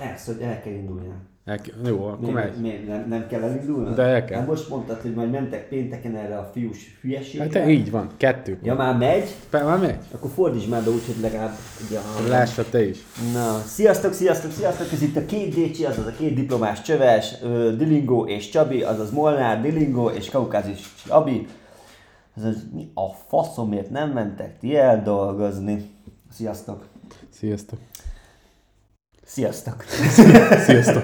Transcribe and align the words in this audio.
Ez, 0.00 0.24
hogy 0.24 0.40
el 0.40 0.60
kell 0.62 0.72
indulni. 0.72 1.08
El, 1.44 1.58
jó, 1.86 2.04
akkor. 2.06 2.32
Miért, 2.32 2.60
miért? 2.60 2.86
Nem, 2.86 3.08
nem 3.08 3.26
kell 3.26 3.42
elindulni? 3.42 3.94
De 3.94 4.02
el 4.02 4.24
kell. 4.24 4.38
Nem 4.38 4.48
most 4.48 4.68
mondtad, 4.68 5.00
hogy 5.00 5.14
majd 5.14 5.30
mentek 5.30 5.68
pénteken 5.68 6.16
erre 6.16 6.38
a 6.38 6.50
fiús 6.52 6.98
hülyeségre. 7.00 7.42
Hát 7.42 7.52
te 7.52 7.68
így 7.70 7.90
van, 7.90 8.10
kettő. 8.16 8.58
Ja, 8.62 8.74
már 8.74 8.96
megy? 8.96 9.34
Be, 9.50 9.62
már 9.62 9.78
megy. 9.78 9.96
Akkor 10.12 10.30
fordíts 10.30 10.68
már 10.68 10.82
be 10.84 10.90
úgy, 10.90 11.06
hogy 11.06 11.20
legalább... 11.20 11.52
Ugye, 11.88 11.98
a- 11.98 12.28
Lássa 12.28 12.64
te 12.70 12.84
is. 12.88 12.98
Na, 13.32 13.58
sziasztok, 13.58 14.12
sziasztok, 14.12 14.50
sziasztok! 14.50 14.92
Ez 14.92 15.02
itt 15.02 15.16
a 15.16 15.26
két 15.26 15.54
Décsi, 15.54 15.84
azaz 15.84 16.06
a 16.06 16.10
két 16.18 16.34
diplomás 16.34 16.82
csöves, 16.82 17.34
ö, 17.42 17.76
Dilingó 17.76 18.26
és 18.26 18.48
Csabi, 18.48 18.82
azaz 18.82 19.10
Molnár, 19.10 19.60
Dilingó 19.62 20.08
és 20.10 20.30
Kaukázis 20.30 20.94
Csabi. 21.06 21.46
Azaz 22.36 22.56
mi 22.74 22.90
a 22.94 23.06
faszomért 23.28 23.90
nem 23.90 24.10
mentek 24.10 24.58
ti 24.58 24.76
eldolgozni? 24.76 25.90
Sziasztok! 26.32 26.84
Sziasztok. 27.30 27.78
Sziasztok! 29.26 29.84
Sziasztok. 30.66 31.02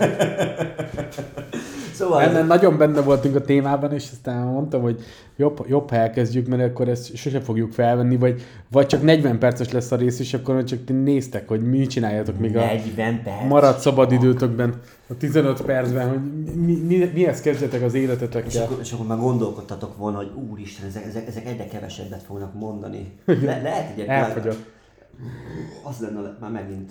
Szóval... 1.93 2.22
Ennek 2.22 2.46
nagyon 2.46 2.79
benne 2.79 3.00
voltunk 3.00 3.36
a 3.36 3.40
témában, 3.40 3.93
és 3.93 4.08
aztán 4.13 4.46
mondtam, 4.46 4.82
hogy 4.82 5.00
jobb, 5.36 5.64
jobb 5.68 5.90
ha 5.90 5.96
elkezdjük, 5.96 6.46
mert 6.46 6.63
akkor 6.63 6.89
ezt 6.89 7.16
sose 7.16 7.40
fogjuk 7.40 7.72
felvenni, 7.72 8.16
vagy, 8.16 8.43
vagy 8.71 8.86
csak 8.86 9.03
40 9.03 9.39
perces 9.39 9.71
lesz 9.72 9.90
a 9.93 9.96
rész, 9.96 10.18
és 10.18 10.35
akkor 10.35 10.64
csak 10.64 10.85
ti 10.85 10.93
néztek, 10.93 11.49
hogy 11.49 11.63
mi 11.63 11.86
csináljátok 11.86 12.39
még 12.39 12.57
a 12.57 12.61
40 12.64 13.22
perc. 13.22 13.49
maradt 13.49 13.80
szabadidőtökben, 13.80 14.75
a 15.08 15.16
15 15.16 15.63
percben, 15.63 16.08
hogy 16.08 16.21
mi, 16.54 16.72
mi, 16.72 17.11
mihez 17.14 17.41
kezdjetek 17.41 17.82
az 17.82 17.94
És 17.94 18.00
életetekkel. 18.00 18.63
akkor, 18.63 18.79
és 18.80 18.93
akkor 18.93 19.07
már 19.07 19.18
gondolkodtatok 19.18 19.96
volna, 19.96 20.16
hogy 20.16 20.30
úristen, 20.50 20.89
ezek, 20.89 21.04
ezek, 21.07 21.27
ezek 21.27 21.46
egyre 21.46 21.66
kevesebbet 21.66 22.22
fognak 22.22 22.54
mondani. 22.54 23.13
Le, 23.27 23.63
lehet 23.63 23.85
egyébként... 23.91 24.08
Elfogyott. 24.08 24.71
Az 25.82 25.99
lenne, 26.00 26.21
le- 26.21 26.36
már 26.41 26.50
megint. 26.50 26.91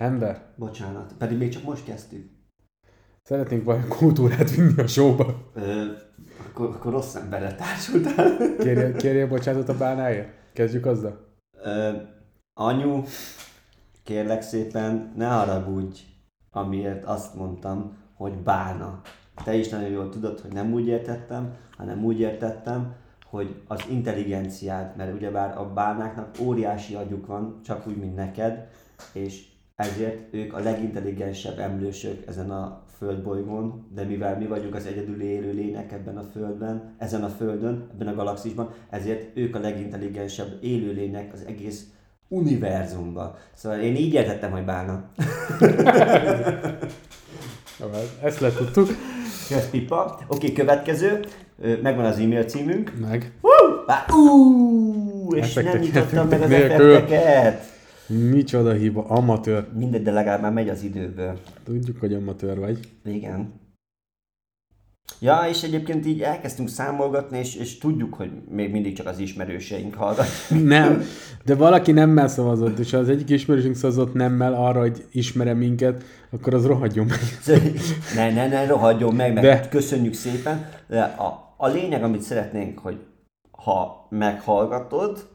Ember, 0.00 0.42
Bocsánat. 0.56 1.14
Pedig 1.18 1.38
még 1.38 1.52
csak 1.52 1.62
most 1.62 1.84
kezdtük. 1.84 2.30
szeretnénk 3.22 3.64
valami 3.64 3.84
kultúrát 3.88 4.50
vinni 4.50 4.80
a 4.82 4.86
showba. 4.86 5.50
Ö, 5.54 5.84
akkor, 6.48 6.66
akkor 6.66 6.92
rossz 6.92 7.14
emberre 7.14 7.54
társultál. 7.54 8.36
Kérje, 8.58 8.92
kérje 8.92 9.26
bocsánatot 9.26 9.68
a 9.68 9.76
bánáért? 9.78 10.28
Kezdjük 10.52 10.86
azzal? 10.86 11.26
Ö, 11.62 11.92
anyu, 12.54 13.02
kérlek 14.02 14.42
szépen, 14.42 15.12
ne 15.16 15.26
haragudj, 15.26 16.00
amiért 16.50 17.04
azt 17.04 17.34
mondtam, 17.34 17.96
hogy 18.14 18.32
bána. 18.36 19.00
Te 19.44 19.54
is 19.54 19.68
nagyon 19.68 19.88
jól 19.88 20.08
tudod, 20.08 20.40
hogy 20.40 20.52
nem 20.52 20.72
úgy 20.72 20.86
értettem, 20.86 21.54
hanem 21.76 22.04
úgy 22.04 22.20
értettem, 22.20 22.94
hogy 23.26 23.62
az 23.66 23.84
intelligenciád, 23.90 24.96
mert 24.96 25.14
ugyebár 25.14 25.58
a 25.58 25.72
bánáknak 25.72 26.36
óriási 26.40 26.94
agyuk 26.94 27.26
van, 27.26 27.60
csak 27.64 27.86
úgy, 27.86 27.96
mint 27.96 28.14
neked, 28.16 28.68
és 29.12 29.46
ezért 29.78 30.34
ők 30.34 30.54
a 30.54 30.58
legintelligensebb 30.58 31.58
emlősök 31.58 32.26
ezen 32.26 32.50
a 32.50 32.82
földbolygón, 32.96 33.86
de 33.94 34.04
mivel 34.04 34.38
mi 34.38 34.46
vagyunk 34.46 34.74
az 34.74 34.86
egyedül 34.86 35.22
élő 35.22 35.52
lények 35.52 35.92
ebben 35.92 36.16
a 36.16 36.22
földben, 36.32 36.94
ezen 36.98 37.24
a 37.24 37.28
földön, 37.28 37.86
ebben 37.92 38.08
a 38.08 38.14
galaxisban, 38.14 38.70
ezért 38.90 39.36
ők 39.36 39.54
a 39.54 39.58
legintelligensebb 39.58 40.58
élőlények 40.60 41.32
az 41.32 41.44
egész 41.46 41.84
univerzumban. 42.28 43.34
Szóval 43.54 43.78
én 43.78 43.96
így 43.96 44.12
értettem, 44.12 44.50
hogy 44.50 44.64
bálna. 44.64 45.04
Hát 47.78 48.18
Ezt 48.22 48.40
letudtuk. 48.40 48.88
Jössz 49.50 49.68
pipa. 49.70 50.18
Oké, 50.26 50.52
következő. 50.52 51.24
Megvan 51.82 52.04
az 52.04 52.18
e-mail 52.18 52.44
címünk. 52.44 52.92
Meg. 53.00 53.32
Bá- 53.86 54.10
Ú, 54.10 55.34
és 55.34 55.54
nem 55.54 55.66
Effekteket, 55.66 55.80
nyitottam 55.80 56.28
meg 56.28 56.42
az 56.42 56.50
effekteket. 56.50 57.76
Micsoda 58.08 58.72
hiba, 58.72 59.04
amatőr. 59.04 59.68
Mindegy, 59.74 60.02
de 60.02 60.10
legalább 60.10 60.40
már 60.40 60.52
megy 60.52 60.68
az 60.68 60.82
időből. 60.82 61.38
Tudjuk, 61.64 62.00
hogy 62.00 62.14
amatőr 62.14 62.58
vagy. 62.58 62.78
Igen. 63.04 63.52
Ja, 65.20 65.44
és 65.48 65.62
egyébként 65.62 66.06
így 66.06 66.22
elkezdtünk 66.22 66.68
számolgatni, 66.68 67.38
és, 67.38 67.54
és 67.54 67.78
tudjuk, 67.78 68.14
hogy 68.14 68.30
még 68.50 68.70
mindig 68.70 68.96
csak 68.96 69.06
az 69.06 69.18
ismerőseink 69.18 69.94
hallgatják. 69.94 70.62
Nem, 70.64 71.02
de 71.44 71.54
valaki 71.54 71.92
nemmel 71.92 72.28
szavazott, 72.28 72.78
és 72.78 72.90
ha 72.90 72.98
az 72.98 73.08
egyik 73.08 73.30
ismerősünk 73.30 73.76
szavazott 73.76 74.14
nemmel 74.14 74.54
arra, 74.54 74.80
hogy 74.80 75.04
ismere 75.12 75.54
minket, 75.54 76.04
akkor 76.30 76.54
az 76.54 76.66
rohadjon 76.66 77.06
meg. 77.06 77.18
ne, 78.16 78.30
ne, 78.32 78.48
ne, 78.48 78.66
rohadjon 78.66 79.14
meg, 79.14 79.32
meg 79.32 79.42
De. 79.42 79.68
köszönjük 79.68 80.14
szépen. 80.14 80.68
De 80.88 81.00
a, 81.02 81.54
a 81.56 81.68
lényeg, 81.68 82.02
amit 82.02 82.22
szeretnénk, 82.22 82.78
hogy 82.78 82.96
ha 83.50 84.06
meghallgatod, 84.10 85.28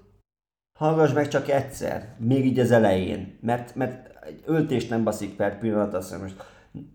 hallgass 0.79 1.13
meg 1.13 1.27
csak 1.27 1.49
egyszer, 1.49 2.15
még 2.17 2.45
így 2.45 2.59
az 2.59 2.71
elején, 2.71 3.37
mert, 3.41 3.75
mert 3.75 4.25
egy 4.25 4.43
öltést 4.45 4.89
nem 4.89 5.03
baszik 5.03 5.35
per 5.35 5.59
pillanat, 5.59 5.93
azt 5.93 6.07
hiszem 6.07 6.21
most 6.21 6.43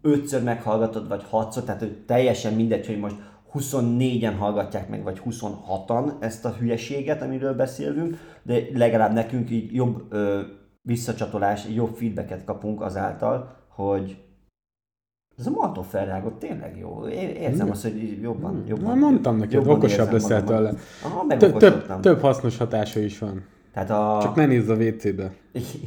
ötször 0.03 0.43
meghallgatod, 0.43 1.09
vagy 1.09 1.25
hatszor, 1.25 1.63
tehát 1.63 1.81
hogy 1.81 2.05
teljesen 2.07 2.55
mindegy, 2.55 2.87
hogy 2.87 2.99
most 2.99 3.17
24-en 3.55 4.35
hallgatják 4.39 4.89
meg, 4.89 5.03
vagy 5.03 5.23
26-an 5.25 6.13
ezt 6.21 6.45
a 6.45 6.55
hülyeséget, 6.59 7.23
amiről 7.23 7.55
beszélünk, 7.55 8.17
de 8.43 8.61
legalább 8.75 9.13
nekünk 9.13 9.51
így 9.51 9.75
jobb 9.75 10.03
ö, 10.09 10.41
visszacsatolás, 10.83 11.67
jobb 11.75 11.95
feedbacket 11.97 12.45
kapunk 12.45 12.81
azáltal, 12.81 13.57
hogy 13.69 14.23
ez 15.39 15.47
a 15.47 15.51
Maltó 15.51 15.83
felrágott 15.83 16.39
tényleg 16.39 16.79
jó. 16.79 17.09
Érzem 17.09 17.55
Igen. 17.55 17.71
azt, 17.71 17.83
hogy 17.83 18.21
jobban, 18.23 18.65
jobban 18.67 18.85
Na, 18.85 18.95
mondtam 18.95 19.37
neked, 19.37 19.53
jobban 19.53 19.77
okosabb 19.77 20.13
leszel 20.13 20.45
tőle. 20.45 20.73
Aha, 21.05 21.37
Több, 21.37 22.01
több 22.01 22.21
hasznos 22.21 22.57
hatása 22.57 23.01
is 23.01 23.19
van. 23.19 23.45
Tehát 23.85 24.19
a... 24.19 24.23
Csak 24.23 24.35
ne 24.35 24.47
nézz 24.47 24.69
a 24.69 24.75
WC-be. 24.75 25.33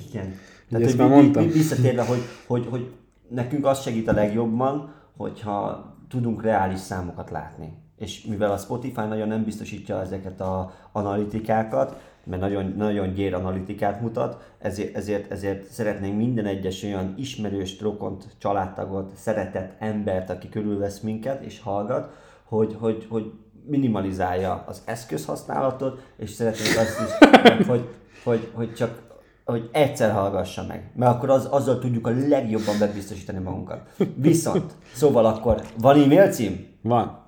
Igen. 0.10 0.36
Tehát, 0.70 0.86
ezt 0.86 0.98
már 0.98 1.10
mondtam. 1.10 1.44
vi- 1.44 1.54
visszatérve, 1.54 2.06
hogy, 2.06 2.22
hogy, 2.48 2.68
hogy 2.70 2.92
nekünk 3.28 3.66
az 3.66 3.82
segít 3.82 4.08
a 4.08 4.14
legjobban, 4.14 4.94
hogyha 5.18 5.86
tudunk 6.10 6.44
reális 6.44 6.80
számokat 6.80 7.30
látni. 7.30 7.74
És 7.98 8.26
mivel 8.26 8.52
a 8.52 8.58
Spotify 8.58 9.02
nagyon 9.08 9.28
nem 9.28 9.44
biztosítja 9.44 10.02
ezeket 10.02 10.42
a 10.42 10.74
analitikákat, 10.92 12.02
mert 12.24 12.42
nagyon, 12.42 12.74
nagyon 12.78 13.14
gyér 13.14 13.34
analitikát 13.34 14.02
mutat, 14.02 14.54
ezért, 14.60 14.96
ezért, 14.96 15.32
ezért 15.32 15.72
szeretnénk 15.72 16.18
minden 16.18 16.46
egyes 16.46 16.84
olyan 16.84 17.14
ismerős, 17.18 17.80
rokont, 17.82 18.36
családtagot, 18.38 19.14
szeretett 19.16 19.76
embert, 19.80 20.30
aki 20.30 20.50
körülvesz 20.50 21.00
minket 21.00 21.44
és 21.44 21.60
hallgat, 21.60 22.14
hogy, 22.44 22.76
hogy, 22.80 23.06
hogy 23.10 23.32
minimalizálja 23.66 24.64
az 24.68 24.82
eszközhasználatot, 24.86 26.02
és 26.18 26.30
szeretnénk 26.30 26.78
azt 26.78 27.00
is, 27.00 27.28
hogy, 27.72 27.88
hogy, 28.24 28.50
hogy 28.54 28.74
csak 28.74 29.10
hogy 29.46 29.70
egyszer 29.72 30.12
hallgassa 30.12 30.66
meg, 30.68 30.92
mert 30.96 31.12
akkor 31.12 31.30
az, 31.30 31.46
azzal 31.50 31.80
tudjuk 31.80 32.08
a 32.08 32.12
legjobban 32.28 32.76
bebiztosítani 32.80 33.40
magunkat. 33.40 33.90
Viszont, 34.16 34.72
szóval 34.94 35.26
akkor 35.26 35.62
van 35.78 36.04
e-mail 36.04 36.32
cím, 36.32 36.68
Van. 36.82 37.20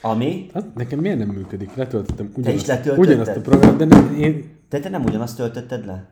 ami, 0.00 0.50
Az 0.52 0.64
nekem 0.74 0.98
miért 0.98 1.18
nem 1.18 1.28
működik? 1.28 1.74
Letöltöttem 1.74 2.26
is 2.26 2.32
ugyanazt, 2.36 2.66
letöltötted? 2.66 2.98
ugyanazt 2.98 3.36
a 3.36 3.40
programot, 3.40 3.76
de 3.76 3.84
nem, 3.84 4.14
én, 4.14 4.56
de 4.68 4.80
te 4.80 4.88
nem 4.88 5.04
ugyanazt 5.04 5.36
töltötted 5.36 5.86
le? 5.86 6.08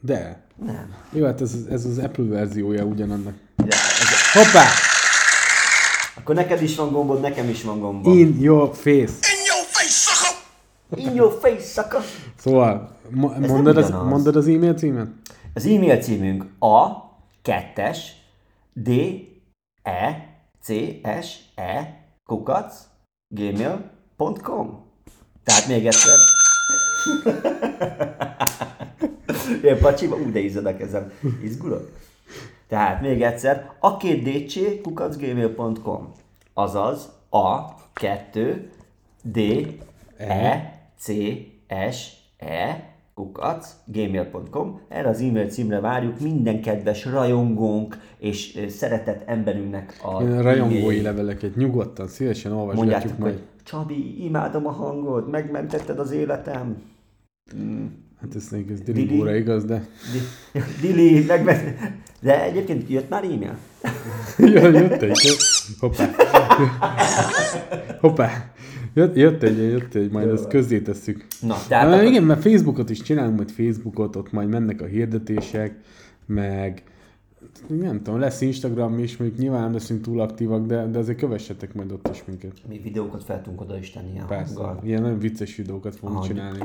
de. 0.00 0.46
Nem. 0.64 0.94
Jó, 1.12 1.24
hát 1.24 1.40
ez, 1.40 1.54
ez 1.70 1.84
az 1.84 1.98
Apple 1.98 2.24
verziója 2.24 2.84
ugyanannak. 2.84 3.34
Ja, 3.56 3.64
ez, 3.66 4.32
Hoppá! 4.32 4.64
Akkor 6.28 6.40
neked 6.40 6.62
is 6.62 6.76
van 6.76 6.92
gombod, 6.92 7.20
nekem 7.20 7.48
is 7.48 7.62
van 7.62 7.80
gombom. 7.80 8.18
In 8.18 8.40
your 8.40 8.74
face. 8.74 9.12
In 10.94 11.14
your 11.14 11.32
face, 11.32 11.60
sucker! 11.60 12.00
Szóval, 12.38 12.96
mo- 13.10 13.38
mondod 13.46 13.76
az, 13.76 13.90
mondod 13.90 14.36
az 14.36 14.46
e-mail 14.46 14.74
címet? 14.74 15.08
Az 15.54 15.66
e-mail 15.66 15.98
címünk 15.98 16.44
a 16.58 16.86
kettes 17.42 18.12
d 18.72 18.88
e 19.82 20.28
c 20.62 20.72
s 21.22 21.38
e 21.54 22.04
kukac 22.24 22.74
gmail.com 23.34 24.84
Tehát 25.44 25.66
még 25.68 25.86
egyszer. 25.86 26.16
Ilyen 29.62 29.78
pacsiba, 29.78 30.16
úgy 30.16 30.32
de 30.32 30.38
izzad 30.38 30.66
a 30.66 30.76
kezem. 30.76 31.12
Izgulok? 31.42 31.90
Tehát 32.68 33.00
még 33.00 33.22
egyszer, 33.22 33.70
a 33.78 33.96
két 33.96 34.22
dc 34.22 34.82
kukacgmail.com 34.82 36.12
Azaz 36.54 37.08
a 37.30 37.74
2 37.92 38.70
d 39.22 39.38
e 40.16 40.72
c 40.98 41.12
s 41.90 42.12
e 42.38 42.92
kukac 43.14 43.74
gmail.com 43.84 44.80
Erre 44.88 45.08
az 45.08 45.20
e-mail 45.20 45.48
címre 45.48 45.80
várjuk 45.80 46.20
minden 46.20 46.62
kedves 46.62 47.04
rajongónk 47.04 47.98
és 48.18 48.60
szeretett 48.68 49.28
emberünknek 49.28 50.00
a 50.02 50.22
Ilyen 50.22 50.42
rajongói 50.42 51.02
leveleket 51.02 51.56
nyugodtan, 51.56 52.06
szívesen 52.06 52.52
olvasgatjuk 52.52 52.90
Mondjátok, 52.90 53.18
majd. 53.18 53.32
hogy 53.32 53.42
Csabi, 53.62 54.24
imádom 54.24 54.66
a 54.66 54.70
hangod, 54.70 55.30
megmentetted 55.30 55.98
az 55.98 56.10
életem. 56.10 56.82
Hát 58.20 58.34
ez 58.34 58.48
még 58.50 58.70
ez 58.70 58.80
Dilingóra 58.80 59.34
igaz, 59.34 59.64
de... 59.64 59.86
Di- 60.12 60.60
Dili, 60.86 61.24
megment... 61.24 61.60
De 62.20 62.42
egyébként 62.44 62.88
jött 62.88 63.08
már 63.08 63.24
e-mail? 63.24 63.56
Jö- 64.54 64.74
jött 64.74 65.02
egy, 65.02 65.36
hoppá. 65.78 66.10
Hoppá. 68.00 68.52
Jött, 68.94 69.16
jött 69.16 69.42
egy, 69.42 69.58
jött 69.58 69.94
egy, 69.94 70.10
majd 70.10 70.28
ezt 70.28 70.48
közzé 70.48 70.80
tesszük. 70.80 71.26
Na, 71.40 71.56
tehát 71.68 71.84
Hát, 71.84 71.94
akkor... 71.94 72.06
igen, 72.06 72.22
mert 72.22 72.42
Facebookot 72.42 72.90
is 72.90 73.02
csinálunk, 73.02 73.36
majd 73.36 73.50
Facebookot, 73.50 74.16
ott 74.16 74.32
majd 74.32 74.48
mennek 74.48 74.80
a 74.80 74.86
hirdetések, 74.86 75.74
meg 76.26 76.82
nem 77.66 78.02
tudom, 78.02 78.20
lesz 78.20 78.40
Instagram 78.40 78.98
is, 78.98 79.16
még 79.16 79.34
nyilván 79.36 79.60
nem 79.62 79.72
leszünk 79.72 80.02
túl 80.02 80.20
aktívak, 80.20 80.66
de, 80.66 80.86
de 80.86 80.98
azért 80.98 81.18
kövessetek 81.18 81.74
majd 81.74 81.92
ott 81.92 82.08
is 82.12 82.24
minket. 82.24 82.52
Mi 82.68 82.78
videókat 82.78 83.24
fel 83.24 83.42
tudunk 83.42 83.60
oda 83.60 83.78
is 83.78 83.90
tenni 83.90 84.20
Persze, 84.28 84.54
hanggal. 84.54 84.80
ilyen 84.84 85.02
nagyon 85.02 85.18
vicces 85.18 85.56
videókat 85.56 85.96
fogunk 85.96 86.16
Ahogy. 86.16 86.28
csinálni. 86.28 86.58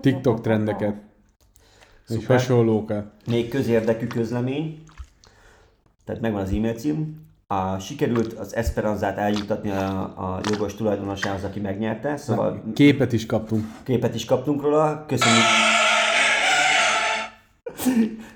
TikTok 0.00 0.40
trendeket, 0.40 0.94
és 2.08 2.14
Szuper. 2.14 2.36
hasonlókat. 2.36 3.04
Még 3.26 3.48
közérdekű 3.48 4.06
közlemény, 4.06 4.82
tehát 6.04 6.20
megvan 6.20 6.40
az 6.42 6.50
e-mail 6.52 6.74
cím. 6.74 7.28
A, 7.46 7.78
sikerült 7.78 8.32
az 8.32 8.54
Esperanzát 8.56 9.18
eljutatni 9.18 9.70
a, 9.70 10.00
a 10.02 10.40
jogos 10.50 10.74
tulajdonosához, 10.74 11.44
aki 11.44 11.60
megnyerte, 11.60 12.16
szóval 12.16 12.62
Képet 12.74 13.12
is 13.12 13.26
kaptunk. 13.26 13.64
képet 13.82 14.14
is 14.14 14.24
kaptunk 14.24 14.62
róla. 14.62 15.04
Köszönjük. 15.08 15.42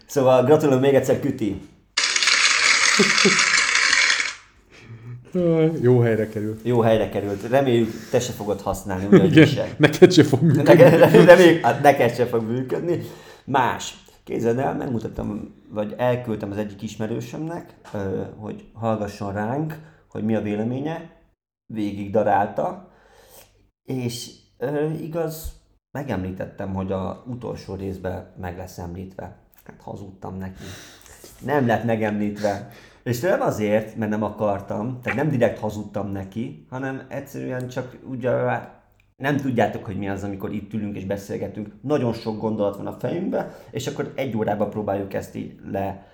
Szóval 0.07 0.45
gratulálom 0.45 0.81
még 0.81 0.95
egyszer 0.95 1.21
Küti. 1.21 1.61
Jó 5.81 6.01
helyre 6.01 6.29
került. 6.29 6.61
Jó 6.65 6.81
helyre 6.81 7.09
került. 7.09 7.49
Reméljük, 7.49 8.09
te 8.11 8.21
se 8.21 8.33
fogod 8.33 8.61
használni, 8.61 9.07
ugyanúgy 9.07 9.31
Igen, 9.31 9.47
se. 9.47 9.75
neked 9.77 10.13
se 10.13 10.25
fog 10.25 10.41
működni. 10.43 10.63
Neked, 10.63 11.25
reméljük, 11.27 11.65
hát 11.65 11.83
neked 11.83 12.15
se 12.15 12.27
fog 12.27 12.43
működni. 12.43 13.01
Más. 13.45 14.03
Képzeld 14.25 14.59
el, 14.59 14.75
megmutattam, 14.75 15.55
vagy 15.69 15.95
elküldtem 15.97 16.51
az 16.51 16.57
egyik 16.57 16.83
ismerősömnek, 16.83 17.75
hogy 18.37 18.65
hallgasson 18.73 19.33
ránk, 19.33 19.79
hogy 20.09 20.25
mi 20.25 20.35
a 20.35 20.43
véleménye. 20.43 21.11
Végig 21.67 22.11
darálta. 22.11 22.93
És 23.83 24.31
igaz, 25.01 25.53
megemlítettem, 25.91 26.75
hogy 26.75 26.93
a 26.93 27.25
utolsó 27.27 27.75
részben 27.75 28.35
meg 28.41 28.57
lesz 28.57 28.79
említve. 28.79 29.37
Hát 29.65 29.81
hazudtam 29.83 30.39
neki. 30.39 30.63
Nem 31.45 31.67
lett 31.67 31.85
megemlítve. 31.85 32.69
És 33.03 33.21
nem 33.21 33.41
azért, 33.41 33.97
mert 33.97 34.11
nem 34.11 34.23
akartam, 34.23 34.99
tehát 35.03 35.19
nem 35.19 35.31
direkt 35.31 35.59
hazudtam 35.59 36.13
neki, 36.13 36.67
hanem 36.71 37.03
egyszerűen 37.09 37.69
csak 37.69 37.99
ugye 38.09 38.31
nem 39.17 39.37
tudjátok, 39.37 39.85
hogy 39.85 39.97
mi 39.97 40.09
az, 40.09 40.23
amikor 40.23 40.53
itt 40.53 40.73
ülünk 40.73 40.97
és 40.97 41.05
beszélgetünk. 41.05 41.69
Nagyon 41.81 42.13
sok 42.13 42.41
gondolat 42.41 42.77
van 42.77 42.87
a 42.87 42.97
fejünkben, 42.99 43.51
és 43.71 43.87
akkor 43.87 44.13
egy 44.15 44.37
órában 44.37 44.71
próbáljuk 44.71 45.15
ezt 45.15 45.37
így 45.37 45.55
le, 45.71 46.07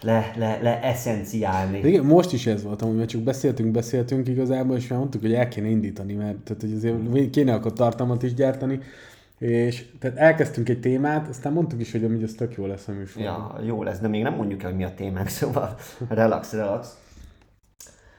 le, 0.00 0.32
le, 0.36 0.58
le 0.62 0.82
eszenciálni. 0.82 1.78
Igen, 1.78 2.04
most 2.04 2.32
is 2.32 2.46
ez 2.46 2.62
volt, 2.62 2.82
amúgy, 2.82 2.96
mert 2.96 3.08
csak 3.08 3.20
beszéltünk, 3.20 3.70
beszéltünk 3.70 4.28
igazából, 4.28 4.76
és 4.76 4.88
már 4.88 4.98
mondtuk, 4.98 5.20
hogy 5.20 5.34
el 5.34 5.48
kéne 5.48 5.68
indítani, 5.68 6.12
mert 6.12 6.36
tehát, 6.36 6.62
hogy 6.62 6.72
azért 6.72 7.30
kéne 7.30 7.54
akkor 7.54 7.72
tartalmat 7.72 8.22
is 8.22 8.34
gyártani, 8.34 8.80
és 9.38 9.84
tehát 9.98 10.16
elkezdtünk 10.16 10.68
egy 10.68 10.80
témát, 10.80 11.28
aztán 11.28 11.52
mondtuk 11.52 11.80
is, 11.80 11.92
hogy 11.92 12.04
amúgy 12.04 12.22
ez 12.22 12.32
tök 12.32 12.54
jó 12.54 12.66
lesz 12.66 12.88
a 12.88 12.92
műsor. 12.92 13.22
Ja, 13.22 13.60
jó 13.64 13.82
lesz, 13.82 13.98
de 13.98 14.08
még 14.08 14.22
nem 14.22 14.34
mondjuk 14.34 14.62
el, 14.62 14.68
hogy 14.68 14.78
mi 14.78 14.84
a 14.84 14.94
témánk, 14.94 15.28
szóval 15.40 15.76
relax, 16.08 16.52
relax. 16.52 16.98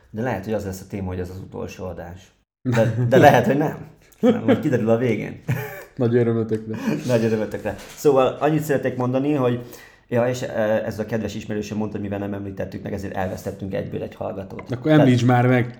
De 0.09 0.21
lehet, 0.21 0.43
hogy 0.43 0.53
az 0.53 0.65
lesz 0.65 0.81
a 0.81 0.87
téma, 0.89 1.07
hogy 1.07 1.19
ez 1.19 1.29
az 1.29 1.39
utolsó 1.39 1.85
adás. 1.85 2.33
De, 2.61 3.05
de 3.09 3.17
lehet, 3.17 3.45
hogy 3.45 3.57
nem. 3.57 3.87
nem 4.19 4.43
majd 4.43 4.59
kiderül 4.59 4.89
a 4.89 4.97
végén. 4.97 5.41
Nagy 5.95 6.15
örömötökre. 6.15 6.77
Nagy 7.05 7.23
örömötökre. 7.23 7.75
Szóval 7.95 8.27
annyit 8.39 8.61
szeretek 8.61 8.97
mondani, 8.97 9.33
hogy 9.33 9.65
Ja, 10.07 10.27
és 10.27 10.41
eh, 10.41 10.85
ez 10.85 10.99
a 10.99 11.05
kedves 11.05 11.35
ismerősöm 11.35 11.77
mondta, 11.77 11.97
hogy 11.97 12.09
mivel 12.09 12.27
nem 12.27 12.33
említettük 12.33 12.83
meg, 12.83 12.93
ezért 12.93 13.15
elvesztettünk 13.15 13.73
egyből 13.73 14.01
egy 14.01 14.15
hallgatót. 14.15 14.71
Akkor 14.71 14.91
említs 14.91 15.25
már 15.25 15.47
meg. 15.47 15.79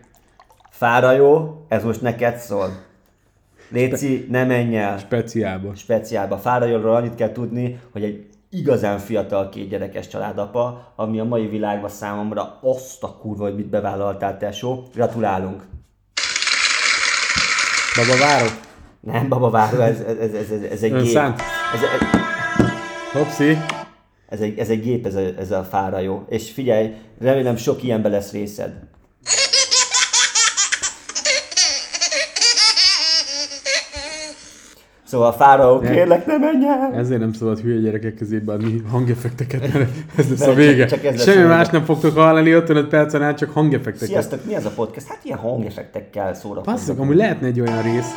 Fára 0.69 1.11
jó, 1.11 1.65
ez 1.67 1.83
most 1.83 2.01
neked 2.01 2.37
szól. 2.37 2.69
Léci, 3.69 4.27
ne 4.29 4.43
menj 4.43 4.77
el 4.77 4.97
Speciálba. 4.97 5.75
speciálba. 5.75 6.37
Fárajóról 6.37 6.95
annyit 6.95 7.15
kell 7.15 7.31
tudni, 7.31 7.79
hogy 7.91 8.03
egy 8.03 8.25
igazán 8.49 8.97
fiatal 8.97 9.49
két 9.49 9.69
gyerekes 9.69 10.07
családapa, 10.07 10.93
ami 10.95 11.19
a 11.19 11.23
mai 11.23 11.47
világban 11.47 11.89
számomra 11.89 12.59
azt 12.61 13.03
a 13.03 13.17
kurva, 13.21 13.43
hogy 13.43 13.55
mit 13.55 13.69
bevállaltál, 13.69 14.37
tesó. 14.37 14.83
Gratulálunk. 14.93 15.63
Baba 17.95 18.17
várok. 18.17 18.59
Nem, 18.99 19.29
baba 19.29 19.49
váró, 19.49 19.79
ez, 19.79 19.99
ez, 19.99 20.17
ez, 20.17 20.33
ez, 20.51 20.61
ez 20.71 20.83
egy 20.83 20.91
Ön 20.91 21.03
gép. 21.03 21.15
Ez, 21.17 21.81
ez, 21.81 22.07
Hopszi. 23.13 23.57
ez, 24.29 24.39
egy, 24.39 24.57
ez 24.59 24.69
egy 24.69 24.81
gép, 24.81 25.05
ez 25.05 25.15
a, 25.15 25.19
ez 25.19 25.51
a 25.51 25.63
fára 25.63 25.99
jó. 25.99 26.25
És 26.29 26.51
figyelj, 26.51 26.93
remélem 27.19 27.55
sok 27.55 27.83
ilyenbe 27.83 28.09
lesz 28.09 28.31
részed. 28.31 28.73
Szóval 35.05 35.31
Fáraó, 35.31 35.79
kérlek, 35.79 36.25
ne 36.25 36.37
menj 36.37 36.65
el! 36.67 36.93
Ezért 36.93 37.19
nem 37.19 37.33
szabad 37.33 37.59
hülye 37.59 37.79
gyerekek 37.79 38.15
közébe 38.15 38.53
adni 38.53 38.81
hangeffekteket, 38.91 39.73
mert 39.73 39.89
ez 40.17 40.29
lesz 40.29 40.47
a 40.47 40.53
vége. 40.53 40.85
csak- 40.85 41.01
csak 41.01 41.13
ez 41.13 41.23
Semmi 41.23 41.43
a 41.43 41.47
más 41.47 41.69
nem 41.69 41.83
fogtok 41.83 42.13
hallani 42.15 42.49
55 42.51 42.87
percen 42.87 43.23
át, 43.23 43.37
csak 43.37 43.49
hangeffekteket. 43.49 44.07
Sziasztok, 44.07 44.45
mi 44.45 44.55
ez 44.55 44.65
a 44.65 44.69
podcast? 44.75 45.07
Hát 45.07 45.19
ilyen 45.23 45.37
hangeffektekkel 45.37 46.33
szórakozunk. 46.33 46.77
Basszok, 46.77 46.99
amúgy 46.99 47.15
lehetne 47.15 47.47
egy 47.47 47.59
olyan 47.59 47.81
rész, 47.81 48.09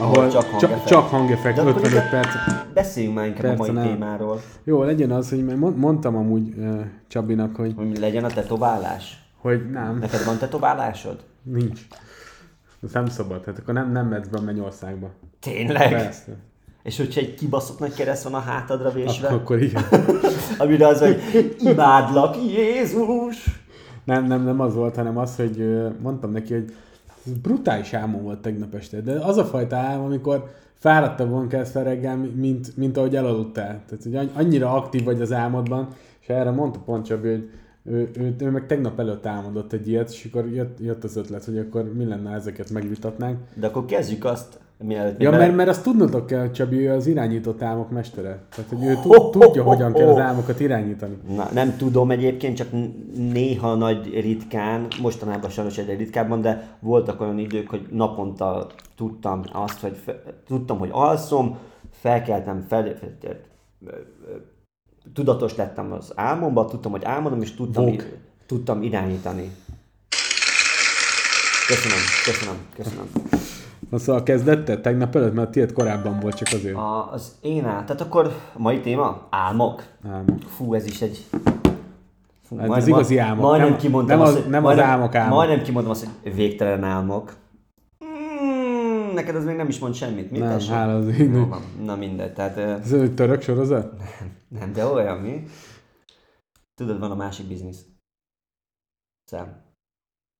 ahol 0.00 0.14
Ahol 0.16 0.28
csak 0.30 0.42
csak, 0.42 0.50
hangeffekt. 0.50 0.86
csak 0.88 1.08
hangeffekt, 1.08 1.54
De 1.54 1.60
akkor 1.60 1.74
55 1.76 1.92
inkább 1.92 2.10
perc. 2.10 2.28
Beszéljünk 2.74 3.14
már 3.14 3.26
inkább 3.26 3.44
a 3.44 3.56
Persze 3.56 3.72
mai 3.72 3.88
témáról. 3.88 4.40
Jó, 4.64 4.82
legyen 4.82 5.10
az, 5.10 5.28
hogy 5.30 5.44
mondtam 5.76 6.16
amúgy 6.16 6.48
uh, 6.56 6.80
Csabinak, 7.08 7.56
hogy, 7.56 7.72
Hogy 7.76 7.98
legyen 7.98 8.24
a 8.24 8.28
tetoválás. 8.28 9.22
hogy 9.40 9.70
nem, 9.72 9.98
Neked 10.00 10.24
van 10.24 10.38
tetoválásod? 10.38 11.16
nincs. 11.42 11.80
Ez 12.82 12.92
nem 12.92 13.06
szabad, 13.06 13.44
hát 13.44 13.58
akkor 13.58 13.74
nem, 13.74 13.92
nem 13.92 14.06
mehetsz 14.06 14.28
be 14.28 14.40
mennyországba. 14.40 15.10
Tényleg? 15.40 15.90
Persze. 15.90 16.36
És 16.82 16.96
hogyha 16.96 17.20
egy 17.20 17.34
kibaszott 17.34 17.78
nagy 17.78 17.94
kereszt 17.94 18.24
van 18.24 18.34
a 18.34 18.38
hátadra 18.38 18.90
vésve, 18.90 19.26
Akkor, 19.26 19.40
akkor 19.40 19.62
igen. 19.62 19.84
amire 20.58 20.86
az, 20.86 21.00
hogy 21.00 21.20
imádlak, 21.58 22.36
Jézus! 22.36 23.60
Nem, 24.04 24.24
nem, 24.26 24.44
nem 24.44 24.60
az 24.60 24.74
volt, 24.74 24.96
hanem 24.96 25.18
az, 25.18 25.36
hogy 25.36 25.82
mondtam 26.02 26.30
neki, 26.30 26.52
hogy 26.52 26.74
brutális 27.42 27.92
álmom 27.92 28.22
volt 28.22 28.40
tegnap 28.42 28.74
este, 28.74 29.00
de 29.00 29.12
az 29.12 29.36
a 29.36 29.44
fajta 29.44 29.76
álom, 29.76 30.04
amikor 30.04 30.50
fáradtabban 30.74 31.48
kezd 31.48 31.72
fel 31.72 31.84
reggel, 31.84 32.16
mint, 32.16 32.76
mint 32.76 32.96
ahogy 32.96 33.16
elaludtál. 33.16 33.82
Tehát, 33.86 34.02
hogy 34.02 34.16
anny- 34.16 34.36
annyira 34.36 34.72
aktív 34.72 35.04
vagy 35.04 35.20
az 35.20 35.32
álmodban, 35.32 35.88
és 36.20 36.28
erre 36.28 36.50
mondta 36.50 36.78
pont 36.78 37.06
Csabi, 37.06 37.28
hogy 37.28 37.50
ő, 37.84 38.10
ő, 38.16 38.34
ő, 38.38 38.50
meg 38.50 38.66
tegnap 38.66 38.98
előtt 38.98 39.26
álmodott 39.26 39.72
egy 39.72 39.88
ilyet, 39.88 40.10
és 40.10 40.28
akkor 40.30 40.48
jött, 40.48 40.78
jött 40.80 41.04
az 41.04 41.16
ötlet, 41.16 41.44
hogy 41.44 41.58
akkor 41.58 41.92
mi 41.94 42.04
lenne, 42.04 42.34
ezeket 42.34 42.70
megvitatnánk. 42.70 43.38
De 43.54 43.66
akkor 43.66 43.84
kezdjük 43.84 44.24
azt, 44.24 44.58
mielőtt... 44.78 45.20
Ja, 45.20 45.30
mert, 45.30 45.56
mert 45.56 45.68
azt 45.68 45.82
tudnotok 45.82 46.26
kell, 46.26 46.50
Csabi 46.50 46.86
ő 46.86 46.92
az 46.92 47.06
irányított 47.06 47.62
álmok 47.62 47.90
mestere. 47.90 48.42
Tehát, 48.54 48.70
hogy 48.70 48.84
ő 48.84 48.94
tud, 49.02 49.30
tudja, 49.30 49.62
ho, 49.62 49.68
hogyan 49.68 49.92
kell 49.92 50.08
az 50.08 50.18
álmokat 50.18 50.60
irányítani. 50.60 51.16
Na, 51.36 51.48
nem 51.52 51.76
tudom 51.76 52.10
egyébként, 52.10 52.56
csak 52.56 52.68
néha 53.14 53.74
nagy 53.74 54.20
ritkán, 54.20 54.86
mostanában 55.02 55.50
sajnos 55.50 55.78
egyre 55.78 55.96
ritkábban, 55.96 56.40
de 56.40 56.76
voltak 56.80 57.20
olyan 57.20 57.38
idők, 57.38 57.68
hogy 57.68 57.86
naponta 57.90 58.66
tudtam 58.96 59.42
azt, 59.52 59.80
hogy 59.80 59.96
fe, 60.04 60.22
tudtam, 60.46 60.78
hogy 60.78 60.90
alszom, 60.92 61.58
felkeltem, 61.90 62.64
fel, 62.68 62.82
fel, 62.82 63.16
fel, 63.20 63.36
tudatos 65.14 65.56
lettem 65.56 65.92
az 65.92 66.12
álmomban, 66.14 66.66
tudtam, 66.68 66.90
hogy 66.92 67.04
álmodom, 67.04 67.42
és 67.42 67.54
tudtam, 67.54 67.86
i- 67.88 68.00
tudtam 68.46 68.82
irányítani. 68.82 69.50
Köszönöm, 71.66 71.98
köszönöm, 72.24 72.54
köszönöm. 72.76 73.06
Na 73.90 73.98
szóval 73.98 74.22
kezdette 74.22 74.80
tegnap 74.80 75.16
előtt, 75.16 75.34
mert 75.34 75.50
tiéd 75.50 75.72
korábban 75.72 76.20
volt 76.20 76.36
csak 76.36 76.48
azért. 76.52 76.76
A, 76.76 77.12
az 77.12 77.32
én 77.40 77.64
áll, 77.64 77.84
tehát 77.84 78.00
akkor 78.00 78.34
mai 78.56 78.80
téma? 78.80 79.26
Álmok. 79.30 79.82
Álmok. 80.12 80.38
Fú, 80.56 80.74
ez 80.74 80.86
is 80.86 81.00
egy... 81.00 81.24
Fú, 82.48 82.56
Hát 82.58 82.76
ez 82.76 82.86
igazi 82.86 83.18
álmok. 83.18 83.44
Majdnem 83.44 83.68
Nem- 83.70 83.78
kimondtam 83.78 84.18
nem 84.18 84.26
azt, 84.26 84.36
az- 84.36 84.42
hogy, 84.42 84.50
nem 84.50 84.64
az 84.64 84.74
majdnem, 84.74 84.90
álmok 84.90 85.14
álmok. 85.14 85.36
Majdnem 85.36 85.62
kimondtam 85.62 85.92
azt, 85.92 86.06
hogy 86.22 86.34
végtelen 86.34 86.84
álmok. 86.84 87.32
Neked 89.20 89.34
az 89.36 89.44
még 89.44 89.56
nem 89.56 89.68
is 89.68 89.78
mond 89.78 89.94
semmit, 89.94 90.30
mi 90.30 90.38
Nem, 90.38 90.60
hála 90.60 90.96
az 90.96 91.08
égnek. 91.08 91.48
van. 91.48 91.62
Na 91.84 91.96
mindegy, 91.96 92.32
tehát 92.32 92.56
Ez 92.56 92.92
egy 92.92 93.14
török 93.14 93.42
sorozat? 93.42 94.02
nem, 94.58 94.72
de 94.72 94.86
olyan 94.86 95.18
mi? 95.18 95.44
Tudod, 96.74 96.98
van 96.98 97.10
a 97.10 97.14
másik 97.14 97.46
biznisz. 97.46 97.86
Szem. 99.24 99.62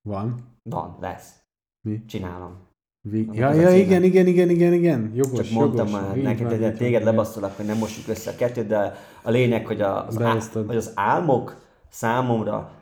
Van. 0.09 0.35
Van, 0.63 0.97
lesz. 1.01 1.43
Mi? 1.81 2.05
Csinálom. 2.05 2.69
Annak 3.13 3.35
Ja, 3.35 3.53
ja, 3.53 3.75
igen, 3.77 4.03
igen, 4.03 4.27
igen, 4.27 4.51
igen, 4.51 4.73
igen. 4.73 5.13
Jogos, 5.15 5.49
Csak 5.49 5.59
mondtam 5.59 5.87
jogos. 5.87 6.01
már 6.01 6.17
neked, 6.17 6.61
van, 6.61 6.75
téged 6.75 7.05
lebasztolak, 7.05 7.57
hogy 7.57 7.67
nem 7.67 7.79
mossuk 7.79 8.09
össze 8.09 8.31
a 8.31 8.35
kettőt, 8.35 8.67
de 8.67 8.95
a 9.23 9.31
lényeg, 9.31 9.67
hogy, 9.67 9.81
a, 9.81 10.07
az, 10.07 10.21
á, 10.21 10.39
hogy 10.67 10.77
az 10.77 10.93
álmok 10.95 11.57
számomra 11.89 12.73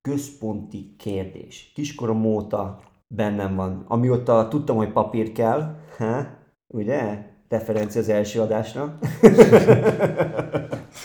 központi 0.00 0.94
kérdés. 0.98 1.72
Kiskorom 1.74 2.24
óta 2.24 2.89
bennem 3.14 3.54
van. 3.56 3.84
Amióta 3.88 4.48
tudtam, 4.48 4.76
hogy 4.76 4.92
papír 4.92 5.32
kell, 5.32 5.76
ha? 5.98 6.26
ugye? 6.78 7.29
Referencia 7.50 8.00
az 8.00 8.08
első 8.08 8.40
adásra. 8.40 8.98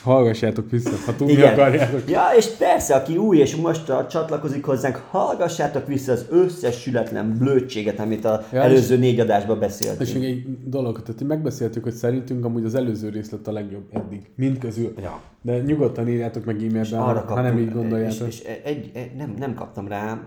Hallgassátok 0.04 0.70
vissza, 0.70 0.90
ha 1.06 1.16
tudni 1.16 1.34
Igen. 1.34 1.54
akarjátok. 1.54 2.10
Ja, 2.10 2.24
és 2.38 2.46
persze, 2.48 2.96
aki 2.96 3.18
új 3.18 3.38
és 3.38 3.56
most 3.56 3.86
csatlakozik 4.10 4.66
hozzánk, 4.66 4.96
hallgassátok 5.10 5.88
vissza 5.88 6.12
az 6.12 6.26
összes 6.30 6.82
sületlen 6.82 7.38
blödséget, 7.38 8.00
amit 8.00 8.26
a 8.26 8.46
Ja, 8.52 8.62
előző 8.62 8.98
négy 8.98 9.20
adásban 9.20 9.56
És 9.56 9.62
beszéltünk. 9.62 10.14
még 10.20 10.24
egy 10.30 10.70
dolog, 10.70 11.02
tehát 11.04 11.24
megbeszéltük, 11.24 11.84
hogy 11.84 11.94
szerintünk 11.94 12.46
amúgy 12.46 12.66
az 12.66 12.76
előző 12.76 13.10
rész 13.10 13.32
lett 13.32 13.48
a 13.48 13.52
legjobb 13.52 13.84
eddig, 13.92 14.30
mind 14.36 14.58
közül. 14.58 14.94
Ja. 15.02 15.22
De 15.42 15.58
nyugodtan 15.60 16.08
írjátok 16.08 16.46
meg 16.46 16.56
e-mailben, 16.56 17.26
ha 17.28 17.42
nem 17.42 17.58
így 17.58 17.68
és, 17.68 17.74
gondoljátok. 17.74 18.28
és 18.28 18.40
egy, 18.64 18.92
egy, 18.94 19.12
nem, 19.18 19.34
nem 19.40 19.54
kaptam 19.54 19.88
rá 19.88 20.22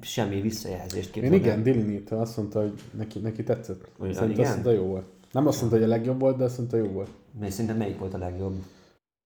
semmi 0.00 0.40
visszajelzést. 0.40 1.16
Én 1.16 1.22
képzeld 1.22 1.32
el. 1.32 1.38
igen, 1.38 1.62
Dylan 1.62 1.90
írta, 1.90 2.20
azt 2.20 2.36
mondta, 2.36 2.60
hogy 2.60 2.72
neki, 2.98 3.18
neki 3.18 3.42
tetszett. 3.42 3.80
Olyan, 4.00 4.14
Szerintem 4.14 4.38
igen? 4.38 4.52
azt 4.52 4.64
mondta, 4.64 4.82
jó 4.82 4.88
volt. 4.88 5.04
Nem 5.32 5.46
azt 5.46 5.58
mondta, 5.60 5.78
hogy 5.78 5.86
a 5.86 5.90
legjobb 5.90 6.20
volt, 6.20 6.36
de 6.36 6.44
azt 6.44 6.58
mondta, 6.58 6.76
jó 6.76 6.86
volt. 6.86 7.08
Mert 7.40 7.52
szerintem 7.52 7.76
melyik 7.76 7.98
volt 7.98 8.14
a 8.14 8.18
legjobb? 8.18 8.54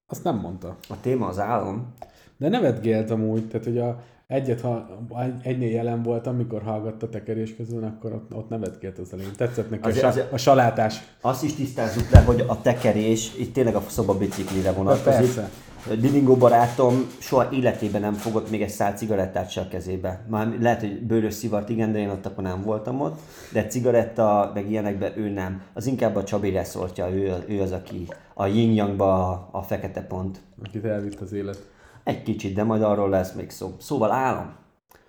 Azt 0.07 0.25
nem 0.25 0.37
mondta. 0.37 0.77
A 0.89 1.01
téma 1.01 1.27
az 1.27 1.39
álom. 1.39 1.95
De 2.37 2.49
nevetgélt 2.49 3.11
amúgy, 3.11 3.49
tehát 3.49 3.67
hogy 3.67 3.79
a 3.79 4.01
egyet, 4.27 4.61
ha 4.61 4.89
egy- 5.23 5.41
egynél 5.43 5.71
jelen 5.71 6.03
volt, 6.03 6.27
amikor 6.27 6.63
hallgatta 6.63 7.09
tekerés 7.09 7.57
közül, 7.57 7.85
akkor 7.85 8.13
ott, 8.13 8.35
ott 8.35 8.49
nevetgélt 8.49 8.99
az 8.99 9.13
elején. 9.13 9.33
Tetszett 9.37 9.71
neki 9.71 9.89
Azért- 9.89 10.05
a, 10.05 10.11
sa, 10.13 10.29
a 10.33 10.37
salátás. 10.37 11.01
Azt 11.21 11.43
is 11.45 11.55
tisztázzuk 11.55 12.11
le, 12.11 12.21
hogy 12.21 12.45
a 12.47 12.61
tekerés 12.63 13.35
itt 13.39 13.53
tényleg 13.53 13.75
a 13.75 13.83
szobabiciklire 13.89 14.73
vonatkozik. 14.73 15.21
persze. 15.21 15.51
Dilingó 15.95 16.37
barátom 16.37 17.07
soha 17.19 17.49
életében 17.53 18.01
nem 18.01 18.13
fogott 18.13 18.51
még 18.51 18.63
egy 18.63 18.69
szál 18.69 18.93
cigarettát 18.93 19.51
se 19.51 19.61
a 19.61 19.69
kezébe. 19.69 20.25
Már 20.29 20.57
lehet, 20.61 20.81
hogy 20.81 21.03
bőrös 21.03 21.35
szivart 21.35 21.69
igen, 21.69 21.93
de 21.93 21.99
én 21.99 22.09
ott 22.09 22.27
akkor 22.27 22.45
nem 22.45 22.63
voltam 22.63 23.01
ott. 23.01 23.21
De 23.53 23.67
cigaretta, 23.67 24.51
meg 24.55 24.71
ilyenekben 24.71 25.13
ő 25.17 25.29
nem. 25.29 25.63
Az 25.73 25.87
inkább 25.87 26.17
a 26.17 26.25
Csabi 26.25 26.51
reszortja, 26.51 27.11
ő, 27.11 27.45
ő 27.49 27.61
az, 27.61 27.73
aki 27.73 28.09
a 28.35 28.47
yin 28.47 28.81
a, 28.81 29.31
a 29.51 29.65
fekete 29.67 30.01
pont. 30.01 30.41
Akit 30.65 30.85
elvitt 30.85 31.21
az 31.21 31.33
élet. 31.33 31.67
Egy 32.05 32.23
kicsit, 32.23 32.55
de 32.55 32.65
majd 32.65 32.83
arról 32.83 33.09
lesz 33.09 33.33
még 33.33 33.51
szó. 33.51 33.75
Szóval 33.79 34.13
álom, 34.13 34.55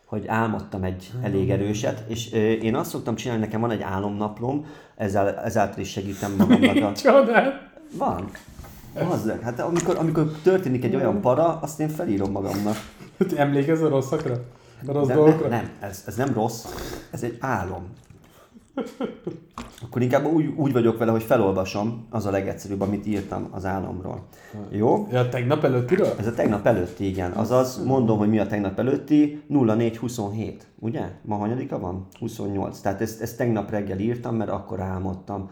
hogy 0.05 0.27
álmodtam 0.27 0.83
egy 0.83 1.11
elég 1.23 1.49
erőset, 1.49 2.03
és 2.07 2.33
ö, 2.33 2.37
én 2.37 2.75
azt 2.75 2.89
szoktam 2.89 3.15
csinálni, 3.15 3.43
nekem 3.43 3.61
van 3.61 3.71
egy 3.71 3.81
álomnaplom, 3.81 4.65
ezzel, 4.95 5.39
ezáltal 5.39 5.79
is 5.79 5.89
segítem 5.89 6.35
magamnak. 6.37 6.83
A... 6.83 6.93
Csodát! 7.03 7.53
Van. 7.97 8.29
Az, 9.09 9.31
hát 9.41 9.59
amikor, 9.59 9.97
amikor 9.97 10.31
történik 10.43 10.83
egy 10.83 10.95
olyan 10.95 11.21
para, 11.21 11.59
azt 11.61 11.79
én 11.79 11.89
felírom 11.89 12.31
magamnak. 12.31 12.75
Emlékezz 13.35 13.81
a 13.81 13.89
rosszakra? 13.89 14.33
A 14.87 14.91
rossz 14.91 15.07
Nem, 15.07 15.15
dolgokra? 15.15 15.47
nem, 15.47 15.69
nem 15.79 15.89
ez, 15.89 16.03
ez 16.05 16.15
nem 16.15 16.33
rossz, 16.33 16.65
ez 17.11 17.23
egy 17.23 17.37
álom. 17.39 17.83
Akkor 19.81 20.01
inkább 20.01 20.25
úgy, 20.25 20.53
úgy 20.55 20.71
vagyok 20.71 20.97
vele, 20.97 21.11
hogy 21.11 21.23
felolvasom, 21.23 22.05
az 22.09 22.25
a 22.25 22.31
legegyszerűbb, 22.31 22.81
amit 22.81 23.05
írtam 23.05 23.47
az 23.51 23.65
álomról. 23.65 24.23
Jó? 24.69 25.07
Ja, 25.11 25.29
tegnap 25.29 25.63
előttiről? 25.63 26.13
Ez 26.19 26.27
a 26.27 26.33
tegnap 26.33 26.65
előtti, 26.65 27.07
igen. 27.07 27.31
Azaz, 27.31 27.83
mondom, 27.85 28.17
hogy 28.17 28.29
mi 28.29 28.39
a 28.39 28.47
tegnap 28.47 28.79
előtti, 28.79 29.43
0427, 29.47 30.67
ugye? 30.79 31.11
Ma 31.21 31.35
hanyadika 31.35 31.79
van? 31.79 32.07
28. 32.19 32.79
Tehát 32.79 33.01
ezt, 33.01 33.21
ezt 33.21 33.37
tegnap 33.37 33.69
reggel 33.69 33.99
írtam, 33.99 34.35
mert 34.35 34.49
akkor 34.49 34.79
álmodtam. 34.79 35.51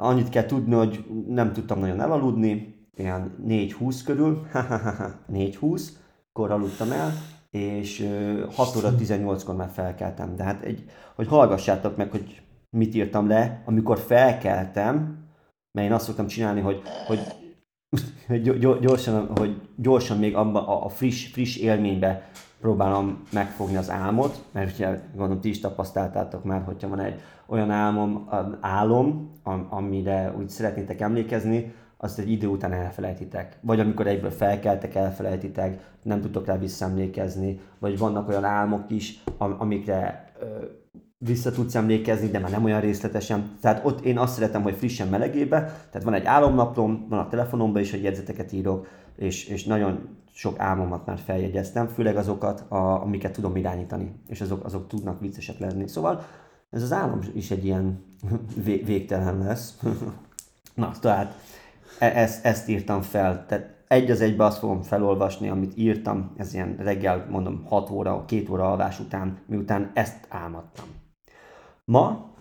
Annyit 0.00 0.28
kell 0.28 0.44
tudni, 0.44 0.74
hogy 0.74 1.04
nem 1.28 1.52
tudtam 1.52 1.78
nagyon 1.78 2.00
elaludni, 2.00 2.74
ilyen 2.96 3.34
4-20 3.46 4.00
körül, 4.04 4.46
4-20, 5.32 5.88
kor 6.32 6.50
aludtam 6.50 6.90
el, 6.90 7.12
és 7.50 8.00
ö, 8.00 8.44
6 8.54 8.76
óra 8.76 8.94
18-kor 8.98 9.56
már 9.56 9.70
felkeltem. 9.70 10.36
De 10.36 10.42
hát 10.42 10.62
egy, 10.62 10.84
hogy 11.14 11.26
hallgassátok 11.28 11.96
meg, 11.96 12.10
hogy 12.10 12.42
mit 12.70 12.94
írtam 12.94 13.28
le, 13.28 13.62
amikor 13.66 13.98
felkeltem, 13.98 15.18
mert 15.72 15.86
én 15.88 15.92
azt 15.92 16.04
szoktam 16.04 16.26
csinálni, 16.26 16.60
hogy, 16.60 16.82
hogy 17.06 17.20
hogy 18.26 18.42
gy- 18.42 18.58
gy- 18.58 18.80
gyorsan, 18.80 19.36
hogy 19.36 19.60
gyorsan 19.76 20.18
még 20.18 20.34
abba 20.36 20.82
a 20.84 20.88
friss, 20.88 21.26
friss 21.26 21.56
élménybe 21.56 22.30
próbálom 22.60 23.22
megfogni 23.32 23.76
az 23.76 23.90
álmot, 23.90 24.44
mert 24.52 24.74
ugye 24.74 25.00
gondolom 25.14 25.40
ti 25.40 25.48
is 25.48 25.60
tapasztaltátok 25.60 26.44
már, 26.44 26.62
hogyha 26.62 26.88
van 26.88 27.00
egy 27.00 27.20
olyan 27.46 27.70
álmom, 27.70 28.28
álom, 28.60 29.30
am- 29.42 29.66
amire 29.70 30.34
úgy 30.38 30.48
szeretnétek 30.48 31.00
emlékezni, 31.00 31.74
azt 31.96 32.18
egy 32.18 32.30
idő 32.30 32.46
után 32.46 32.72
elfelejtitek. 32.72 33.58
Vagy 33.60 33.80
amikor 33.80 34.06
egyből 34.06 34.30
felkeltek, 34.30 34.94
elfelejtitek, 34.94 35.80
nem 36.02 36.20
tudtok 36.20 36.46
rá 36.46 36.58
visszaemlékezni, 36.58 37.60
vagy 37.78 37.98
vannak 37.98 38.28
olyan 38.28 38.44
álmok 38.44 38.90
is, 38.90 39.22
am- 39.38 39.56
amikre 39.58 40.32
vissza 41.18 41.50
tudsz 41.50 41.74
emlékezni, 41.74 42.28
de 42.28 42.38
már 42.38 42.50
nem 42.50 42.64
olyan 42.64 42.80
részletesen. 42.80 43.50
Tehát 43.60 43.84
ott 43.84 44.00
én 44.00 44.18
azt 44.18 44.34
szeretem, 44.34 44.62
hogy 44.62 44.74
frissen 44.74 45.08
melegébe, 45.08 45.58
tehát 45.60 46.02
van 46.02 46.14
egy 46.14 46.24
álomnaplom, 46.24 47.06
van 47.08 47.18
a 47.18 47.28
telefonomban 47.28 47.82
is, 47.82 47.90
hogy 47.90 48.02
jegyzeteket 48.02 48.52
írok, 48.52 48.86
és, 49.16 49.46
és 49.46 49.64
nagyon 49.64 50.16
sok 50.38 50.58
álmomat 50.58 51.06
már 51.06 51.18
feljegyeztem, 51.18 51.88
főleg 51.88 52.16
azokat, 52.16 52.60
a, 52.68 53.02
amiket 53.02 53.32
tudom 53.32 53.56
irányítani, 53.56 54.20
és 54.28 54.40
azok, 54.40 54.64
azok 54.64 54.88
tudnak 54.88 55.20
viccesek 55.20 55.58
lenni. 55.58 55.88
Szóval 55.88 56.26
ez 56.70 56.82
az 56.82 56.92
álom 56.92 57.20
is 57.34 57.50
egy 57.50 57.64
ilyen 57.64 58.04
vé- 58.64 58.86
végtelen 58.86 59.38
lesz. 59.38 59.78
Na, 60.74 60.92
tehát 61.00 61.34
e- 61.98 62.16
ezt, 62.16 62.44
ezt 62.44 62.68
írtam 62.68 63.00
fel. 63.00 63.46
Tehát 63.46 63.84
egy 63.88 64.10
az 64.10 64.20
egybe 64.20 64.44
azt 64.44 64.58
fogom 64.58 64.82
felolvasni, 64.82 65.48
amit 65.48 65.76
írtam, 65.76 66.32
ez 66.36 66.54
ilyen 66.54 66.76
reggel, 66.76 67.26
mondom, 67.30 67.64
6 67.64 67.90
óra, 67.90 68.24
2 68.26 68.44
óra 68.50 68.70
alvás 68.70 69.00
után, 69.00 69.38
miután 69.46 69.90
ezt 69.94 70.26
álmodtam. 70.28 70.86
Ma 71.84 72.34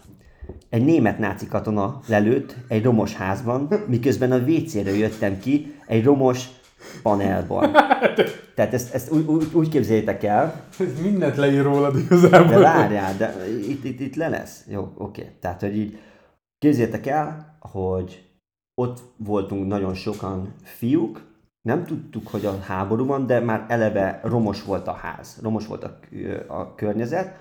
egy 0.69 0.85
német 0.85 1.19
náci 1.19 1.47
katona 1.47 1.99
lelőtt 2.07 2.55
egy 2.67 2.83
romos 2.83 3.15
házban, 3.15 3.67
miközben 3.87 4.31
a 4.31 4.37
WC-ről 4.37 4.95
jöttem 4.95 5.39
ki 5.39 5.75
egy 5.87 6.03
romos 6.03 6.55
panelban. 7.01 7.71
Tehát 8.55 8.73
ezt, 8.73 8.93
ezt 8.93 9.11
úgy, 9.11 9.25
úgy, 9.25 9.47
úgy 9.53 9.69
képzeljétek 9.69 10.23
el, 10.23 10.63
Ez 10.79 11.01
mindent 11.01 11.35
leír 11.35 11.63
rólad 11.63 11.97
igazából. 11.97 12.47
de 12.47 12.59
várjál, 12.59 13.17
de 13.17 13.35
itt, 13.67 13.83
itt, 13.83 13.99
itt 13.99 14.15
le 14.15 14.27
lesz. 14.27 14.65
Jó, 14.69 14.91
oké. 14.97 15.31
Tehát, 15.39 15.61
hogy 15.61 15.77
így 15.77 15.99
képzeljétek 16.57 17.05
el, 17.05 17.57
hogy 17.59 18.25
ott 18.75 18.99
voltunk 19.17 19.67
nagyon 19.67 19.93
sokan 19.93 20.53
fiúk, 20.63 21.25
nem 21.61 21.85
tudtuk, 21.85 22.27
hogy 22.27 22.45
a 22.45 22.59
háború 22.59 23.05
van, 23.05 23.25
de 23.25 23.39
már 23.39 23.65
eleve 23.67 24.19
romos 24.23 24.63
volt 24.63 24.87
a 24.87 24.91
ház, 24.93 25.39
romos 25.41 25.67
volt 25.67 25.83
a, 25.83 25.97
a 26.47 26.75
környezet, 26.75 27.39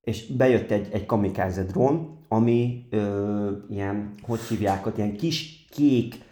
és 0.00 0.26
bejött 0.26 0.70
egy, 0.70 0.88
egy 0.92 1.06
kamikáze 1.06 1.62
drón, 1.62 2.18
ami 2.28 2.86
ö, 2.90 3.50
ilyen, 3.68 4.14
hogy 4.22 4.40
hívják 4.40 4.86
ott, 4.86 4.98
ilyen 4.98 5.16
kis 5.16 5.66
kék 5.70 6.23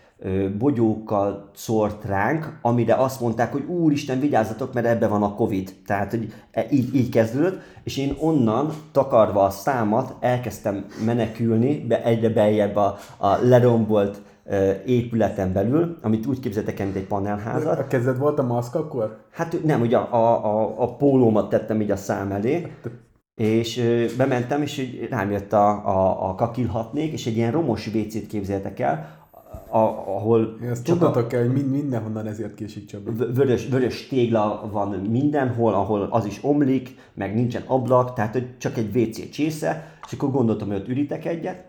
bogyókkal 0.59 1.51
szórt 1.55 2.05
ránk, 2.05 2.59
amire 2.63 2.95
azt 2.95 3.21
mondták, 3.21 3.53
hogy 3.53 3.65
úristen, 3.65 4.21
vigyázzatok, 4.21 4.73
mert 4.73 4.87
ebbe 4.87 5.07
van 5.07 5.23
a 5.23 5.35
Covid. 5.35 5.75
Tehát, 5.87 6.11
hogy 6.11 6.33
e- 6.51 6.67
így, 6.71 6.95
így 6.95 7.09
kezdődött, 7.09 7.61
és 7.85 7.97
én 7.97 8.17
onnan, 8.19 8.73
takarva 8.93 9.45
a 9.45 9.51
számat, 9.51 10.15
elkezdtem 10.21 10.87
menekülni, 11.05 11.79
be, 11.79 12.05
egyre 12.05 12.29
beljebb 12.29 12.77
a, 12.77 12.97
a 13.17 13.37
lerombolt 13.43 14.23
épületen 14.87 15.53
belül, 15.53 15.99
amit 16.03 16.27
úgy 16.27 16.41
képzeltek 16.41 16.79
el, 16.79 16.85
mint 16.85 16.97
egy 16.99 17.07
panelházat. 17.07 17.79
A 17.79 17.87
kezed 17.87 18.19
volt 18.19 18.39
a 18.39 18.43
maszk 18.43 18.75
akkor? 18.75 19.19
Hát 19.31 19.65
nem, 19.65 19.81
ugye 19.81 19.97
a, 19.97 20.45
a, 20.45 20.83
a 20.83 20.97
pólómat 20.97 21.49
tettem 21.49 21.81
így 21.81 21.91
a 21.91 21.97
szám 21.97 22.33
elé, 22.33 22.67
és 23.35 23.79
ö, 23.79 24.05
bementem, 24.17 24.63
és 24.63 24.79
így 24.79 25.07
rám 25.11 25.31
jött 25.31 25.53
a, 25.53 25.69
a, 25.69 26.29
a 26.29 26.35
kakilhatnék, 26.35 27.13
és 27.13 27.27
egy 27.27 27.37
ilyen 27.37 27.53
romos 27.53 27.87
WC-t 27.87 28.27
képzeltek 28.27 28.81
el, 28.81 29.22
a, 29.73 30.15
ahol 30.17 30.57
a 30.73 30.83
tudnotok 30.83 31.29
kell, 31.29 31.41
hogy 31.41 31.53
mind, 31.53 31.71
mindenhonnan 31.71 32.27
ezért 32.27 32.55
késik 32.55 32.87
Csabi. 32.87 33.11
vörös, 33.35 33.69
vörös 33.69 34.07
tégla 34.07 34.69
van 34.73 34.89
mindenhol, 34.89 35.75
ahol 35.75 36.09
az 36.11 36.27
is 36.27 36.39
omlik, 36.43 36.97
meg 37.15 37.35
nincsen 37.35 37.63
ablak, 37.67 38.15
tehát 38.15 38.33
hogy 38.33 38.59
csak 38.59 38.77
egy 38.77 38.97
WC 38.97 39.31
csésze, 39.31 39.99
és 40.07 40.13
akkor 40.13 40.31
gondoltam, 40.31 40.69
hogy 40.69 40.77
ott 40.77 40.89
üritek 40.89 41.25
egyet, 41.25 41.65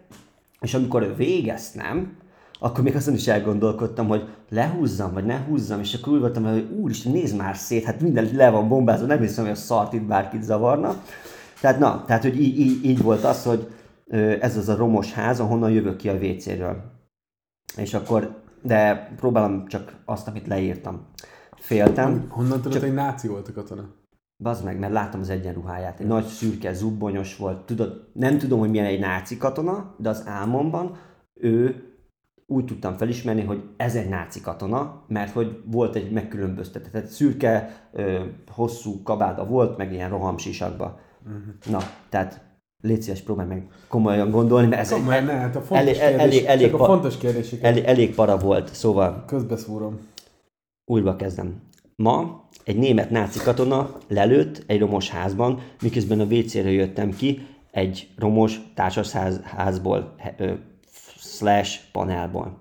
és 0.62 0.74
amikor 0.74 1.16
végeztem, 1.18 2.18
akkor 2.60 2.84
még 2.84 2.96
azon 2.96 3.14
is 3.14 3.28
elgondolkodtam, 3.28 4.08
hogy 4.08 4.28
lehúzzam, 4.50 5.14
vagy 5.14 5.26
ne 5.26 5.38
húzzam, 5.38 5.80
és 5.80 5.94
akkor 5.94 6.14
úgy 6.14 6.20
voltam, 6.20 6.44
hogy 6.44 6.68
úristen, 6.80 7.12
nézd 7.12 7.38
már 7.38 7.56
szét, 7.56 7.84
hát 7.84 8.02
minden 8.02 8.30
le 8.34 8.50
van 8.50 8.68
bombázva, 8.68 9.06
nem 9.06 9.20
hiszem, 9.20 9.44
hogy 9.44 9.54
a 9.54 9.58
szart 9.58 9.94
itt 9.94 10.02
bárkit 10.02 10.44
zavarna. 10.44 10.96
Tehát 11.62 11.80
na, 11.80 12.04
tehát 12.08 12.22
hogy 12.22 12.42
így, 12.42 12.60
így, 12.60 12.86
így 12.86 13.02
volt 13.02 13.24
az, 13.24 13.44
hogy 13.44 13.68
ez 14.40 14.58
az 14.58 14.70
a 14.70 14.76
romos 14.76 15.14
ház, 15.14 15.40
ahonnan 15.40 15.72
jövök 15.72 15.96
ki 15.96 16.10
a 16.10 16.14
WC-ről. 16.14 16.93
És 17.78 17.94
akkor, 17.94 18.42
de 18.62 19.14
próbálom 19.16 19.68
csak 19.68 19.96
azt, 20.06 20.28
amit 20.28 20.48
leírtam. 20.48 21.06
Féltem, 21.56 22.26
Honnan 22.30 22.58
tudod, 22.58 22.72
Csak- 22.72 22.82
hogy 22.82 22.94
náci 22.94 23.28
volt 23.28 23.48
a 23.48 23.54
katona? 23.54 23.90
Bazd 24.38 24.64
meg, 24.64 24.80
mert 24.80 24.94
láttam 24.94 25.20
az 25.20 25.30
egyenruháját. 25.30 26.00
Egy 26.00 26.08
nagy 26.08 26.26
szürke, 26.26 26.74
zubbonyos 26.74 27.38
volt. 27.38 27.66
Tudod, 27.66 28.10
nem 28.14 28.38
tudom, 28.38 28.60
hogy 28.60 28.70
milyen 28.70 28.86
egy 28.86 29.00
náci 29.00 29.38
katona, 29.38 29.96
de 29.98 30.10
az 30.10 30.24
álmomban 30.28 30.98
ő 31.34 31.88
úgy 32.48 32.66
tudtam 32.66 32.98
felismerni, 32.98 33.44
hogy 33.44 33.64
ez 33.78 33.96
egy 33.96 34.10
náci 34.10 34.42
katona, 34.42 35.04
mert 35.08 35.34
hogy 35.34 35.62
volt 35.66 35.96
egy 35.96 36.12
megkülönböztetett, 36.12 36.92
tehát 36.92 37.08
szürke, 37.08 37.88
ö, 37.92 38.24
hosszú 38.48 39.04
kabáda 39.04 39.46
volt, 39.46 39.78
meg 39.78 39.94
ilyen 39.94 40.10
rohamsisakba. 40.10 41.00
Uh-huh. 41.26 41.42
Na, 41.70 41.80
tehát 42.10 42.42
légy 42.84 43.02
szíves, 43.02 43.22
próbálj 43.22 43.48
meg 43.48 43.68
komolyan 43.88 44.30
gondolni, 44.30 44.68
mert 44.68 44.82
ez 44.82 44.90
Komolyan, 44.90 45.22
egy, 45.22 45.26
ne, 45.26 45.34
hát 45.34 45.56
a 45.56 45.62
fontos 45.62 45.78
elég, 45.78 45.98
kérdés, 45.98 46.20
elég, 46.20 46.44
elég, 46.46 46.72
csak 46.72 46.80
a 46.80 46.86
fontos 46.86 47.18
kérdéseket 47.18 47.66
elég, 47.66 47.84
elég 47.84 48.16
para 48.16 48.38
volt, 48.38 48.74
szóval 48.74 49.24
közbeszúrom. 49.28 50.00
újra 50.86 51.16
kezdem. 51.16 51.62
Ma 51.96 52.48
egy 52.64 52.78
német 52.78 53.10
náci 53.10 53.40
katona 53.40 53.98
lelőtt 54.08 54.64
egy 54.66 54.80
romos 54.80 55.10
házban, 55.10 55.62
miközben 55.82 56.20
a 56.20 56.24
WC-re 56.24 56.72
jöttem 56.72 57.10
ki 57.10 57.48
egy 57.72 58.08
romos 58.18 58.60
társasházból, 58.76 60.16
slash 61.18 61.80
panelból. 61.92 62.58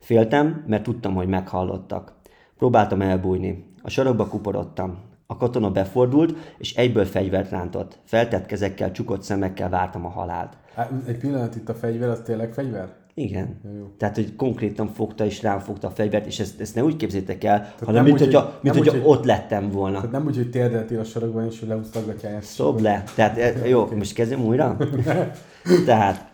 Féltem, 0.00 0.64
mert 0.66 0.82
tudtam, 0.82 1.14
hogy 1.14 1.28
meghallottak. 1.28 2.12
Próbáltam 2.56 3.00
elbújni. 3.00 3.74
A 3.82 3.90
sarokba 3.90 4.26
kuporodtam. 4.26 4.98
A 5.26 5.36
katona 5.36 5.70
befordult, 5.70 6.54
és 6.58 6.74
egyből 6.74 7.04
fegyvert 7.04 7.50
rántott. 7.50 7.98
Feltett 8.04 8.46
kezekkel, 8.46 8.92
csukott 8.92 9.22
szemekkel 9.22 9.68
vártam 9.68 10.04
a 10.04 10.08
halált. 10.08 10.56
Hát, 10.74 10.90
egy 11.06 11.18
pillanat 11.18 11.56
itt 11.56 11.68
a 11.68 11.74
fegyver, 11.74 12.08
az 12.08 12.20
tényleg 12.24 12.52
fegyver? 12.52 12.88
Igen. 13.14 13.60
Jó. 13.78 13.86
Tehát, 13.98 14.14
hogy 14.14 14.36
konkrétan 14.36 14.88
fogta 14.88 15.24
és 15.24 15.42
rám 15.42 15.58
fogta 15.58 15.86
a 15.86 15.90
fegyvert, 15.90 16.26
és 16.26 16.38
ezt, 16.40 16.60
ezt 16.60 16.74
ne 16.74 16.84
úgy 16.84 16.96
képzétek 16.96 17.44
el, 17.44 17.72
hanem 17.78 17.94
nem 17.94 18.04
mint, 18.04 18.16
úgy, 18.16 18.24
hogyha, 18.24 18.40
hogy- 18.40 18.52
mint 18.62 18.76
hogyha 18.76 18.92
úgy, 18.96 19.02
hogy- 19.02 19.10
ott 19.10 19.24
lettem 19.24 19.70
volna. 19.70 19.96
Tehát 19.96 20.10
nem 20.10 20.26
úgy, 20.26 20.36
hogy 20.36 20.50
térdeltél 20.50 20.98
a 20.98 21.04
sarokban, 21.04 21.44
és 21.46 21.58
hogy 21.58 21.68
lehúztad 21.68 22.02
a 22.02 22.06
gatyáját. 22.06 22.42
Szob 22.42 22.80
le. 22.80 23.02
Tehát, 23.14 23.38
e, 23.38 23.52
jó, 23.68 23.86
most 23.96 24.14
kezdem 24.14 24.44
újra? 24.44 24.76
Tehát, 25.86 26.30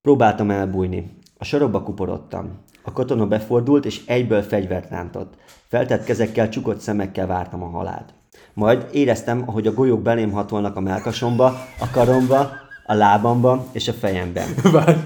próbáltam 0.00 0.50
elbújni. 0.50 1.16
A 1.38 1.44
sarokba 1.44 1.82
kuporodtam. 1.82 2.58
A 2.82 2.92
katona 2.92 3.26
befordult, 3.26 3.84
és 3.84 4.06
egyből 4.06 4.42
fegyvert 4.42 4.90
rántott. 4.90 5.34
Feltett 5.70 6.04
kezekkel, 6.04 6.48
csukott 6.48 6.80
szemekkel 6.80 7.26
vártam 7.26 7.62
a 7.62 7.66
halált. 7.66 8.14
Majd 8.54 8.86
éreztem, 8.92 9.42
ahogy 9.46 9.66
a 9.66 9.72
golyók 9.74 10.02
belém 10.02 10.30
hatolnak 10.30 10.76
a 10.76 10.80
melkasomba, 10.80 11.44
a 11.80 11.90
karomba, 11.92 12.50
a 12.86 12.94
lábamba 12.94 13.66
és 13.72 13.88
a 13.88 13.92
fejembe. 13.92 14.44
Várj, 14.72 14.96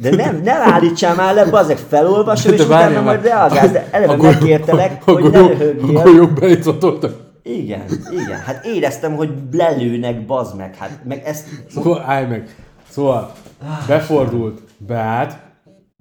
De 0.00 0.14
nem, 0.14 0.40
nem 0.44 0.60
állítsál 0.60 1.14
már 1.14 1.34
le, 1.34 1.44
bazeg, 1.50 1.76
felolvasom, 1.76 2.52
és 2.52 2.60
utána 2.60 3.00
majd 3.00 3.22
reagálsz, 3.22 3.70
de 3.70 3.88
eleve 3.90 4.14
golyó- 4.14 4.30
megkértelek, 4.30 5.02
a 5.06 5.10
hogy 5.10 5.22
ne 5.22 5.28
golyók- 5.30 5.54
A 5.54 5.58
röhögjél. 5.58 6.02
golyók 6.02 6.32
belétszatoltak. 6.32 7.16
Igen, 7.42 7.82
igen, 8.10 8.38
hát 8.40 8.64
éreztem, 8.64 9.14
hogy 9.14 9.32
lelőnek, 9.52 10.26
bazd 10.26 10.56
meg, 10.56 10.74
hát 10.76 10.98
meg 11.04 11.22
ezt... 11.24 11.48
Szóval 11.70 12.02
állj 12.06 12.26
meg. 12.26 12.56
Szóval 12.88 13.32
befordult, 13.88 14.60
beállt, 14.76 15.36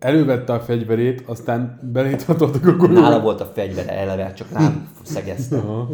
elővette 0.03 0.53
a 0.53 0.59
fegyverét, 0.59 1.23
aztán 1.25 1.79
beléthatottak 1.93 2.67
a 2.67 2.75
golyók. 2.75 3.01
Nála 3.01 3.21
volt 3.21 3.41
a 3.41 3.45
fegyvere 3.45 3.97
eleve, 3.97 4.33
csak 4.33 4.51
rám 4.51 4.89
szegezte. 5.03 5.57
Aha. 5.57 5.89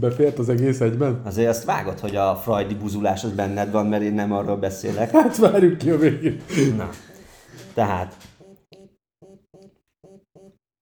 Befért 0.00 0.38
az 0.38 0.48
egész 0.48 0.80
egyben? 0.80 1.20
Azért 1.24 1.48
azt 1.48 1.64
vágod, 1.64 2.00
hogy 2.00 2.16
a 2.16 2.36
freudi 2.36 2.74
buzulás 2.74 3.24
az 3.24 3.32
benned 3.32 3.70
van, 3.70 3.86
mert 3.86 4.02
én 4.02 4.14
nem 4.14 4.32
arról 4.32 4.56
beszélek. 4.56 5.10
Hát 5.10 5.36
várjuk 5.36 5.78
ki 5.78 5.90
a 5.90 5.98
végén. 5.98 6.40
Na, 6.76 6.88
tehát... 7.74 8.16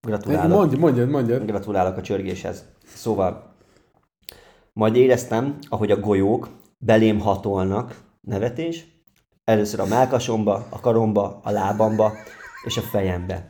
Gratulálok. 0.07 0.57
Mondj, 0.57 0.75
mondjad, 0.75 1.09
mondjad. 1.09 1.45
Gratulálok 1.45 1.97
a 1.97 2.01
csörgéshez. 2.01 2.63
Szóval, 2.93 3.53
majd 4.73 4.95
éreztem, 4.95 5.57
ahogy 5.69 5.91
a 5.91 5.99
golyók 5.99 6.49
belém 6.77 7.19
hatolnak, 7.19 8.01
nevetés, 8.21 8.85
először 9.43 9.79
a 9.79 9.85
melkasomba, 9.85 10.65
a 10.69 10.79
karomba, 10.79 11.39
a 11.43 11.51
lábamba 11.51 12.11
és 12.65 12.77
a 12.77 12.81
fejembe. 12.81 13.49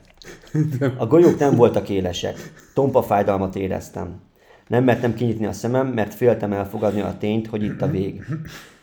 A 0.98 1.06
golyók 1.06 1.38
nem 1.38 1.56
voltak 1.56 1.88
élesek. 1.88 2.52
Tompa 2.74 3.02
fájdalmat 3.02 3.56
éreztem. 3.56 4.20
Nem 4.66 4.84
mertem 4.84 5.14
kinyitni 5.14 5.46
a 5.46 5.52
szemem, 5.52 5.86
mert 5.86 6.14
féltem 6.14 6.52
elfogadni 6.52 7.00
a 7.00 7.16
tényt, 7.18 7.46
hogy 7.46 7.62
itt 7.62 7.82
a 7.82 7.90
vég. 7.90 8.24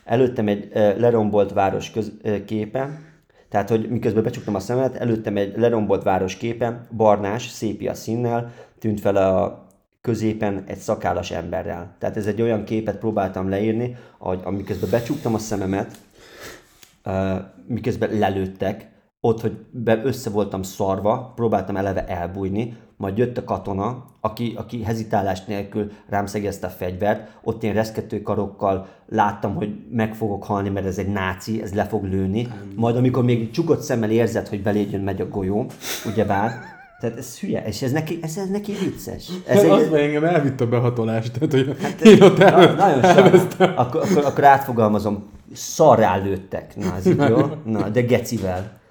Előttem 0.06 0.48
egy 0.48 0.70
lerombolt 0.74 1.54
város 1.54 1.92
köz, 1.92 2.12
képe, 2.46 3.00
tehát, 3.50 3.70
hogy 3.70 3.90
miközben 3.90 4.24
becsuktam 4.24 4.56
a 4.56 4.60
szemet, 4.60 4.96
előttem 4.96 5.38
egy 5.38 5.58
lerombolt 5.58 6.04
város 6.04 6.36
képe, 6.38 6.88
barnás, 6.92 7.50
szépia 7.50 7.94
színnel, 7.94 8.54
tűnt 8.80 9.00
fel 9.00 9.16
a 9.16 9.66
középen 10.02 10.64
egy 10.68 10.78
szakállas 10.78 11.32
emberrel. 11.32 11.96
Tehát 12.00 12.18
ez 12.18 12.26
egy 12.26 12.42
olyan 12.42 12.64
képet 12.64 12.98
próbáltam 12.98 13.50
leírni, 13.50 13.96
hogy 14.18 14.40
amiközben 14.44 14.90
becsuktam 14.90 15.34
a 15.34 15.38
szememet, 15.38 15.98
miközben 17.68 18.18
lelőttek, 18.18 18.92
ott, 19.26 19.42
hogy 19.42 19.58
be, 19.72 20.02
össze 20.04 20.30
voltam 20.30 20.62
szarva, 20.64 21.32
próbáltam 21.36 21.78
eleve 21.78 22.06
elbújni, 22.06 22.78
majd 22.98 23.18
jött 23.18 23.38
a 23.38 23.44
katona, 23.44 24.06
aki, 24.22 24.54
aki 24.58 24.84
hezitálás 24.84 25.46
nélkül 25.46 25.92
rám 26.10 26.26
szegezte 26.26 26.68
a 26.68 26.70
fegyvert, 26.70 27.30
ott 27.44 27.64
én 27.64 27.74
reszkető 27.74 28.22
karokkal 28.22 28.88
láttam, 29.10 29.56
hogy 29.56 29.76
meg 29.92 30.16
fogok 30.16 30.44
halni, 30.44 30.70
mert 30.70 30.86
ez 30.86 30.98
egy 30.98 31.08
náci, 31.08 31.62
ez 31.62 31.74
le 31.74 31.86
fog 31.86 32.04
lőni, 32.04 32.48
majd 32.76 32.96
amikor 32.96 33.24
még 33.24 33.52
csukott 33.52 33.82
szemmel 33.82 34.12
érzed, 34.12 34.48
hogy 34.48 34.62
beléd 34.62 34.92
jön 34.92 35.02
megy 35.02 35.22
a 35.22 35.28
golyó, 35.28 35.66
ugyebár, 36.06 36.52
tehát 37.00 37.18
ez 37.18 37.40
hülye, 37.40 37.64
és 37.66 37.82
ez 37.82 37.92
neki, 37.92 38.20
ez, 38.22 38.38
ez 38.38 38.50
neki 38.50 38.74
vicces. 38.84 39.30
Ez 39.48 39.64
egy, 39.64 39.70
az, 39.70 39.88
hogy 39.88 40.00
engem 40.00 40.24
elvitt 40.24 40.62
a 40.62 40.68
behatolást. 40.68 41.32
Tehát, 41.32 41.52
hogy 41.52 41.78
én 42.08 42.22
ott 42.22 42.38
Na, 42.38 42.46
el... 42.46 42.76
nagyon 42.76 43.02
sajnálom. 43.02 43.48
Akkor, 43.78 44.02
akkor, 44.02 44.26
akkor 44.26 44.44
átfogalmazom. 44.44 45.24
Szarrá 45.54 46.16
lőttek. 46.16 46.76
Na, 46.76 46.96
ez 46.96 47.06
így 47.06 47.24
jó? 47.30 47.38
Na, 47.66 47.90
de 47.90 48.02
gecivel. 48.02 48.82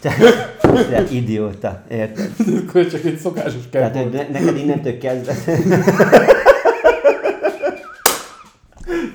Te, 0.00 0.14
te 0.60 1.04
idióta, 1.10 1.82
érted? 1.90 2.32
Akkor 2.66 2.86
csak 2.86 3.04
egy 3.04 3.18
szokásos 3.18 3.68
Tehát, 3.70 3.92
kert 3.92 4.12
volt. 4.12 4.30
ne, 4.30 4.38
neked 4.38 4.56
innentől 4.56 4.98
kezdve... 4.98 5.34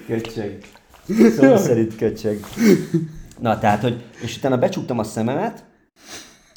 Köcsög. 0.08 0.58
Szó 1.38 1.58
szerint 1.58 1.96
köcsög. 1.96 2.40
Na, 3.40 3.60
tehát, 3.60 3.82
hogy... 3.82 4.04
És 4.22 4.38
utána 4.38 4.58
becsuktam 4.58 5.00
a 5.00 5.04
szememet, 5.04 5.64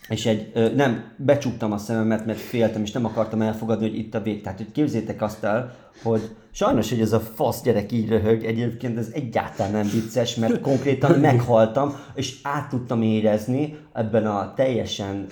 és 0.09 0.27
egy, 0.27 0.51
ö, 0.55 0.75
nem, 0.75 1.05
becsuktam 1.17 1.73
a 1.73 1.79
szememet, 1.79 2.27
mert 2.27 2.39
féltem, 2.39 2.83
és 2.83 2.93
nem 2.93 3.05
akartam 3.05 3.43
elfogadni, 3.43 3.89
hogy 3.89 3.99
itt 3.99 4.15
a 4.15 4.23
vég. 4.23 4.43
Tehát, 4.43 4.59
hogy 4.59 4.73
képzétek 4.73 5.23
azt 5.23 5.45
el, 5.45 5.77
hogy 6.03 6.21
sajnos, 6.59 6.89
hogy 6.89 7.01
ez 7.01 7.13
a 7.13 7.21
fasz 7.21 7.63
gyerek 7.63 7.93
így 7.93 8.09
röhög, 8.09 8.45
egyébként 8.45 8.99
ez 8.99 9.09
egyáltalán 9.13 9.73
nem 9.73 9.89
vicces, 9.93 10.35
mert 10.35 10.61
konkrétan 10.61 11.19
meghaltam, 11.21 11.97
és 12.15 12.39
át 12.43 12.69
tudtam 12.69 13.03
érezni 13.03 13.77
ebben 13.93 14.27
a 14.27 14.53
teljesen, 14.57 15.27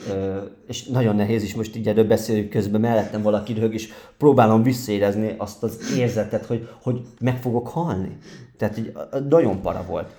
és 0.67 0.85
nagyon 0.85 1.17
nehéz 1.17 1.43
is 1.43 1.55
most 1.55 1.77
így 1.77 1.89
erről 1.89 2.07
beszélünk 2.07 2.51
közben, 2.51 2.81
mellettem 2.81 3.23
valaki 3.23 3.53
röhög, 3.53 3.75
és 3.75 3.89
próbálom 4.19 4.63
visszaérezni 4.63 5.35
azt 5.39 5.63
az 5.63 5.79
érzetet, 5.97 6.47
hogy, 6.47 6.69
hogy 6.83 7.01
meg 7.21 7.41
fogok 7.41 7.69
halni. 7.69 8.17
Tehát 8.57 8.79
így 8.79 8.93
nagyon 9.29 9.61
para 9.61 9.85
volt 9.89 10.15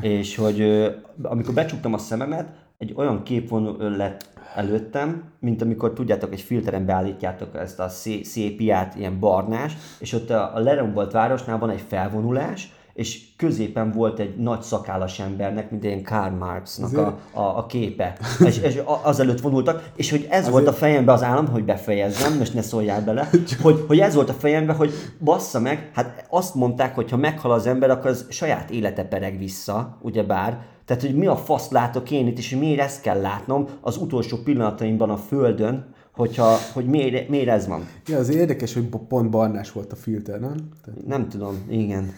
és 0.00 0.36
hogy 0.36 0.84
amikor 1.22 1.54
becsuktam 1.54 1.94
a 1.94 1.98
szememet, 1.98 2.48
egy 2.78 2.92
olyan 2.96 3.22
kép 3.22 3.50
lett 3.78 4.28
előttem, 4.54 5.22
mint 5.40 5.62
amikor 5.62 5.92
tudjátok, 5.92 6.32
egy 6.32 6.40
filteren 6.40 6.86
beállítjátok 6.86 7.56
ezt 7.56 7.80
a 7.80 7.88
szé- 7.88 8.24
szépiát, 8.24 8.94
ilyen 8.94 9.18
barnás, 9.18 9.76
és 9.98 10.12
ott 10.12 10.30
a, 10.30 10.54
a 10.54 10.58
lerombolt 10.58 11.12
városnál 11.12 11.58
van 11.58 11.70
egy 11.70 11.84
felvonulás, 11.88 12.72
és 12.94 13.22
középen 13.36 13.90
volt 13.90 14.18
egy 14.18 14.36
nagy 14.36 14.62
szakállas 14.62 15.20
embernek, 15.20 15.70
mint 15.70 15.84
ilyen 15.84 16.02
Karl 16.02 16.34
Marxnak 16.34 16.96
a, 16.96 17.18
a, 17.32 17.58
a 17.58 17.66
képe. 17.66 18.16
És, 18.44 18.58
és 18.58 18.82
azelőtt 19.02 19.40
vonultak, 19.40 19.90
és 19.96 20.10
hogy 20.10 20.26
ez 20.30 20.48
volt 20.48 20.66
a 20.66 20.72
fejembe 20.72 21.12
az 21.12 21.22
állam, 21.22 21.48
hogy 21.48 21.64
befejezzem, 21.64 22.38
most 22.38 22.54
ne 22.54 22.62
szóljál 22.62 23.04
bele, 23.04 23.28
hogy, 23.62 23.84
hogy 23.86 23.98
ez 23.98 24.14
volt 24.14 24.28
a 24.28 24.32
fejembe, 24.32 24.72
hogy 24.72 24.92
bassza 25.20 25.60
meg, 25.60 25.90
hát 25.94 26.26
azt 26.30 26.54
mondták, 26.54 26.94
hogy 26.94 27.10
ha 27.10 27.16
meghal 27.16 27.52
az 27.52 27.66
ember, 27.66 27.90
akkor 27.90 28.10
az 28.10 28.26
saját 28.30 28.70
élete 28.70 29.04
pereg 29.04 29.38
vissza, 29.38 29.98
ugyebár. 30.00 30.72
Tehát, 30.84 31.02
hogy 31.02 31.14
mi 31.14 31.26
a 31.26 31.36
fasz 31.36 31.70
látok 31.70 32.10
én 32.10 32.26
itt, 32.26 32.38
és 32.38 32.50
hogy 32.52 32.60
miért 32.60 32.80
ezt 32.80 33.00
kell 33.00 33.20
látnom 33.20 33.66
az 33.80 33.96
utolsó 33.96 34.36
pillanataimban 34.36 35.10
a 35.10 35.16
Földön, 35.16 35.94
hogyha, 36.14 36.56
hogy 36.72 36.86
miért, 36.86 37.28
miért 37.28 37.48
ez 37.48 37.66
van. 37.66 37.86
Ja, 38.06 38.18
az 38.18 38.28
érdekes, 38.28 38.74
hogy 38.74 38.88
pont 39.08 39.30
barnás 39.30 39.72
volt 39.72 39.92
a 39.92 39.96
filter, 39.96 40.40
nem? 40.40 40.68
Tehát 40.84 41.06
Nem 41.06 41.28
tudom, 41.28 41.64
igen. 41.68 42.12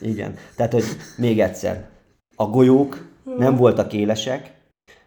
Igen. 0.00 0.34
Tehát, 0.56 0.72
hogy 0.72 0.84
még 1.16 1.40
egyszer. 1.40 1.88
A 2.36 2.46
golyók 2.46 3.08
nem 3.38 3.56
voltak 3.56 3.92
élesek, 3.92 4.56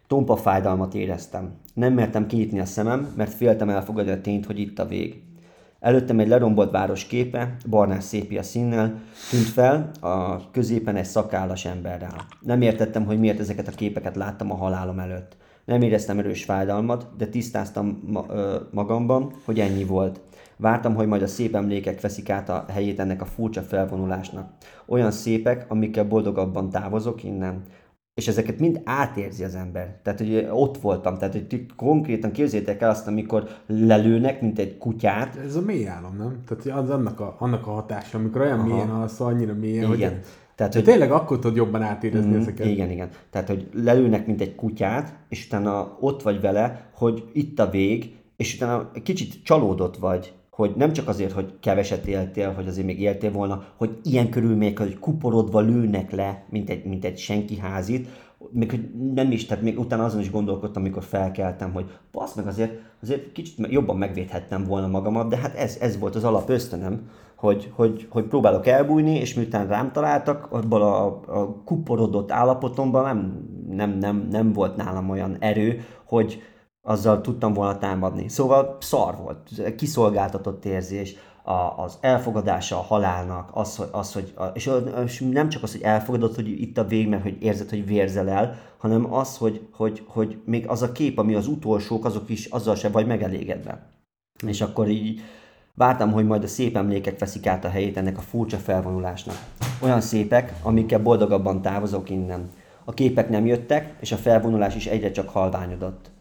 tompa 0.06 0.36
fájdalmat 0.36 0.94
éreztem. 0.94 1.54
Nem 1.74 1.92
mertem 1.92 2.26
kinyitni 2.26 2.60
a 2.60 2.64
szemem, 2.64 3.12
mert 3.16 3.32
féltem 3.32 3.68
elfogadni 3.68 4.10
a 4.10 4.20
tényt, 4.20 4.46
hogy 4.46 4.58
itt 4.58 4.78
a 4.78 4.86
vég. 4.86 5.22
Előttem 5.82 6.18
egy 6.18 6.28
lerombolt 6.28 6.70
város 6.70 7.06
képe, 7.06 7.56
barnás 7.70 8.04
szépia 8.04 8.42
színnel, 8.42 9.00
tűnt 9.30 9.44
fel 9.44 9.90
a 10.00 10.50
középen 10.50 10.96
egy 10.96 11.04
szakállas 11.04 11.64
emberrel. 11.64 12.26
Nem 12.40 12.62
értettem, 12.62 13.04
hogy 13.04 13.18
miért 13.18 13.40
ezeket 13.40 13.68
a 13.68 13.70
képeket 13.70 14.16
láttam 14.16 14.50
a 14.52 14.54
halálom 14.54 14.98
előtt. 14.98 15.36
Nem 15.64 15.82
éreztem 15.82 16.18
erős 16.18 16.44
fájdalmat, 16.44 17.06
de 17.16 17.26
tisztáztam 17.26 18.02
magamban, 18.70 19.32
hogy 19.44 19.60
ennyi 19.60 19.84
volt. 19.84 20.20
Vártam, 20.56 20.94
hogy 20.94 21.06
majd 21.06 21.22
a 21.22 21.26
szép 21.26 21.54
emlékek 21.54 22.00
veszik 22.00 22.30
át 22.30 22.48
a 22.48 22.64
helyét 22.68 23.00
ennek 23.00 23.20
a 23.20 23.24
furcsa 23.24 23.62
felvonulásnak. 23.62 24.50
Olyan 24.86 25.10
szépek, 25.10 25.66
amikkel 25.68 26.04
boldogabban 26.04 26.70
távozok 26.70 27.24
innen. 27.24 27.62
És 28.14 28.28
ezeket 28.28 28.58
mind 28.58 28.80
átérzi 28.84 29.44
az 29.44 29.54
ember. 29.54 29.98
Tehát, 30.02 30.18
hogy 30.18 30.48
ott 30.50 30.78
voltam. 30.78 31.18
Tehát, 31.18 31.34
hogy 31.34 31.46
ti 31.46 31.66
konkrétan 31.76 32.32
képzétek 32.32 32.80
el 32.80 32.90
azt, 32.90 33.06
amikor 33.06 33.48
lelőnek, 33.66 34.40
mint 34.40 34.58
egy 34.58 34.78
kutyát, 34.78 35.36
ez 35.36 35.56
a 35.56 35.60
mély 35.60 35.88
álom, 35.88 36.16
nem? 36.16 36.42
Tehát 36.46 36.82
az 36.82 36.90
annak 36.90 37.20
a, 37.20 37.36
annak 37.38 37.66
a 37.66 37.70
hatása, 37.70 38.18
amikor 38.18 38.40
olyan 38.40 38.58
Aha. 38.58 38.68
mélyen 38.68 38.90
alszol, 38.90 39.26
annyira 39.26 39.54
mélyen, 39.54 39.86
hogy 39.86 39.96
igen. 39.96 40.10
Tehát, 40.10 40.26
Tehát, 40.54 40.74
hogy 40.74 40.84
tényleg 40.84 41.12
akkor 41.12 41.38
tudod 41.38 41.56
jobban 41.56 41.82
átérezni 41.82 42.34
mm, 42.34 42.40
ezeket. 42.40 42.66
Igen, 42.66 42.90
igen. 42.90 43.08
Tehát, 43.30 43.48
hogy 43.48 43.68
lelőnek, 43.74 44.26
mint 44.26 44.40
egy 44.40 44.54
kutyát, 44.54 45.14
és 45.28 45.46
utána 45.46 45.96
ott 46.00 46.22
vagy 46.22 46.40
vele, 46.40 46.90
hogy 46.94 47.24
itt 47.32 47.58
a 47.58 47.70
vég, 47.70 48.16
és 48.36 48.54
utána 48.54 48.90
kicsit 49.02 49.44
csalódott 49.44 49.96
vagy, 49.96 50.32
hogy 50.56 50.72
nem 50.76 50.92
csak 50.92 51.08
azért, 51.08 51.32
hogy 51.32 51.52
keveset 51.60 52.06
éltél, 52.06 52.52
hogy 52.52 52.66
azért 52.66 52.86
még 52.86 53.00
éltél 53.00 53.32
volna, 53.32 53.64
hogy 53.76 53.98
ilyen 54.02 54.30
körülmények, 54.30 54.78
hogy 54.78 54.98
kuporodva 54.98 55.60
lőnek 55.60 56.10
le, 56.10 56.44
mint 56.50 56.70
egy, 56.70 56.84
mint 56.84 57.04
egy 57.04 57.18
senki 57.18 57.58
házit, 57.58 58.08
még 58.50 58.70
hogy 58.70 58.90
nem 59.14 59.30
is, 59.30 59.46
tehát 59.46 59.62
még 59.62 59.78
utána 59.78 60.04
azon 60.04 60.20
is 60.20 60.30
gondolkodtam, 60.30 60.82
amikor 60.82 61.02
felkeltem, 61.02 61.72
hogy 61.72 61.90
basz 62.12 62.34
meg 62.34 62.46
azért, 62.46 62.72
azért 63.02 63.32
kicsit 63.32 63.66
jobban 63.70 63.96
megvédhettem 63.96 64.64
volna 64.64 64.86
magamat, 64.86 65.28
de 65.28 65.36
hát 65.36 65.54
ez, 65.54 65.78
ez 65.80 65.98
volt 65.98 66.14
az 66.14 66.24
alap 66.24 66.48
ösztönöm, 66.48 67.10
hogy, 67.34 67.70
hogy, 67.74 68.06
hogy 68.10 68.24
próbálok 68.24 68.66
elbújni, 68.66 69.16
és 69.16 69.34
miután 69.34 69.66
rám 69.66 69.92
találtak, 69.92 70.52
abban 70.52 70.82
a, 70.82 71.06
a 71.40 71.62
kuporodott 71.64 72.30
állapotomban 72.30 73.04
nem, 73.04 73.46
nem, 73.70 73.98
nem, 73.98 74.28
nem 74.30 74.52
volt 74.52 74.76
nálam 74.76 75.10
olyan 75.10 75.36
erő, 75.40 75.84
hogy 76.04 76.42
azzal 76.82 77.20
tudtam 77.20 77.52
volna 77.52 77.78
támadni. 77.78 78.28
Szóval 78.28 78.76
szar 78.80 79.16
volt, 79.16 79.74
kiszolgáltatott 79.76 80.64
érzés, 80.64 81.14
a, 81.42 81.82
az 81.82 81.98
elfogadása 82.00 82.76
a 82.78 82.82
halálnak, 82.82 83.50
az, 83.52 83.76
hogy, 83.76 83.88
az, 83.92 84.12
hogy 84.12 84.34
és, 84.54 84.70
és 85.04 85.20
nem 85.30 85.48
csak 85.48 85.62
az, 85.62 85.72
hogy 85.72 85.82
elfogadod, 85.82 86.34
hogy 86.34 86.48
itt 86.48 86.78
a 86.78 86.84
vég, 86.84 87.08
mert 87.08 87.22
hogy 87.22 87.42
érzed, 87.42 87.68
hogy 87.68 87.86
vérzel 87.86 88.28
el, 88.28 88.58
hanem 88.78 89.14
az, 89.14 89.36
hogy, 89.36 89.66
hogy, 89.72 90.04
hogy 90.06 90.38
még 90.44 90.68
az 90.68 90.82
a 90.82 90.92
kép, 90.92 91.18
ami 91.18 91.34
az 91.34 91.46
utolsók, 91.46 92.04
azok 92.04 92.28
is 92.28 92.46
azzal 92.46 92.74
se 92.74 92.88
vagy 92.88 93.06
megelégedve. 93.06 93.86
És 94.46 94.60
akkor 94.60 94.88
így 94.88 95.20
vártam, 95.74 96.12
hogy 96.12 96.26
majd 96.26 96.42
a 96.42 96.46
szép 96.46 96.76
emlékek 96.76 97.18
veszik 97.18 97.46
át 97.46 97.64
a 97.64 97.68
helyét 97.68 97.96
ennek 97.96 98.18
a 98.18 98.20
furcsa 98.20 98.56
felvonulásnak. 98.56 99.36
Olyan 99.80 100.00
szépek, 100.00 100.54
amikkel 100.62 101.02
boldogabban 101.02 101.62
távozok 101.62 102.10
innen. 102.10 102.50
A 102.84 102.92
képek 102.92 103.28
nem 103.28 103.46
jöttek, 103.46 103.94
és 104.00 104.12
a 104.12 104.16
felvonulás 104.16 104.74
is 104.76 104.86
egyre 104.86 105.10
csak 105.10 105.28
halványodott 105.28 106.11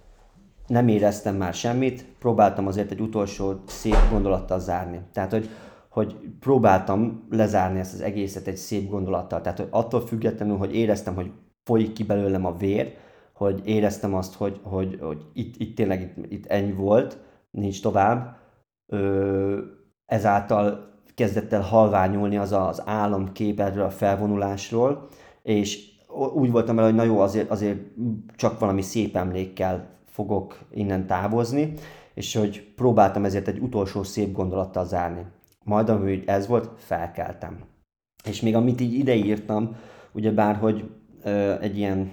nem 0.72 0.88
éreztem 0.88 1.36
már 1.36 1.54
semmit, 1.54 2.06
próbáltam 2.20 2.68
azért 2.68 2.92
egy 2.92 3.02
utolsó 3.02 3.54
szép 3.66 4.10
gondolattal 4.10 4.60
zárni. 4.60 5.02
Tehát, 5.14 5.32
hogy, 5.32 5.50
hogy 5.90 6.16
próbáltam 6.40 7.28
lezárni 7.30 7.80
ezt 7.80 7.94
az 7.94 8.02
egészet 8.02 8.48
egy 8.48 8.56
szép 8.56 8.90
gondolattal. 8.90 9.42
Tehát, 9.42 9.58
hogy 9.58 9.68
attól 9.72 10.02
függetlenül, 10.02 10.58
hogy 10.58 10.76
éreztem, 10.76 11.16
hogy 11.16 11.32
folyik 11.64 11.94
ki 11.94 12.04
belőlem 12.04 12.46
a 12.46 12.56
vér, 12.58 12.94
hogy 13.34 13.62
éreztem 13.66 14.14
azt, 14.14 14.34
hogy, 14.34 14.60
hogy, 14.64 14.98
hogy 15.02 15.26
itt, 15.34 15.56
itt 15.58 15.76
tényleg 15.76 16.02
itt, 16.02 16.32
itt 16.32 16.46
ennyi 16.46 16.72
volt, 16.72 17.18
nincs 17.50 17.82
tovább, 17.82 18.38
ö, 18.88 19.60
ezáltal 20.06 20.90
kezdett 21.16 21.54
el 21.54 21.62
halványulni 21.62 22.38
az 22.38 22.52
a, 22.52 22.68
az 22.68 22.82
álomkép 22.86 23.60
erről 23.60 23.86
a 23.86 23.90
felvonulásról, 23.90 25.08
és 25.44 25.90
úgy 26.34 26.52
voltam 26.52 26.76
vele, 26.76 26.88
hogy 26.88 26.98
na 26.98 27.04
jó, 27.04 27.20
azért, 27.20 27.50
azért 27.50 27.80
csak 28.36 28.60
valami 28.60 28.82
szép 28.82 29.16
emlékkel 29.16 30.00
fogok 30.22 30.60
innen 30.72 31.08
távozni, 31.08 31.74
és 32.14 32.36
hogy 32.36 32.74
próbáltam 32.76 33.26
ezért 33.26 33.48
egy 33.48 33.60
utolsó 33.60 34.04
szép 34.04 34.32
gondolattal 34.32 34.86
zárni. 34.86 35.26
Majd, 35.64 35.90
ami 35.90 36.24
ez 36.26 36.48
volt, 36.48 36.70
felkeltem. 36.78 37.60
És 38.26 38.42
még 38.42 38.56
amit 38.56 38.82
így 38.82 38.94
ideírtam, 38.94 39.76
ugyebár, 40.12 40.56
hogy 40.56 40.90
ö, 41.24 41.60
egy, 41.60 41.78
ilyen, 41.78 42.12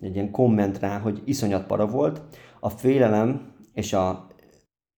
egy 0.00 0.14
ilyen 0.14 0.30
komment 0.30 0.78
rá, 0.78 0.98
hogy 0.98 1.22
iszonyat 1.24 1.66
para 1.66 1.86
volt, 1.86 2.22
a 2.60 2.68
félelem 2.68 3.52
és 3.72 3.92
a 3.92 4.26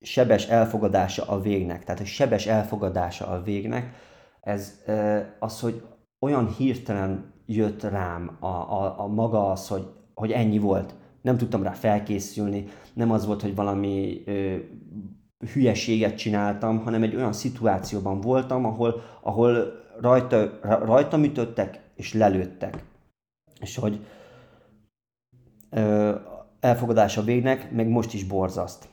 sebes 0.01 0.47
elfogadása 0.49 1.25
a 1.25 1.41
végnek, 1.41 1.85
tehát 1.85 2.01
a 2.01 2.05
sebes 2.05 2.47
elfogadása 2.47 3.27
a 3.27 3.43
végnek, 3.43 3.95
ez 4.41 4.83
ö, 4.87 5.21
az, 5.39 5.61
hogy 5.61 5.83
olyan 6.21 6.49
hirtelen 6.49 7.33
jött 7.47 7.83
rám 7.83 8.37
a, 8.41 8.47
a, 8.47 9.01
a 9.01 9.07
maga 9.07 9.51
az, 9.51 9.69
hogy, 9.69 9.87
hogy 10.15 10.33
ennyi 10.33 10.59
volt 10.59 10.95
nem 11.25 11.37
tudtam 11.37 11.63
rá 11.63 11.73
felkészülni, 11.73 12.67
nem 12.93 13.11
az 13.11 13.27
volt, 13.27 13.43
hogy 13.43 13.55
valami 13.55 14.23
ö, 14.27 14.57
hülyeséget 15.53 16.17
csináltam, 16.17 16.79
hanem 16.79 17.03
egy 17.03 17.17
olyan 17.17 17.33
szituációban 17.33 18.21
voltam, 18.21 18.65
ahol, 18.65 19.03
ahol 19.23 19.73
rajta, 20.01 20.59
rajta 20.63 21.19
ütöttek 21.19 21.81
és 21.95 22.13
lelőttek. 22.13 22.85
És 23.61 23.77
hogy 23.77 24.07
ö, 25.71 26.15
elfogadása 26.61 27.23
végnek, 27.23 27.71
meg 27.71 27.89
most 27.89 28.15
is 28.15 28.25
borzaszt. 28.25 28.89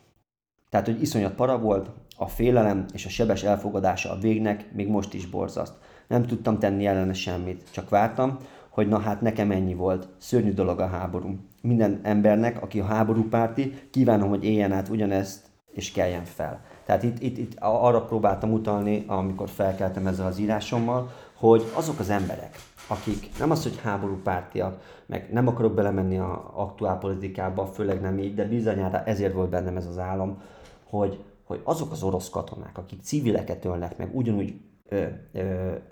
Tehát, 0.69 0.85
hogy 0.85 1.01
iszonyat 1.01 1.35
para 1.35 1.59
volt, 1.59 1.89
a 2.17 2.27
félelem 2.27 2.85
és 2.93 3.05
a 3.05 3.09
sebes 3.09 3.43
elfogadása 3.43 4.11
a 4.11 4.19
végnek 4.19 4.73
még 4.73 4.87
most 4.87 5.13
is 5.13 5.25
borzaszt. 5.25 5.73
Nem 6.07 6.25
tudtam 6.25 6.59
tenni 6.59 6.85
ellene 6.85 7.13
semmit, 7.13 7.71
csak 7.71 7.89
vártam, 7.89 8.37
hogy 8.69 8.87
na 8.87 8.99
hát 8.99 9.21
nekem 9.21 9.51
ennyi 9.51 9.73
volt. 9.73 10.07
Szörnyű 10.17 10.53
dolog 10.53 10.79
a 10.79 10.87
háború. 10.87 11.50
Minden 11.61 11.99
embernek, 12.03 12.61
aki 12.61 12.79
a 12.79 12.85
háborúpárti, 12.85 13.73
kívánom, 13.89 14.29
hogy 14.29 14.43
éljen 14.43 14.71
át 14.71 14.89
ugyanezt, 14.89 15.49
és 15.71 15.91
keljen 15.91 16.23
fel. 16.23 16.61
Tehát 16.85 17.03
itt, 17.03 17.21
itt, 17.21 17.37
itt 17.37 17.55
arra 17.59 18.05
próbáltam 18.05 18.51
utalni, 18.51 19.03
amikor 19.07 19.49
felkeltem 19.49 20.07
ezzel 20.07 20.25
az 20.25 20.39
írásommal, 20.39 21.11
hogy 21.35 21.63
azok 21.73 21.99
az 21.99 22.09
emberek, 22.09 22.55
akik 22.87 23.29
nem 23.39 23.51
az, 23.51 23.63
hogy 23.63 23.79
háborúpártiak, 23.81 24.81
meg 25.05 25.29
nem 25.31 25.47
akarok 25.47 25.73
belemenni 25.73 26.17
a 26.17 26.51
aktuál 26.55 26.97
politikába, 26.97 27.65
főleg 27.65 28.01
nem 28.01 28.19
így, 28.19 28.33
de 28.33 28.45
bizonyára 28.45 29.03
ezért 29.03 29.33
volt 29.33 29.49
bennem 29.49 29.77
ez 29.77 29.85
az 29.85 29.97
álom, 29.97 30.41
hogy, 30.83 31.23
hogy 31.43 31.61
azok 31.63 31.91
az 31.91 32.03
orosz 32.03 32.29
katonák, 32.29 32.77
akik 32.77 33.01
civileket 33.01 33.65
ölnek 33.65 33.97
meg, 33.97 34.15
ugyanúgy 34.15 34.61
ö, 34.89 35.05
ö, 35.31 35.41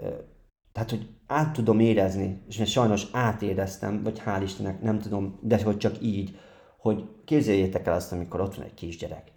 ö, 0.02 0.08
tehát, 0.80 0.94
hogy 0.94 1.10
át 1.28 1.54
tudom 1.54 1.80
érezni, 1.80 2.44
és 2.48 2.60
én 2.60 2.66
sajnos 2.66 3.08
átéreztem, 3.12 4.04
vagy 4.04 4.22
hál' 4.26 4.42
Istennek, 4.44 4.82
nem 4.82 5.00
tudom, 5.00 5.40
de 5.42 5.64
hogy 5.64 5.78
csak 5.78 6.02
így, 6.02 6.38
hogy 6.78 7.10
képzeljétek 7.26 7.88
el 7.88 7.94
azt, 7.94 8.12
amikor 8.12 8.42
ott 8.42 8.56
van 8.56 8.66
egy 8.66 8.74
kisgyerek, 8.74 9.32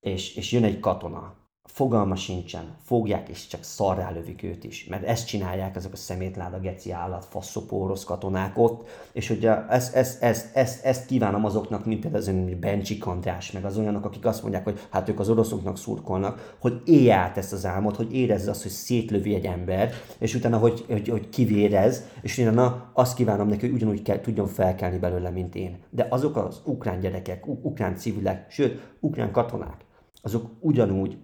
és, 0.00 0.36
és 0.36 0.52
jön 0.52 0.64
egy 0.64 0.80
katona, 0.80 1.36
fogalma 1.66 2.16
sincsen, 2.16 2.76
fogják 2.82 3.28
és 3.28 3.46
csak 3.46 3.62
szarrá 3.62 4.10
lövik 4.10 4.42
őt 4.42 4.64
is, 4.64 4.86
mert 4.90 5.04
ezt 5.04 5.26
csinálják 5.26 5.76
ezek 5.76 5.92
a 5.92 5.96
szemétláda 5.96 6.60
geci 6.60 6.92
állat, 6.92 7.24
faszopó 7.24 7.82
orosz 7.82 8.04
katonák 8.04 8.58
ott, 8.58 8.88
és 9.12 9.28
hogy 9.28 9.48
ezt, 9.68 9.94
ezt, 9.94 10.22
ezt, 10.22 10.56
ezt, 10.56 10.84
ezt 10.84 11.06
kívánom 11.06 11.44
azoknak, 11.44 11.84
mint 11.84 12.00
például 12.00 12.22
az 12.22 12.28
ön 12.28 12.60
Bencsi 12.60 12.98
András, 13.00 13.52
meg 13.52 13.64
az 13.64 13.78
olyanok, 13.78 14.04
akik 14.04 14.24
azt 14.24 14.42
mondják, 14.42 14.64
hogy 14.64 14.86
hát 14.90 15.08
ők 15.08 15.20
az 15.20 15.28
oroszoknak 15.28 15.78
szurkolnak, 15.78 16.56
hogy 16.60 16.82
élj 16.84 17.10
át 17.10 17.36
ezt 17.36 17.52
az 17.52 17.66
álmot, 17.66 17.96
hogy 17.96 18.14
érezze 18.14 18.50
azt, 18.50 18.62
hogy 18.62 18.70
szétlövi 18.70 19.34
egy 19.34 19.44
ember, 19.44 19.92
és 20.18 20.34
utána, 20.34 20.58
hogy, 20.58 20.84
hogy, 20.88 21.08
hogy 21.08 21.28
kivérez, 21.28 22.02
és 22.22 22.38
utána 22.38 22.90
azt 22.92 23.16
kívánom 23.16 23.48
neki, 23.48 23.66
hogy 23.66 23.74
ugyanúgy 23.74 24.02
kell, 24.02 24.20
tudjon 24.20 24.46
felkelni 24.46 24.98
belőle, 24.98 25.30
mint 25.30 25.54
én. 25.54 25.78
De 25.90 26.06
azok 26.10 26.36
az 26.36 26.60
ukrán 26.64 27.00
gyerekek, 27.00 27.46
ukrán 27.46 27.96
civilek, 27.96 28.50
sőt, 28.50 28.96
ukrán 29.00 29.32
katonák, 29.32 29.84
azok 30.22 30.50
ugyanúgy 30.60 31.18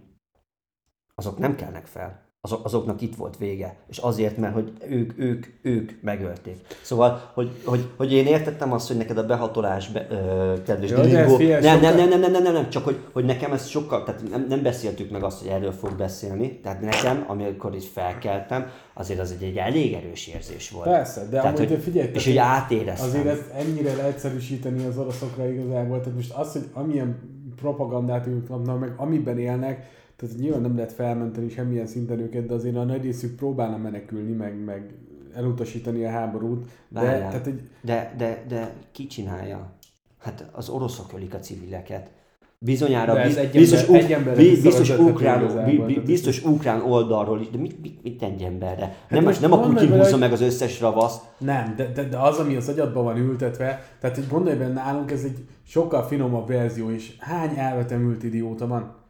azok 1.15 1.39
nem 1.39 1.57
kelnek 1.57 1.87
fel. 1.87 2.31
Azok, 2.45 2.65
azoknak 2.65 3.01
itt 3.01 3.15
volt 3.15 3.37
vége. 3.37 3.77
És 3.89 3.99
azért, 3.99 4.37
mert 4.37 4.55
hogy 4.55 4.73
ők, 4.89 5.19
ők, 5.19 5.47
ők 5.63 5.91
megölték. 6.01 6.57
Szóval, 6.83 7.31
hogy, 7.35 7.51
hogy, 7.65 7.89
hogy 7.97 8.13
én 8.13 8.27
értettem 8.27 8.73
azt, 8.73 8.89
hogy 8.89 8.97
neked 8.97 9.19
a 9.19 9.27
behatolás, 9.27 9.89
be, 9.89 10.07
ö, 10.11 10.63
kedves 10.63 10.91
Jó, 10.91 11.01
Gringó, 11.01 11.37
nem, 11.39 11.81
nem, 11.81 11.97
nem, 11.97 12.09
nem, 12.09 12.21
nem, 12.21 12.31
nem, 12.31 12.43
nem, 12.43 12.53
nem, 12.53 12.71
csak 12.71 12.85
hogy, 12.85 12.99
hogy 13.13 13.25
nekem 13.25 13.53
ez 13.53 13.67
sokkal, 13.67 14.05
tehát 14.05 14.31
nem, 14.31 14.47
nem 14.49 14.63
beszéltük 14.63 15.11
meg 15.11 15.23
azt, 15.23 15.39
hogy 15.39 15.49
erről 15.49 15.73
fog 15.73 15.97
beszélni, 15.97 16.61
tehát 16.61 16.81
nekem, 16.81 17.25
amikor 17.27 17.75
is 17.75 17.89
felkeltem, 17.89 18.67
azért 18.95 19.21
az 19.21 19.33
egy, 19.33 19.43
egy 19.43 19.57
elég 19.57 19.93
erős 19.93 20.27
érzés 20.27 20.71
volt. 20.71 20.89
Persze, 20.89 21.21
de 21.21 21.41
tehát, 21.41 21.59
amúgy 21.59 21.71
hogy, 21.71 21.83
figyelj, 21.83 22.11
és 22.13 22.25
hogy 22.25 22.37
átéreztem. 22.37 23.09
Azért 23.09 23.27
ezt 23.27 23.51
ennyire 23.55 23.95
leegyszerűsíteni 23.95 24.85
az 24.85 24.99
oroszokra 24.99 25.49
igazából, 25.49 26.01
tehát 26.01 26.15
most 26.15 26.33
az, 26.33 26.53
hogy 26.53 26.69
amilyen 26.73 27.19
propagandát 27.57 28.27
ők 28.27 28.49
kapnak, 28.49 28.81
meg 28.81 28.95
amiben 28.97 29.39
élnek, 29.39 30.01
tehát 30.23 30.39
nyilván 30.39 30.61
nem 30.61 30.75
lehet 30.75 30.93
felmenteni 30.93 31.49
semmilyen 31.49 31.87
szinten 31.87 32.19
őket, 32.19 32.47
de 32.47 32.55
azért 32.55 32.77
a 32.77 32.85
nagy 32.85 33.03
részük 33.03 33.37
próbálna 33.37 33.77
menekülni, 33.77 34.33
meg, 34.33 34.65
meg 34.65 34.95
elutasítani 35.35 36.05
a 36.05 36.11
háborút. 36.11 36.65
De, 36.89 37.01
tehát, 37.01 37.47
egy... 37.47 37.61
de, 37.81 38.15
de, 38.17 38.45
de 38.49 38.75
ki 38.93 39.07
csinálja? 39.07 39.73
Hát 40.19 40.49
az 40.53 40.69
oroszok 40.69 41.13
ölik 41.15 41.35
a 41.35 41.39
civileket. 41.39 42.11
Bizonyára 42.59 43.23
biz, 43.23 43.37
egy 43.37 43.51
biztos, 43.51 43.83
ember, 43.83 44.39
egy 44.39 44.63
biztos, 44.63 44.99
ukrán, 44.99 46.03
biztos 46.05 46.45
ukrán 46.45 46.83
oldalról 46.83 47.41
is, 47.41 47.51
de 47.51 47.59
mit, 47.59 47.83
mit, 47.83 48.03
mit 48.03 48.23
egy 48.23 48.43
emberre? 48.43 48.85
Hát 48.85 49.11
nem, 49.11 49.23
most 49.23 49.41
nem 49.41 49.53
akkor 49.53 49.75
kihúzza 49.75 50.17
meg 50.17 50.33
az 50.33 50.41
összes 50.41 50.81
ravaszt. 50.81 51.23
Nem, 51.39 51.75
de, 51.77 51.93
de, 51.93 52.05
de, 52.05 52.19
az, 52.19 52.39
ami 52.39 52.57
az 52.57 52.69
agyadban 52.69 53.05
van 53.05 53.17
ültetve, 53.17 53.83
tehát 54.01 54.17
hogy 54.17 54.29
gondolj 54.29 54.57
benne, 54.57 54.73
nálunk 54.73 55.11
ez 55.11 55.25
egy 55.25 55.39
sokkal 55.67 56.03
finomabb 56.03 56.49
verzió 56.49 56.91
is. 56.91 57.17
Hány 57.19 57.55
elvetemült 57.57 58.23
idióta 58.23 58.67
van? 58.67 59.02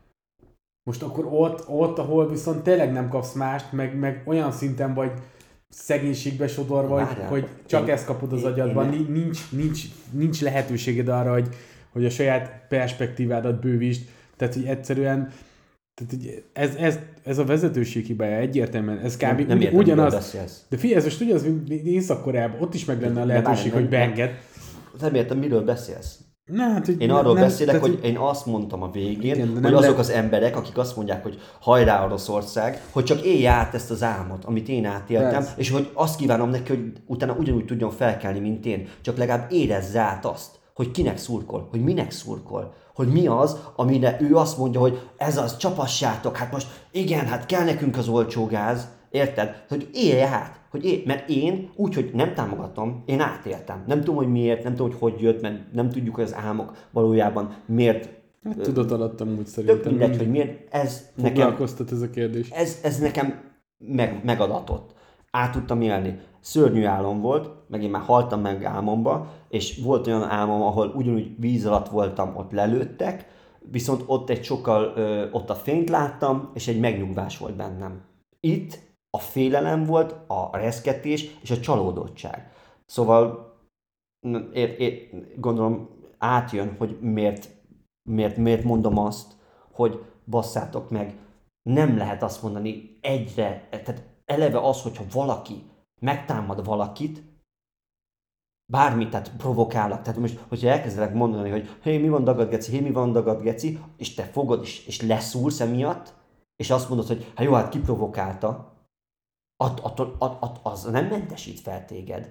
Most 0.84 1.02
akkor 1.02 1.26
ott, 1.30 1.68
ott, 1.68 1.98
ahol 1.98 2.28
viszont 2.28 2.62
tényleg 2.62 2.92
nem 2.92 3.08
kapsz 3.08 3.32
mást, 3.32 3.72
meg, 3.72 3.98
meg 3.98 4.22
olyan 4.26 4.52
szinten 4.52 4.94
vagy 4.94 5.12
szegénységbe 5.68 6.48
sodorva, 6.48 7.04
hogy, 7.04 7.24
hogy 7.28 7.48
csak 7.66 7.86
én, 7.86 7.94
ezt 7.94 8.04
kapod 8.06 8.32
az 8.32 8.44
agyadban, 8.44 8.92
én, 8.92 9.06
nincs, 9.10 9.50
nincs, 9.50 9.82
nincs 10.10 10.40
lehetőséged 10.42 11.08
arra, 11.08 11.32
hogy, 11.32 11.48
hogy 11.92 12.04
a 12.04 12.10
saját 12.10 12.64
perspektívádat 12.68 13.60
bővítsd. 13.60 14.02
Tehát, 14.36 14.54
hogy 14.54 14.64
egyszerűen 14.64 15.32
Tehát 15.94 16.12
így 16.12 16.44
ez, 16.52 16.74
ez, 16.74 16.98
ez 17.22 17.38
a 17.38 17.44
vezetőség 17.44 18.06
hibája 18.06 18.36
egyértelműen, 18.36 18.98
ez 18.98 19.16
kb. 19.16 19.22
Nem, 19.22 19.46
nem 19.46 19.60
értem, 19.60 19.78
ugyanaz. 19.78 20.14
beszélsz. 20.14 20.64
De 20.68 20.76
figyelj, 20.76 20.98
ez 20.98 21.04
most 21.04 21.20
ugyanaz, 21.20 21.42
mint 21.42 21.70
Észak-Koreában, 21.70 22.60
ott 22.60 22.74
is 22.74 22.84
meg 22.84 23.00
lenne 23.00 23.20
a 23.20 23.24
De 23.24 23.32
lehetőség, 23.32 23.72
várj, 23.72 23.82
hogy 23.82 23.90
nem- 23.90 24.00
beenged. 24.14 24.38
Nem 25.00 25.14
értem, 25.14 25.38
miről 25.38 25.64
beszélsz. 25.64 26.18
Na, 26.52 26.62
hát, 26.62 26.86
hogy 26.86 27.00
Én 27.00 27.10
arról 27.10 27.34
nem- 27.34 27.42
beszélek, 27.42 27.74
tehát, 27.80 27.88
hogy 27.88 28.04
én 28.04 28.16
azt 28.16 28.46
mondtam 28.46 28.82
a 28.82 28.90
végén, 28.90 29.34
Igen, 29.34 29.48
hogy 29.48 29.64
azok 29.64 29.80
lehet- 29.80 29.98
az 29.98 30.10
emberek, 30.10 30.56
akik 30.56 30.78
azt 30.78 30.96
mondják, 30.96 31.22
hogy 31.22 31.40
hajrá 31.60 32.04
Oroszország, 32.04 32.82
hogy 32.90 33.04
csak 33.04 33.20
élje 33.24 33.50
át 33.50 33.74
ezt 33.74 33.90
az 33.90 34.02
álmot, 34.02 34.44
amit 34.44 34.68
én 34.68 34.84
átéltem, 34.84 35.30
Persze. 35.30 35.52
és 35.56 35.70
hogy 35.70 35.90
azt 35.94 36.16
kívánom 36.16 36.50
neki, 36.50 36.68
hogy 36.68 36.92
utána 37.06 37.34
ugyanúgy 37.38 37.64
tudjon 37.64 37.90
felkelni, 37.90 38.38
mint 38.38 38.66
én, 38.66 38.88
csak 39.00 39.16
legalább 39.16 39.52
érezze 39.52 40.00
át 40.00 40.24
azt, 40.24 40.50
hogy 40.74 40.90
kinek 40.90 41.18
szurkol, 41.18 41.68
hogy 41.70 41.80
minek 41.82 42.10
szurkol, 42.10 42.74
hogy 42.94 43.08
mi 43.08 43.26
az, 43.26 43.56
amire 43.76 44.16
ő 44.20 44.36
azt 44.36 44.58
mondja, 44.58 44.80
hogy 44.80 44.98
ez 45.16 45.36
az, 45.36 45.56
csapassátok, 45.56 46.36
hát 46.36 46.52
most 46.52 46.66
igen, 46.90 47.26
hát 47.26 47.46
kell 47.46 47.64
nekünk 47.64 47.96
az 47.96 48.08
olcsó 48.08 48.46
gáz, 48.46 48.88
érted? 49.10 49.64
Hogy 49.68 49.88
élje 49.92 50.26
át, 50.28 50.60
hogy 50.72 50.84
él, 50.84 51.00
mert 51.06 51.28
én 51.28 51.70
úgy, 51.76 51.94
hogy 51.94 52.10
nem 52.14 52.34
támogatom, 52.34 53.02
én 53.06 53.20
átéltem. 53.20 53.84
Nem 53.86 53.98
tudom, 53.98 54.16
hogy 54.16 54.30
miért, 54.30 54.62
nem 54.64 54.74
tudom, 54.74 54.90
hogy 54.90 55.00
hogy 55.12 55.20
jött, 55.20 55.42
mert 55.42 55.72
nem 55.72 55.90
tudjuk, 55.90 56.14
hogy 56.14 56.24
az 56.24 56.34
álmok 56.34 56.72
valójában 56.90 57.56
miért, 57.66 58.08
Hát 58.44 58.58
tudod 58.58 58.92
alattam 58.92 59.36
úgy 59.38 59.46
szerintem. 59.46 59.80
tök 59.80 59.90
mindegy, 59.90 60.16
hogy 60.16 60.30
miért, 60.30 60.74
ez 60.74 61.10
nekem, 61.14 61.56
ez 61.90 62.02
a 62.02 62.10
kérdés. 62.10 62.50
ez, 62.50 62.80
ez 62.82 62.98
nekem 62.98 63.40
meg, 63.78 64.20
megadatott. 64.24 64.94
Át 65.30 65.52
tudtam 65.52 65.80
élni. 65.80 66.18
Szörnyű 66.40 66.84
álom 66.84 67.20
volt, 67.20 67.50
meg 67.68 67.82
én 67.82 67.90
már 67.90 68.02
haltam 68.02 68.40
meg 68.40 68.64
álmomba, 68.64 69.32
és 69.48 69.80
volt 69.84 70.06
olyan 70.06 70.22
álmom, 70.22 70.62
ahol 70.62 70.92
ugyanúgy 70.96 71.40
víz 71.40 71.66
alatt 71.66 71.88
voltam, 71.88 72.36
ott 72.36 72.52
lelőttek, 72.52 73.26
viszont 73.70 74.02
ott 74.06 74.30
egy 74.30 74.44
sokkal, 74.44 74.92
ö, 74.96 75.30
ott 75.30 75.50
a 75.50 75.54
fényt 75.54 75.88
láttam, 75.90 76.50
és 76.54 76.68
egy 76.68 76.80
megnyugvás 76.80 77.38
volt 77.38 77.56
bennem. 77.56 78.00
Itt 78.40 78.78
a 79.16 79.18
félelem 79.18 79.84
volt, 79.84 80.16
a 80.26 80.56
reszketés 80.56 81.38
és 81.42 81.50
a 81.50 81.60
csalódottság. 81.60 82.52
Szóval 82.86 83.52
ér, 84.52 84.80
ér, 84.80 85.08
gondolom 85.36 85.88
átjön, 86.18 86.76
hogy 86.78 87.00
miért, 87.00 87.50
miért, 88.10 88.36
miért 88.36 88.64
mondom 88.64 88.98
azt, 88.98 89.36
hogy 89.72 90.04
basszátok 90.24 90.90
meg, 90.90 91.18
nem 91.62 91.96
lehet 91.96 92.22
azt 92.22 92.42
mondani 92.42 92.98
egyre, 93.00 93.68
tehát 93.70 94.02
eleve 94.24 94.58
az, 94.58 94.82
hogyha 94.82 95.04
valaki 95.12 95.70
megtámad 96.00 96.64
valakit, 96.64 97.22
bármit, 98.72 99.10
tehát 99.10 99.36
provokálnak, 99.36 100.02
tehát 100.02 100.20
most, 100.20 100.44
hogyha 100.48 100.68
elkezdelek 100.68 101.14
mondani, 101.14 101.50
hogy 101.50 101.78
hé, 101.82 101.98
mi 101.98 102.08
van 102.08 102.24
dagad 102.24 102.48
geci, 102.48 102.72
hé, 102.72 102.80
mi 102.80 102.90
van 102.90 103.12
dagad 103.12 103.42
geci, 103.42 103.78
és 103.96 104.14
te 104.14 104.22
fogod 104.22 104.62
és, 104.62 104.86
és 104.86 105.02
leszúrsz 105.02 105.60
emiatt, 105.60 106.14
és 106.56 106.70
azt 106.70 106.88
mondod, 106.88 107.06
hogy 107.06 107.32
hát 107.34 107.46
jó, 107.46 107.52
hát 107.52 107.68
ki 107.68 107.78
provokálta, 107.78 108.71
att, 109.62 109.80
attól, 109.80 110.16
att, 110.18 110.36
att, 110.40 110.58
az 110.62 110.82
nem 110.92 111.06
mentesít 111.06 111.60
fel 111.60 111.84
téged. 111.84 112.30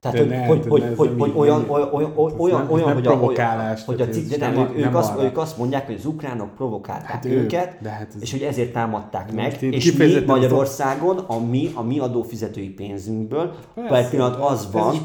Tehát, 0.00 0.16
De 0.16 0.22
hogy, 0.22 0.30
ne, 0.32 0.46
hogy, 0.46 0.66
hogy, 0.68 0.94
hogy, 0.96 1.14
hogy 1.18 1.32
olyan, 1.36 1.70
olyan, 1.70 1.88
olyan, 1.92 2.12
olyan, 2.38 2.60
nem- 2.60 2.70
olyan, 2.72 2.92
hogy 2.94 3.06
a, 3.06 3.16
hogy 3.16 3.34
a 3.34 3.96
tehát 3.98 4.12
cik, 4.12 4.32
ez 4.32 4.38
de 4.38 4.46
nem, 4.46 4.54
nem 4.54 4.70
ők, 4.70 4.76
a- 4.76 4.80
nem 4.80 4.96
azt, 4.96 5.18
ők 5.22 5.38
azt 5.38 5.58
mondják, 5.58 5.86
hogy 5.86 5.94
az 5.94 6.04
ukránok 6.04 6.54
provokálták 6.54 7.04
Hát 7.06 7.14
hát 7.14 7.24
ők, 7.24 7.42
őket, 7.42 7.80
de 7.82 7.88
hát 7.88 8.08
ez- 8.14 8.22
és 8.22 8.30
hogy 8.30 8.42
ezért 8.42 8.72
támadták 8.72 9.32
meg, 9.32 9.44
Most 9.44 9.62
én 9.62 9.72
és 9.72 9.92
mi 9.92 10.18
Magyarországon 10.26 11.18
a 11.18 11.38
mi, 11.38 11.70
a 11.74 11.82
mi 11.82 11.98
adófizetői 11.98 12.68
pénzünkből 12.68 13.54
per 13.74 14.10
pillanat 14.10 14.40
az 14.40 14.72
van, 14.72 14.94
Ez 14.94 15.00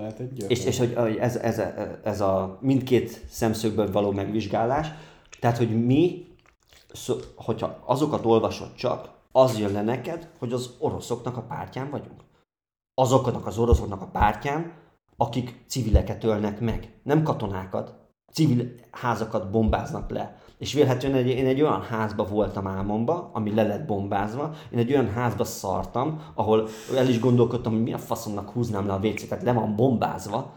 hát 0.00 0.20
egy 0.20 0.44
és, 0.48 0.64
és 0.64 0.78
hogy 0.78 0.94
ez, 1.20 1.36
ez, 1.36 1.62
ez 2.04 2.20
a 2.20 2.58
mindkét 2.60 3.20
szemszögből 3.30 3.92
való 3.92 4.10
megvizsgálás, 4.10 4.86
tehát 5.40 5.58
hogy 5.58 5.86
mi, 5.86 6.26
hogyha 7.36 7.78
azokat 7.86 8.24
olvasod 8.24 8.74
csak, 8.74 9.08
az 9.32 9.58
jön 9.58 9.72
le 9.72 9.82
neked, 9.82 10.30
hogy 10.38 10.52
az 10.52 10.70
oroszoknak 10.78 11.36
a 11.36 11.42
pártján 11.42 11.90
vagyunk. 11.90 12.20
Azoknak 12.94 13.46
az 13.46 13.58
oroszoknak 13.58 14.02
a 14.02 14.06
pártján, 14.06 14.72
akik 15.16 15.64
civileket 15.66 16.24
ölnek 16.24 16.60
meg. 16.60 17.00
Nem 17.02 17.22
katonákat, 17.22 17.94
civil 18.32 18.74
házakat 18.90 19.50
bombáznak 19.50 20.10
le. 20.10 20.40
És 20.58 20.72
vélhetően 20.72 21.14
egy, 21.14 21.26
én 21.26 21.46
egy 21.46 21.62
olyan 21.62 21.82
házba 21.82 22.24
voltam 22.24 22.66
álmomba, 22.66 23.30
ami 23.32 23.54
le 23.54 23.62
lett 23.62 23.86
bombázva, 23.86 24.54
én 24.70 24.78
egy 24.78 24.90
olyan 24.90 25.10
házba 25.10 25.44
szartam, 25.44 26.22
ahol 26.34 26.68
el 26.96 27.08
is 27.08 27.20
gondolkodtam, 27.20 27.72
hogy 27.72 27.82
mi 27.82 27.92
a 27.92 27.98
faszomnak 27.98 28.50
húznám 28.50 28.86
le 28.86 28.92
a 28.92 29.00
tehát 29.00 29.44
le 29.44 29.52
van 29.52 29.76
bombázva, 29.76 30.52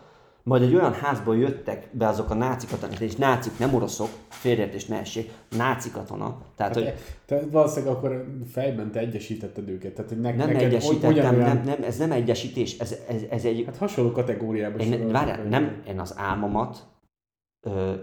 majd 0.45 0.61
egy 0.61 0.75
olyan 0.75 0.93
házból 0.93 1.37
jöttek 1.37 1.87
be 1.91 2.07
azok 2.07 2.29
a 2.29 2.33
náci 2.33 2.67
katonák, 2.67 2.99
és 2.99 3.15
nácik, 3.15 3.59
nem 3.59 3.73
oroszok, 3.73 4.09
félreértés 4.29 4.85
ne 4.85 4.99
essék, 4.99 5.31
náci 5.57 5.91
katona. 5.91 6.37
Tehát, 6.55 6.73
hogy 6.73 6.93
Te 7.25 7.41
valószínűleg 7.51 7.95
akkor 7.95 8.25
fejben 8.51 8.91
te 8.91 8.99
egyesítetted 8.99 9.69
őket. 9.69 9.93
Tehát, 9.93 10.11
hogy 10.11 10.19
ne, 10.21 10.33
nem 10.33 10.47
neked 10.47 10.61
egyesítettem, 10.63 11.11
ugyanolyan- 11.11 11.55
nem, 11.55 11.63
nem, 11.63 11.83
ez 11.83 11.97
nem 11.97 12.11
egyesítés, 12.11 12.77
ez, 12.77 12.95
ez, 13.07 13.21
ez 13.29 13.45
egy, 13.45 13.63
Hát 13.65 13.77
hasonló 13.77 14.11
kategóriában 14.11 14.79
én, 14.79 15.11
várjál, 15.11 15.43
nem 15.43 15.81
én 15.87 15.99
az 15.99 16.13
álmomat, 16.17 16.83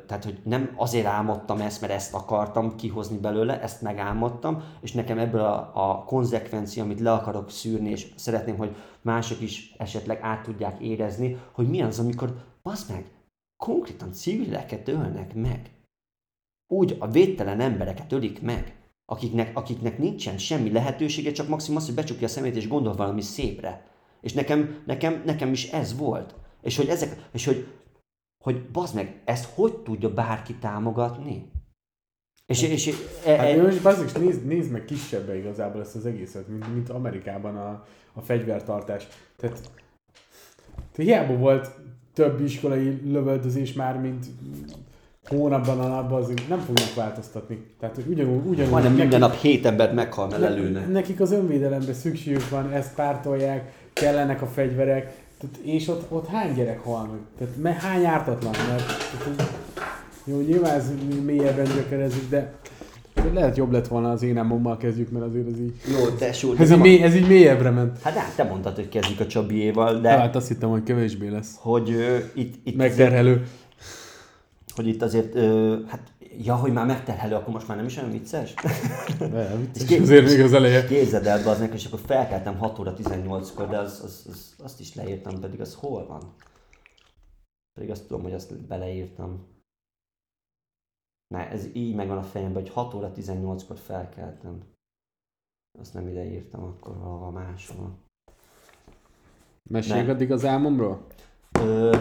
tehát 0.07 0.25
hogy 0.25 0.41
nem 0.45 0.73
azért 0.77 1.07
álmodtam 1.07 1.61
ezt, 1.61 1.81
mert 1.81 1.93
ezt 1.93 2.15
akartam 2.15 2.77
kihozni 2.77 3.19
belőle, 3.19 3.61
ezt 3.61 3.83
megálmodtam, 3.83 4.63
és 4.81 4.93
nekem 4.93 5.19
ebből 5.19 5.41
a, 5.41 5.71
a 5.75 6.05
konzekvencia, 6.05 6.83
amit 6.83 7.01
le 7.01 7.13
akarok 7.13 7.51
szűrni, 7.51 7.91
és 7.91 8.13
szeretném, 8.17 8.57
hogy 8.57 8.77
mások 9.01 9.41
is 9.41 9.75
esetleg 9.79 10.19
át 10.23 10.43
tudják 10.43 10.81
érezni, 10.81 11.39
hogy 11.53 11.69
mi 11.69 11.83
az, 11.83 11.99
amikor, 11.99 12.35
basz 12.63 12.89
meg, 12.89 13.11
konkrétan 13.57 14.13
civileket 14.13 14.89
ölnek 14.89 15.35
meg. 15.35 15.71
Úgy 16.69 16.97
a 16.99 17.09
védtelen 17.09 17.61
embereket 17.61 18.13
ölik 18.13 18.43
meg, 18.43 18.77
akiknek, 19.07 19.57
akiknek 19.57 19.99
nincsen 19.99 20.39
semmi 20.39 20.73
lehetősége, 20.73 21.33
csak 21.33 21.49
maximum 21.49 21.77
az, 21.77 21.87
hogy 21.87 21.95
becsukja 21.95 22.27
a 22.27 22.31
szemét 22.31 22.57
és 22.57 22.69
gondol 22.69 22.95
valami 22.95 23.21
szépre. 23.21 23.87
És 24.21 24.33
nekem, 24.33 24.83
nekem, 24.87 25.23
nekem 25.25 25.53
is 25.53 25.71
ez 25.71 25.97
volt. 25.97 26.35
És 26.63 26.77
hogy 26.77 26.89
ezek, 26.89 27.29
és 27.33 27.45
hogy, 27.45 27.67
hogy 28.43 28.63
bazd 28.73 28.95
meg, 28.95 29.21
ezt 29.25 29.49
hogy 29.55 29.77
tudja 29.77 30.13
bárki 30.13 30.55
támogatni? 30.55 31.51
És, 32.47 32.63
és, 32.63 32.87
és 32.87 32.97
e, 33.27 33.37
Hát 33.37 33.49
e, 33.49 33.63
most 33.63 33.83
bazzeg, 33.83 34.23
nézd, 34.23 34.47
nézd 34.47 34.71
meg 34.71 34.85
kisebbe 34.85 35.37
igazából 35.37 35.81
ezt 35.81 35.97
az 35.97 36.07
egészet, 36.07 36.49
mint, 36.49 36.75
mint 36.75 36.89
Amerikában 36.89 37.57
a, 37.57 37.85
a 38.13 38.21
fegyvertartás. 38.21 39.07
Tehát 39.37 39.71
te 40.93 41.03
hiába 41.03 41.37
volt 41.37 41.71
több 42.15 42.41
iskolai 42.41 43.01
lövöldözés 43.05 43.73
már, 43.73 44.01
mint 44.01 44.27
hónapban 45.29 45.81
a 45.81 45.89
napban, 45.89 46.23
azért 46.23 46.49
nem 46.49 46.59
fognak 46.59 46.95
változtatni. 46.95 47.75
Tehát, 47.81 47.95
hogy 47.95 48.07
ugyanúgy, 48.09 48.47
ugyanúgy 48.47 48.71
majdnem 48.71 48.95
minden 48.95 49.19
nap 49.19 49.35
hét 49.35 49.67
embert 49.67 49.93
meghal, 49.93 50.29
mert 50.29 50.41
lelőne. 50.41 50.87
Nekik 50.87 51.21
az 51.21 51.33
önvédelemre 51.33 51.93
szükségük 51.93 52.49
van, 52.49 52.73
ezt 52.73 52.95
pártolják, 52.95 53.73
kellenek 53.93 54.43
a 54.43 54.47
fegyverek, 54.47 55.22
tehát, 55.43 55.67
és 55.67 55.89
ott, 55.89 56.05
ott 56.09 56.27
hány 56.27 56.55
gyerek 56.55 56.81
hal 56.85 57.07
meg? 57.07 57.21
Tehát 57.39 57.57
me, 57.63 57.73
hány 57.73 58.05
ártatlan? 58.05 58.53
Mert, 58.69 58.87
tehát, 59.19 59.53
jó, 60.25 60.41
nyilván 60.41 60.75
ez 60.75 60.93
mélyebben 61.25 61.65
gyökerezik, 61.65 62.29
de 62.29 62.53
lehet 63.33 63.57
jobb 63.57 63.73
lett 63.73 63.89
volna 63.89 64.11
az 64.11 64.23
én 64.23 64.37
álmommal 64.39 64.77
kezdjük, 64.77 65.11
mert 65.11 65.25
azért 65.25 65.49
ez 65.53 65.59
így, 65.61 65.75
Jó, 65.99 66.09
tesó, 66.09 66.55
ez 66.59 66.71
így, 66.71 66.79
mély, 66.79 67.03
ez 67.03 67.15
így 67.15 67.27
mélyebbre 67.29 67.71
ment. 67.71 68.03
Hát 68.03 68.15
hát 68.15 68.37
te 68.37 68.45
mondtad, 68.45 68.75
hogy 68.75 68.89
kezdjük 68.89 69.21
a 69.21 69.27
Csabiéval, 69.27 70.01
de 70.01 70.09
Hát 70.11 70.37
azt 70.37 70.49
hittem, 70.49 70.71
hogy 70.71 70.83
kevésbé 70.83 71.29
lesz. 71.29 71.55
hogy 71.59 71.91
ö, 71.91 72.17
itt, 72.35 72.55
itt 72.55 72.59
azért, 72.65 72.77
Megterhelő. 72.77 73.47
hogy 74.75 74.87
itt 74.87 75.03
azért, 75.03 75.35
ö, 75.35 75.77
hát, 75.89 76.01
ja, 76.39 76.57
hogy 76.57 76.73
már 76.73 76.87
megterhelő, 76.87 77.35
akkor 77.35 77.53
most 77.53 77.69
már 77.69 77.77
nem 77.77 77.87
is 77.87 77.97
olyan 77.97 78.11
vicces? 78.11 78.55
De, 79.19 79.57
vicces, 79.57 79.87
Kép- 79.87 80.01
azért 80.01 80.25
még 80.25 80.41
az 80.41 80.53
eleje. 80.53 80.87
Képzeld 80.87 81.27
el, 81.27 81.49
az 81.49 81.61
és 81.61 81.87
akkor 81.87 81.99
felkeltem 81.99 82.59
6 82.59 82.79
óra 82.79 82.95
18-kor, 82.97 83.69
de 83.69 83.79
az, 83.79 84.01
az, 84.05 84.27
az, 84.31 84.55
azt 84.59 84.81
is 84.81 84.95
leírtam, 84.95 85.41
pedig 85.41 85.61
az 85.61 85.75
hol 85.75 86.07
van? 86.07 86.35
Pedig 87.73 87.91
azt 87.91 88.07
tudom, 88.07 88.23
hogy 88.23 88.33
azt 88.33 88.67
beleírtam. 88.67 89.47
Ne, 91.35 91.49
ez 91.49 91.69
így 91.73 91.95
megvan 91.95 92.19
a 92.19 92.23
fejemben, 92.23 92.63
hogy 92.63 92.73
6 92.73 92.95
óra 92.95 93.13
18-kor 93.17 93.77
felkeltem. 93.79 94.63
Azt 95.79 95.95
nem 95.95 96.09
ide 96.09 96.25
írtam, 96.25 96.63
akkor 96.63 96.97
valahol 96.99 97.31
máshol. 97.31 97.99
Meséljük 99.71 100.07
Ne. 100.07 100.13
addig 100.13 100.33
az 100.33 100.45
álmomról? 100.45 101.07
Ö, 101.61 101.97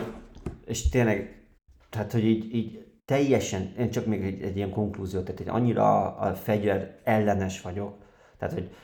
és 0.66 0.90
tényleg, 0.90 1.46
tehát, 1.90 2.12
hogy 2.12 2.24
így, 2.24 2.54
így 2.54 2.91
teljesen, 3.12 3.74
én 3.78 3.90
csak 3.90 4.06
még 4.06 4.24
egy, 4.24 4.42
egy 4.42 4.56
ilyen 4.56 4.72
konklúziót, 4.72 5.24
tehát 5.24 5.38
hogy 5.38 5.62
annyira 5.62 6.16
a, 6.16 6.34
fegyver 6.34 7.00
ellenes 7.04 7.62
vagyok, 7.62 7.94
tehát, 8.38 8.54
hogy, 8.54 8.76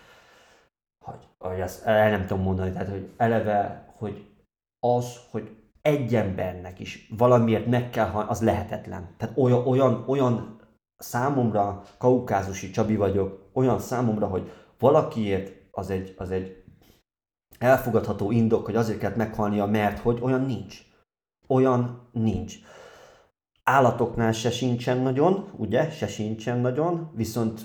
hogy, 1.05 1.27
hogy 1.37 1.61
azt 1.61 1.85
el 1.85 2.09
nem 2.09 2.25
tudom 2.25 2.43
mondani, 2.43 2.71
tehát, 2.71 2.89
hogy 2.89 3.09
eleve, 3.17 3.85
hogy 3.97 4.25
az, 4.79 5.19
hogy 5.31 5.55
egy 5.81 6.15
embernek 6.15 6.79
is 6.79 7.13
valamiért 7.17 7.65
meg 7.65 7.89
kell 7.89 8.09
az 8.09 8.41
lehetetlen. 8.41 9.13
Tehát 9.17 9.37
olyan, 9.37 9.67
olyan, 9.67 10.03
olyan 10.07 10.59
számomra, 10.97 11.83
kaukázusi 11.97 12.69
Csabi 12.69 12.95
vagyok, 12.95 13.49
olyan 13.53 13.79
számomra, 13.79 14.27
hogy 14.27 14.51
valakiért 14.79 15.51
az 15.71 15.89
egy, 15.89 16.13
az 16.17 16.31
egy 16.31 16.63
elfogadható 17.59 18.31
indok, 18.31 18.65
hogy 18.65 18.75
azért 18.75 18.99
kellett 18.99 19.17
meghalnia, 19.17 19.65
mert 19.65 19.99
hogy 19.99 20.19
olyan 20.21 20.41
nincs. 20.41 20.81
Olyan 21.47 22.09
nincs. 22.11 22.55
Állatoknál 23.67 24.31
se 24.31 24.51
sincsen 24.51 24.97
nagyon, 24.97 25.49
ugye, 25.57 25.89
se 25.89 26.07
sincsen 26.07 26.59
nagyon, 26.59 27.11
viszont 27.15 27.61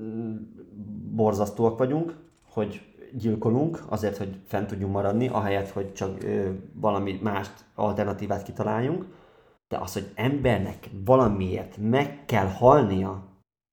mm, 0.00 0.36
borzasztóak 1.14 1.78
vagyunk, 1.78 2.16
hogy 2.50 2.80
gyilkolunk 3.12 3.82
azért, 3.88 4.16
hogy 4.16 4.40
fent 4.44 4.66
tudjunk 4.66 4.92
maradni, 4.92 5.28
ahelyett, 5.28 5.68
hogy 5.68 5.92
csak 5.92 6.22
ö, 6.22 6.50
valami 6.74 7.18
más 7.22 7.50
alternatívát 7.74 8.42
kitaláljunk. 8.42 9.04
De 9.68 9.78
az, 9.78 9.92
hogy 9.92 10.12
embernek 10.14 10.90
valamiért 11.04 11.76
meg 11.76 12.24
kell 12.24 12.46
halnia, 12.46 13.24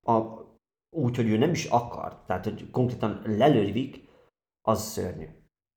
a, 0.08 0.22
úgy, 0.96 1.16
hogy 1.16 1.30
ő 1.30 1.38
nem 1.38 1.52
is 1.52 1.66
akar, 1.66 2.22
tehát 2.26 2.44
hogy 2.44 2.70
konkrétan 2.72 3.22
lelővik, 3.26 4.08
az 4.62 4.82
szörnyű. 4.82 5.26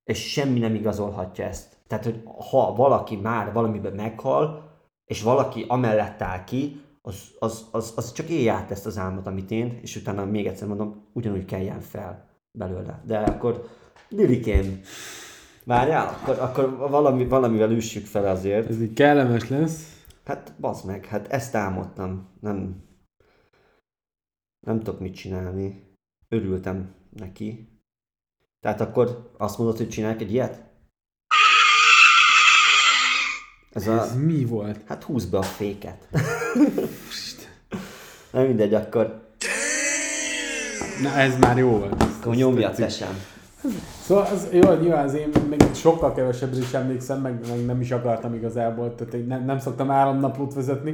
És 0.04 0.30
semmi 0.30 0.58
nem 0.58 0.74
igazolhatja 0.74 1.44
ezt. 1.44 1.78
Tehát, 1.86 2.04
hogy 2.04 2.22
ha 2.50 2.74
valaki 2.74 3.16
már 3.16 3.52
valamiben 3.52 3.92
meghal, 3.92 4.69
és 5.10 5.22
valaki 5.22 5.64
amellett 5.68 6.22
áll 6.22 6.44
ki, 6.44 6.80
az, 7.02 7.34
az, 7.38 7.66
az, 7.70 7.92
az 7.96 8.12
csak 8.12 8.28
élj 8.28 8.48
át 8.48 8.70
ezt 8.70 8.86
az 8.86 8.98
álmot, 8.98 9.26
amit 9.26 9.50
én, 9.50 9.78
és 9.82 9.96
utána 9.96 10.24
még 10.24 10.46
egyszer 10.46 10.68
mondom, 10.68 11.10
ugyanúgy 11.12 11.44
keljen 11.44 11.80
fel 11.80 12.28
belőle. 12.52 13.02
De 13.04 13.18
akkor 13.18 13.68
Lirikém, 14.08 14.80
várjál, 15.64 16.08
akkor, 16.08 16.38
akkor 16.38 16.76
valami, 16.76 17.26
valamivel 17.26 17.70
üssük 17.70 18.06
fel 18.06 18.26
azért. 18.26 18.68
Ez 18.68 18.80
így 18.80 18.92
kellemes 18.92 19.48
lesz. 19.48 20.04
Hát 20.24 20.54
bazd 20.60 20.86
meg, 20.86 21.04
hát 21.04 21.28
ezt 21.28 21.54
álmodtam. 21.54 22.28
Nem, 22.40 22.84
nem 24.66 24.78
tudok 24.78 25.00
mit 25.00 25.14
csinálni. 25.14 25.96
Örültem 26.28 26.94
neki. 27.10 27.80
Tehát 28.60 28.80
akkor 28.80 29.30
azt 29.38 29.58
mondod, 29.58 29.76
hogy 29.76 29.88
csinálják 29.88 30.20
egy 30.20 30.32
ilyet? 30.32 30.69
Ez, 33.72 33.86
a... 33.86 34.02
Ez 34.02 34.16
mi 34.16 34.44
volt? 34.44 34.80
Hát 34.86 35.02
húz 35.02 35.24
be 35.24 35.38
a 35.38 35.42
féket. 35.42 36.08
Nem 38.30 38.46
mindegy, 38.46 38.74
akkor... 38.74 39.20
Na 41.02 41.10
ez 41.10 41.38
már 41.38 41.58
jó 41.58 41.68
volt. 41.68 42.02
Akkor 42.02 42.34
nyomja 42.34 42.70
te 42.70 42.88
sem. 42.88 43.22
Szóval 44.02 44.24
az, 44.24 44.48
jó, 44.52 44.72
nyilván 44.72 45.04
az 45.04 45.14
én 45.14 45.30
még 45.48 45.62
sokkal 45.74 46.14
kevesebbre 46.14 46.58
is 46.58 46.72
emlékszem, 46.72 47.20
meg, 47.20 47.48
meg 47.48 47.64
nem 47.64 47.80
is 47.80 47.90
akartam 47.90 48.34
igazából, 48.34 48.94
tehát 48.94 49.14
én 49.14 49.26
nem, 49.26 49.44
nem 49.44 49.58
szoktam 49.58 49.90
államnaplót 49.90 50.54
vezetni. 50.54 50.92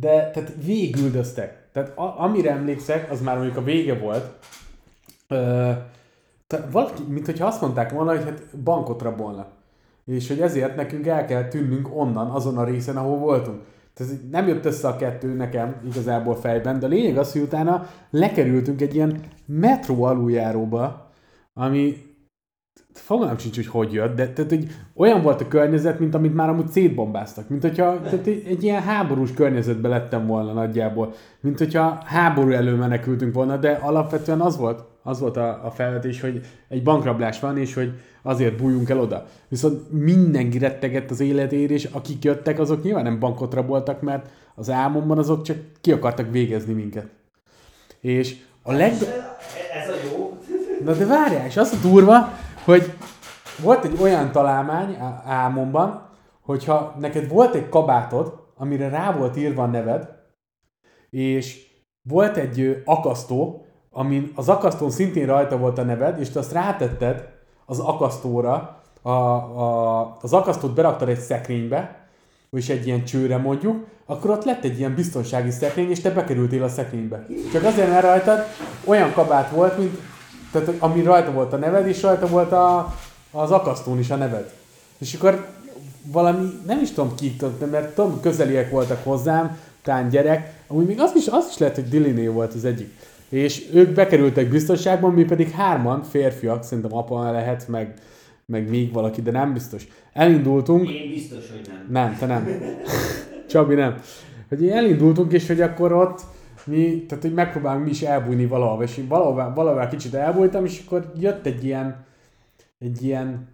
De 0.00 0.30
tehát 0.30 0.52
végüldöztek. 0.64 1.68
Tehát 1.72 1.98
a, 1.98 2.20
amire 2.22 2.50
emlékszek, 2.50 3.10
az 3.10 3.20
már 3.20 3.36
mondjuk 3.36 3.56
a 3.56 3.62
vége 3.62 3.98
volt. 3.98 4.30
Tehát 6.46 6.70
valaki, 6.70 7.02
mint 7.08 7.26
hogyha 7.26 7.46
azt 7.46 7.60
mondták 7.60 7.90
volna, 7.90 8.10
hogy 8.10 8.24
hát 8.24 8.58
bankot 8.58 9.02
rabolnak. 9.02 9.48
És 10.04 10.28
hogy 10.28 10.40
ezért 10.40 10.76
nekünk 10.76 11.06
el 11.06 11.24
kell 11.24 11.48
tűnnünk 11.48 11.96
onnan, 11.96 12.30
azon 12.30 12.58
a 12.58 12.64
részen, 12.64 12.96
ahol 12.96 13.18
voltunk. 13.18 13.62
Tehát 13.94 14.12
nem 14.30 14.48
jött 14.48 14.64
össze 14.64 14.88
a 14.88 14.96
kettő 14.96 15.34
nekem 15.34 15.76
igazából 15.90 16.34
fejben, 16.34 16.78
de 16.78 16.86
a 16.86 16.88
lényeg 16.88 17.18
az, 17.18 17.32
hogy 17.32 17.40
utána 17.40 17.86
lekerültünk 18.10 18.80
egy 18.80 18.94
ilyen 18.94 19.20
metró 19.46 20.02
aluljáróba, 20.02 21.10
ami 21.52 21.96
fogalmam 22.92 23.38
sincs, 23.38 23.56
hogy 23.56 23.66
hogy 23.66 23.92
jött, 23.92 24.16
de 24.16 24.32
tehát, 24.32 24.50
hogy 24.50 24.66
olyan 24.94 25.22
volt 25.22 25.40
a 25.40 25.48
környezet, 25.48 25.98
mint 25.98 26.14
amit 26.14 26.34
már 26.34 26.48
amúgy 26.48 26.68
szétbombáztak. 26.68 27.48
Mint 27.48 27.62
hogyha 27.62 28.00
tehát 28.00 28.26
egy, 28.26 28.62
ilyen 28.62 28.82
háborús 28.82 29.32
környezetben 29.32 29.90
lettem 29.90 30.26
volna 30.26 30.52
nagyjából. 30.52 31.12
Mint 31.40 31.58
hogyha 31.58 32.02
háború 32.04 32.50
elő 32.50 32.74
menekültünk 32.74 33.34
volna, 33.34 33.56
de 33.56 33.70
alapvetően 33.70 34.40
az 34.40 34.56
volt, 34.56 34.84
az 35.06 35.20
volt 35.20 35.36
a, 35.36 35.64
a 35.64 35.70
felvetés, 35.70 36.20
hogy 36.20 36.40
egy 36.68 36.82
bankrablás 36.82 37.40
van, 37.40 37.58
és 37.58 37.74
hogy 37.74 37.92
azért 38.22 38.56
bújjunk 38.56 38.90
el 38.90 39.00
oda. 39.00 39.26
Viszont 39.48 39.92
mindenki 39.92 40.58
rettegett 40.58 41.10
az 41.10 41.20
életéért, 41.20 41.70
és 41.70 41.84
akik 41.84 42.24
jöttek, 42.24 42.58
azok 42.58 42.82
nyilván 42.82 43.02
nem 43.02 43.18
bankot 43.18 43.54
raboltak, 43.54 44.00
mert 44.00 44.30
az 44.54 44.70
álmomban 44.70 45.18
azok 45.18 45.42
csak 45.42 45.56
ki 45.80 45.92
akartak 45.92 46.30
végezni 46.30 46.72
minket. 46.72 47.06
És 48.00 48.36
a 48.62 48.72
leg... 48.72 48.92
Ez 48.92 49.88
a 49.88 49.94
jó. 50.12 50.38
Na 50.84 50.92
de 50.92 51.06
várjál, 51.06 51.46
és 51.46 51.56
az 51.56 51.72
a 51.72 51.88
durva, 51.88 52.32
hogy 52.64 52.92
volt 53.62 53.84
egy 53.84 53.98
olyan 54.00 54.32
találmány 54.32 54.96
álmomban, 55.24 56.08
hogyha 56.40 56.96
neked 56.98 57.28
volt 57.28 57.54
egy 57.54 57.68
kabátod, 57.68 58.42
amire 58.56 58.88
rá 58.88 59.16
volt 59.16 59.36
írva 59.36 59.62
a 59.62 59.66
neved, 59.66 60.08
és 61.10 61.66
volt 62.02 62.36
egy 62.36 62.82
akasztó, 62.84 63.63
amin 63.96 64.32
az 64.34 64.48
akasztón 64.48 64.90
szintén 64.90 65.26
rajta 65.26 65.56
volt 65.56 65.78
a 65.78 65.82
neved, 65.82 66.20
és 66.20 66.30
te 66.30 66.38
azt 66.38 66.52
rátetted 66.52 67.28
az 67.66 67.78
akasztóra, 67.78 68.82
a, 69.02 69.10
a, 69.10 70.16
az 70.20 70.32
akasztót 70.32 70.74
beraktad 70.74 71.08
egy 71.08 71.20
szekrénybe, 71.20 71.96
és 72.50 72.68
egy 72.68 72.86
ilyen 72.86 73.04
csőre 73.04 73.36
mondjuk, 73.36 73.86
akkor 74.06 74.30
ott 74.30 74.44
lett 74.44 74.64
egy 74.64 74.78
ilyen 74.78 74.94
biztonsági 74.94 75.50
szekrény, 75.50 75.90
és 75.90 76.00
te 76.00 76.10
bekerültél 76.10 76.62
a 76.62 76.68
szekrénybe. 76.68 77.26
Csak 77.52 77.64
azért, 77.64 77.88
mert 77.88 78.02
rajtad 78.02 78.44
olyan 78.84 79.12
kabát 79.12 79.50
volt, 79.50 79.78
mint, 79.78 79.98
tehát, 80.52 80.72
ami 80.78 81.02
rajta 81.02 81.32
volt 81.32 81.52
a 81.52 81.56
neved, 81.56 81.86
és 81.86 82.02
rajta 82.02 82.26
volt 82.26 82.52
a, 82.52 82.94
az 83.30 83.50
akasztón 83.50 83.98
is 83.98 84.10
a 84.10 84.16
neved. 84.16 84.52
És 84.98 85.14
akkor 85.14 85.46
valami, 86.02 86.60
nem 86.66 86.80
is 86.80 86.92
tudom 86.92 87.14
ki, 87.14 87.36
mert 87.70 87.94
tudom, 87.94 88.20
közeliek 88.20 88.70
voltak 88.70 89.04
hozzám, 89.04 89.58
talán 89.82 90.08
gyerek, 90.08 90.62
amúgy 90.66 90.86
még 90.86 91.00
az 91.00 91.12
is, 91.14 91.26
az 91.26 91.46
is 91.50 91.58
lehet, 91.58 91.74
hogy 91.74 91.88
Diliné 91.88 92.26
volt 92.26 92.54
az 92.54 92.64
egyik. 92.64 92.94
És 93.28 93.68
ők 93.72 93.94
bekerültek 93.94 94.48
biztonságban, 94.48 95.12
mi 95.12 95.24
pedig 95.24 95.50
hárman, 95.50 96.02
férfiak, 96.02 96.62
szerintem 96.62 96.96
apa 96.96 97.30
lehet, 97.30 97.68
meg, 97.68 97.94
meg 98.46 98.68
még 98.68 98.92
valaki, 98.92 99.22
de 99.22 99.30
nem 99.30 99.52
biztos. 99.52 99.86
Elindultunk. 100.12 100.90
Én 100.90 101.10
biztos, 101.10 101.50
hogy 101.50 101.68
nem. 101.68 101.86
Nem, 101.90 102.16
te 102.18 102.26
nem. 102.26 102.48
Csabi 103.48 103.74
nem. 103.74 103.94
Hogy 104.48 104.68
elindultunk, 104.68 105.32
és 105.32 105.46
hogy 105.46 105.60
akkor 105.60 105.92
ott 105.92 106.20
mi, 106.66 107.04
tehát 107.08 107.24
hogy 107.24 107.34
megpróbálunk 107.34 107.84
mi 107.84 107.90
is 107.90 108.02
elbújni 108.02 108.46
valahol, 108.46 108.82
és 108.82 108.96
én 108.96 109.08
valahová, 109.08 109.52
valahová 109.52 109.88
kicsit 109.88 110.14
elbújtam, 110.14 110.64
és 110.64 110.82
akkor 110.86 111.12
jött 111.18 111.46
egy 111.46 111.64
ilyen, 111.64 112.04
egy 112.78 113.02
ilyen, 113.04 113.48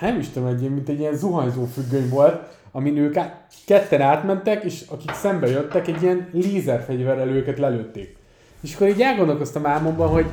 nem 0.00 0.18
is 0.18 0.28
tudom, 0.28 0.48
egy 0.48 0.60
ilyen, 0.60 0.72
mint 0.72 0.88
egy 0.88 0.98
ilyen 0.98 1.16
zuhanyzó 1.16 1.64
függöny 1.64 2.08
volt, 2.08 2.58
amin 2.72 2.96
ők 2.96 3.18
ketten 3.66 4.00
átmentek, 4.00 4.64
és 4.64 4.84
akik 4.88 5.12
szembe 5.12 5.46
jöttek, 5.46 5.88
egy 5.88 6.02
ilyen 6.02 6.28
lézerfegyverrel 6.32 7.28
őket 7.28 7.58
lelőtték. 7.58 8.16
És 8.60 8.74
akkor 8.74 8.88
így 8.88 9.00
elgondolkoztam 9.00 9.66
álmomban, 9.66 10.08
hogy, 10.08 10.26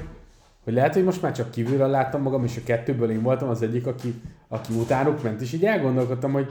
hogy 0.63 0.73
lehet, 0.73 0.93
hogy 0.93 1.03
most 1.03 1.21
már 1.21 1.31
csak 1.31 1.51
kívülről 1.51 1.87
láttam 1.87 2.21
magam, 2.21 2.43
és 2.43 2.57
a 2.57 2.61
kettőből 2.65 3.11
én 3.11 3.21
voltam 3.21 3.49
az 3.49 3.61
egyik, 3.61 3.87
aki, 3.87 4.21
aki 4.47 4.73
utánuk 4.73 5.23
ment, 5.23 5.41
és 5.41 5.53
így 5.53 5.65
elgondolkodtam, 5.65 6.31
hogy 6.31 6.47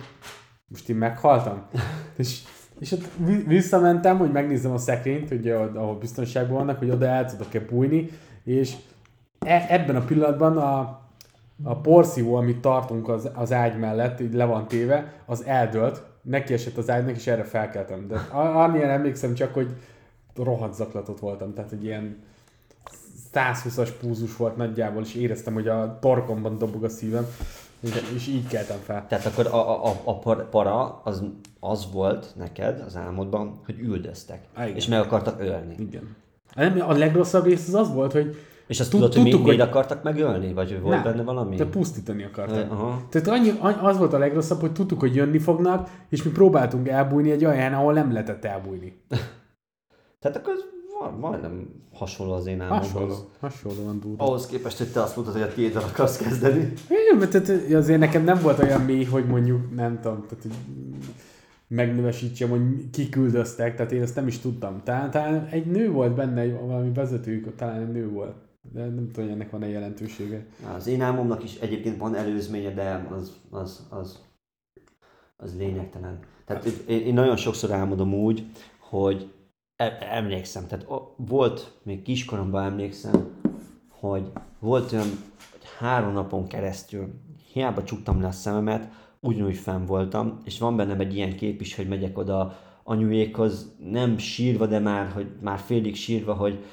most 0.66 0.88
én 0.88 0.96
meghaltam. 0.96 1.62
és, 2.16 2.40
és 2.78 2.92
ott 2.92 3.04
visszamentem, 3.46 4.18
hogy 4.18 4.32
megnézzem 4.32 4.72
a 4.72 4.78
szekrényt, 4.78 5.30
ugye, 5.30 5.54
ahol 5.54 5.98
biztonságban 5.98 6.56
vannak, 6.56 6.78
hogy 6.78 6.90
oda 6.90 7.06
el 7.06 7.24
tudok-e 7.24 7.60
bújni, 7.60 8.10
és 8.44 8.74
e, 9.38 9.66
ebben 9.68 9.96
a 9.96 10.04
pillanatban 10.04 10.56
a, 10.56 10.78
a 11.62 11.76
porszívó, 11.80 12.34
amit 12.34 12.60
tartunk 12.60 13.08
az, 13.08 13.30
az 13.34 13.52
ágy 13.52 13.78
mellett, 13.78 14.20
így 14.20 14.34
le 14.34 14.44
van 14.44 14.68
téve, 14.68 15.12
az 15.26 15.44
eldőlt, 15.44 16.02
neki 16.22 16.52
esett 16.52 16.76
az 16.76 16.90
ágynak, 16.90 17.16
és 17.16 17.26
erre 17.26 17.44
felkeltem. 17.44 18.06
De 18.08 18.16
annyian 18.32 18.90
emlékszem 18.90 19.34
csak, 19.34 19.54
hogy 19.54 19.68
rohadt 20.38 20.74
zaklatott 20.74 21.18
voltam, 21.18 21.54
tehát 21.54 21.72
egy 21.72 21.84
ilyen 21.84 22.16
120-as 23.34 23.90
púzus 24.00 24.36
volt 24.36 24.56
nagyjából, 24.56 25.02
és 25.02 25.14
éreztem, 25.14 25.54
hogy 25.54 25.68
a 25.68 25.98
torkomban 26.00 26.58
dobog 26.58 26.84
a 26.84 26.88
szívem, 26.88 27.26
és 28.14 28.26
így 28.26 28.46
keltem 28.46 28.78
fel. 28.84 29.06
Tehát 29.08 29.26
akkor 29.26 29.46
a, 29.46 29.86
a, 29.86 30.00
a 30.04 30.18
para 30.50 31.00
az, 31.04 31.22
az 31.60 31.92
volt 31.92 32.32
neked 32.36 32.82
az 32.86 32.96
álmodban, 32.96 33.60
hogy 33.64 33.78
üldöztek, 33.78 34.40
Igen. 34.56 34.74
és 34.74 34.86
meg 34.86 35.00
akartak 35.00 35.40
ölni. 35.40 35.74
Igen. 35.78 36.16
A 36.80 36.92
legrosszabb 36.92 37.44
rész 37.44 37.68
az 37.68 37.74
az 37.74 37.92
volt, 37.92 38.12
hogy 38.12 38.36
és 38.66 38.80
azt 38.80 38.90
tudod, 38.90 39.14
hogy 39.14 39.22
miért 39.22 39.42
hogy... 39.42 39.60
akartak 39.60 40.02
megölni? 40.02 40.52
Vagy 40.52 40.80
volt 40.80 40.94
nem, 40.94 41.02
benne 41.02 41.22
valami? 41.22 41.56
De 41.56 41.64
pusztítani 41.64 42.24
akartak. 42.24 42.70
Aha. 42.70 43.02
Tehát 43.08 43.28
annyi, 43.28 43.52
az 43.80 43.98
volt 43.98 44.12
a 44.12 44.18
legrosszabb, 44.18 44.60
hogy 44.60 44.72
tudtuk, 44.72 45.00
hogy 45.00 45.14
jönni 45.14 45.38
fognak, 45.38 45.90
és 46.08 46.22
mi 46.22 46.30
próbáltunk 46.30 46.88
elbújni 46.88 47.30
egy 47.30 47.44
olyan 47.44 47.72
ahol 47.72 47.92
nem 47.92 48.12
lehetett 48.12 48.44
elbújni. 48.44 48.96
Tehát 50.26 50.40
akkor 50.40 50.52
ez 50.52 50.64
majdnem 51.20 51.68
hasonló 51.92 52.32
az 52.32 52.46
én 52.46 52.60
álmomhoz. 52.60 52.92
Hasonló, 52.92 53.14
hasonlóan 53.40 54.00
durva. 54.00 54.24
Ahhoz 54.24 54.46
képest, 54.46 54.78
hogy 54.78 54.92
te 54.92 55.02
azt 55.02 55.16
mondtad, 55.16 55.36
hogy 55.36 55.50
a 55.50 55.54
tiéddel 55.54 55.82
akarsz 55.82 56.16
kezdeni. 56.16 56.72
Igen, 56.88 57.18
mert 57.18 57.30
tehát 57.30 57.72
azért 57.72 57.98
nekem 57.98 58.24
nem 58.24 58.40
volt 58.42 58.58
olyan 58.58 58.80
mély, 58.80 59.04
hogy 59.04 59.26
mondjuk, 59.26 59.74
nem 59.74 60.00
tudom, 60.00 60.26
tehát 60.28 60.42
hogy 60.42 60.54
megnövesítsem, 61.68 62.48
hogy 62.48 62.90
kiküldöztek, 62.90 63.76
tehát 63.76 63.92
én 63.92 64.02
ezt 64.02 64.14
nem 64.14 64.26
is 64.26 64.38
tudtam. 64.38 64.80
Talán, 64.84 65.10
talán 65.10 65.46
egy 65.50 65.66
nő 65.66 65.90
volt 65.90 66.14
benne, 66.14 66.46
valami 66.46 66.92
vezetőjük, 66.92 67.54
talán 67.54 67.80
egy 67.80 67.92
nő 67.92 68.08
volt. 68.08 68.34
De 68.72 68.80
nem 68.80 69.10
tudom, 69.12 69.24
hogy 69.24 69.34
ennek 69.34 69.50
van-e 69.50 69.68
jelentősége. 69.68 70.46
Az 70.76 70.86
én 70.86 71.02
álmomnak 71.02 71.44
is 71.44 71.54
egyébként 71.54 71.96
van 71.96 72.14
előzménye, 72.14 72.74
de 72.74 73.06
az, 73.10 73.32
az, 73.50 73.86
az, 73.90 74.20
az 75.36 75.56
lényegtelen. 75.56 76.18
Tehát 76.44 76.64
én, 76.64 77.00
én 77.00 77.14
nagyon 77.14 77.36
sokszor 77.36 77.72
álmodom 77.72 78.14
úgy, 78.14 78.46
hogy 78.78 79.30
emlékszem, 80.10 80.66
tehát 80.66 80.86
volt, 81.16 81.72
még 81.82 82.02
kiskoromban 82.02 82.64
emlékszem, 82.64 83.28
hogy 83.88 84.30
volt 84.58 84.92
olyan, 84.92 85.06
hogy 85.50 85.68
három 85.78 86.12
napon 86.12 86.46
keresztül, 86.46 87.08
hiába 87.52 87.84
csuktam 87.84 88.20
le 88.20 88.26
a 88.26 88.32
szememet, 88.32 88.88
ugyanúgy 89.20 89.56
fenn 89.56 89.84
voltam, 89.84 90.40
és 90.44 90.58
van 90.58 90.76
bennem 90.76 91.00
egy 91.00 91.16
ilyen 91.16 91.36
kép 91.36 91.60
is, 91.60 91.74
hogy 91.74 91.88
megyek 91.88 92.18
oda 92.18 92.58
anyuékhoz, 92.84 93.74
nem 93.90 94.18
sírva, 94.18 94.66
de 94.66 94.78
már, 94.78 95.10
hogy 95.10 95.26
már 95.40 95.58
félig 95.58 95.96
sírva, 95.96 96.34
hogy 96.34 96.64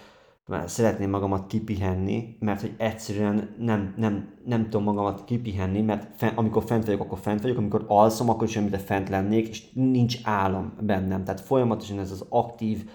már 0.48 0.70
szeretném 0.70 1.10
magamat 1.10 1.48
kipihenni, 1.48 2.38
mert 2.40 2.62
hogy 2.62 2.74
egyszerűen 2.78 3.56
nem, 3.60 3.94
nem, 3.98 4.34
nem 4.46 4.64
tudom 4.64 4.84
magamat 4.84 5.24
kipihenni, 5.26 5.82
mert 5.82 6.16
fe, 6.16 6.28
amikor 6.28 6.64
fent 6.64 6.86
vagyok, 6.86 7.02
akkor 7.02 7.20
fent 7.20 7.42
vagyok, 7.42 7.58
amikor 7.58 7.86
alszom, 7.88 8.30
akkor 8.30 8.48
is 8.48 8.56
mint 8.56 8.82
fent 8.82 9.10
lennék, 9.10 9.48
és 9.48 9.72
nincs 9.74 10.18
álom 10.24 10.74
bennem. 10.80 11.24
Tehát 11.24 11.42
folyamatosan 11.42 12.00
ez 12.00 12.12
az 12.12 12.26
aktív 12.30 12.90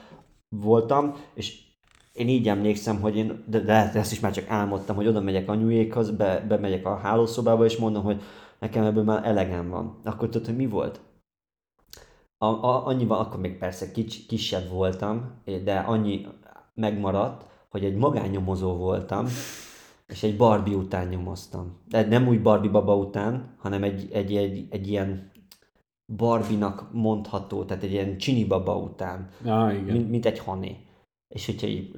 voltam, 0.48 1.14
és 1.34 1.66
én 2.12 2.28
így 2.28 2.48
emlékszem, 2.48 3.00
hogy 3.00 3.16
én, 3.16 3.44
de, 3.46 3.60
de 3.60 3.92
ezt 3.92 4.12
is 4.12 4.20
már 4.20 4.32
csak 4.32 4.48
álmodtam, 4.48 4.96
hogy 4.96 5.06
oda 5.06 5.20
megyek 5.20 5.48
anyuékhoz, 5.48 6.10
be, 6.10 6.44
bemegyek 6.48 6.86
a 6.86 6.96
hálószobába, 6.96 7.64
és 7.64 7.76
mondom, 7.76 8.02
hogy 8.02 8.22
nekem 8.58 8.84
ebből 8.84 9.04
már 9.04 9.26
elegem 9.26 9.68
van. 9.68 10.00
Akkor 10.04 10.28
tudod, 10.28 10.46
hogy 10.46 10.56
mi 10.56 10.66
volt? 10.66 11.00
A, 12.38 12.46
a, 12.46 12.86
annyiban, 12.86 13.18
akkor 13.18 13.40
még 13.40 13.58
persze 13.58 13.90
kics, 13.90 14.26
kisebb 14.26 14.70
voltam, 14.70 15.42
de 15.64 15.78
annyi 15.78 16.26
megmaradt, 16.78 17.46
hogy 17.68 17.84
egy 17.84 17.96
magánnyomozó 17.96 18.76
voltam, 18.76 19.26
és 20.06 20.22
egy 20.22 20.36
Barbie 20.36 20.76
után 20.76 21.08
nyomoztam. 21.08 21.78
De 21.88 22.06
nem 22.06 22.28
úgy 22.28 22.42
Barbie 22.42 22.70
baba 22.70 22.96
után, 22.96 23.54
hanem 23.58 23.82
egy, 23.82 24.08
egy, 24.12 24.36
egy, 24.36 24.66
egy 24.70 24.88
ilyen 24.88 25.30
Barbinak 26.16 26.92
mondható, 26.92 27.64
tehát 27.64 27.82
egy 27.82 27.92
ilyen 27.92 28.18
csini 28.18 28.44
baba 28.44 28.76
után. 28.76 29.28
Ah, 29.44 29.72
igen. 29.74 29.96
Mint, 29.96 30.10
mint 30.10 30.26
egy 30.26 30.38
hané. 30.38 30.76
És 31.28 31.46
hogyha 31.46 31.66
így 31.66 31.94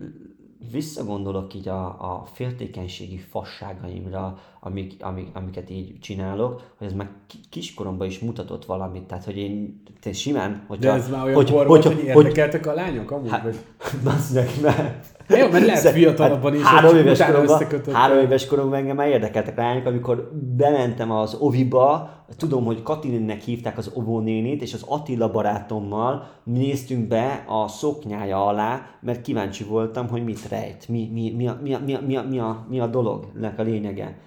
visszagondolok 0.73 1.55
így 1.55 1.69
a, 1.69 1.87
a 1.87 2.25
féltékenységi 2.33 3.17
fasságaimra, 3.17 4.39
amik, 4.61 5.05
amik, 5.05 5.29
amiket 5.33 5.71
így 5.71 5.99
csinálok, 6.01 6.63
hogy 6.79 6.87
ez 6.87 6.93
már 6.93 7.11
kiskoromban 7.51 8.07
is 8.07 8.19
mutatott 8.19 8.65
valamit. 8.65 9.03
Tehát, 9.03 9.25
hogy 9.25 9.37
én 9.37 9.83
te 10.01 10.13
simán, 10.13 10.65
hogyha... 10.67 10.83
De 10.83 10.93
ez 10.93 11.11
már 11.11 11.23
olyan 11.23 11.35
hogy, 11.35 11.51
kor 11.51 11.67
volt, 11.67 11.85
hogy, 11.85 11.95
hogy 11.95 12.25
érdekeltek 12.25 12.67
a 12.67 12.75
lányok 12.75 13.11
amúgy? 13.11 13.31
Hát, 13.31 13.43
vagy... 13.43 13.57
mert 14.63 15.20
jó, 15.39 15.49
mert 15.49 15.67
lehet 15.67 15.91
fiatalabban 15.91 16.55
is, 16.55 16.63
három 16.63 16.97
éves, 16.97 17.25
koromban, 17.25 17.63
három 17.93 18.19
éves 18.19 18.47
koromban 18.47 18.79
engem 18.79 18.97
már 18.97 19.09
érdekeltek 19.09 19.57
rányok, 19.57 19.87
amikor 19.87 20.31
bementem 20.57 21.11
az 21.11 21.37
oviba, 21.39 22.11
tudom, 22.37 22.65
hogy 22.65 22.83
Katininnek 22.83 23.41
hívták 23.41 23.79
az 23.79 23.91
ovónénit, 23.95 24.63
és 24.63 24.75
az 24.75 24.85
Attila 24.87 25.31
barátommal 25.31 26.31
néztünk 26.45 27.09
be 27.09 27.45
a 27.49 27.69
szoknyája 27.69 28.47
alá, 28.47 28.87
mert 29.01 29.23
kíváncsi 29.23 29.65
voltam, 29.65 30.09
hogy 30.09 30.25
mit 30.25 30.49
rejt, 30.49 30.89
mi, 30.89 31.11
mi, 31.13 31.31
mi, 31.37 31.47
a, 31.47 31.59
mi, 31.63 31.75
a, 31.75 31.79
mi, 31.85 31.95
a, 31.95 32.01
mi, 32.01 32.17
a, 32.17 32.23
mi, 32.23 32.39
a, 32.39 32.67
mi 32.69 32.81
a 32.81 32.87
dolognak 32.87 33.59
a 33.59 33.63
lényege. 33.63 34.19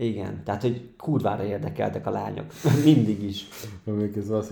Igen, 0.00 0.42
tehát, 0.44 0.62
hogy 0.62 0.94
kurvára 0.96 1.44
érdekeltek 1.44 2.06
a 2.06 2.10
lányok. 2.10 2.46
Mindig 2.84 3.22
is. 3.22 3.48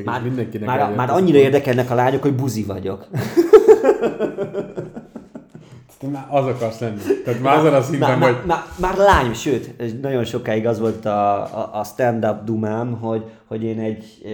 Már, 0.04 0.22
mindenkinek 0.22 0.66
már, 0.66 0.94
már 0.94 1.10
annyira 1.10 1.38
érdekelnek 1.38 1.90
a 1.90 1.94
lányok, 1.94 2.22
hogy 2.22 2.34
buzi 2.34 2.62
vagyok. 2.62 3.06
Te 6.00 6.08
már 6.08 6.26
az 6.30 6.46
akarsz 6.46 6.78
lenni. 6.78 7.00
Tehát 7.24 7.40
már 7.40 7.58
azon 7.58 7.74
a 7.74 7.82
szinten, 7.82 8.18
már, 8.18 8.34
hogy... 8.34 8.46
Már, 8.46 8.62
már, 8.78 8.96
lány, 8.96 9.34
sőt, 9.34 10.00
nagyon 10.00 10.24
sokáig 10.24 10.66
az 10.66 10.80
volt 10.80 11.04
a, 11.04 11.42
a, 11.42 11.70
a 11.72 11.84
stand-up 11.84 12.44
dumám, 12.44 12.92
hogy, 12.92 13.24
hogy 13.46 13.62
én 13.62 13.78
egy 13.78 14.04
e, 14.24 14.30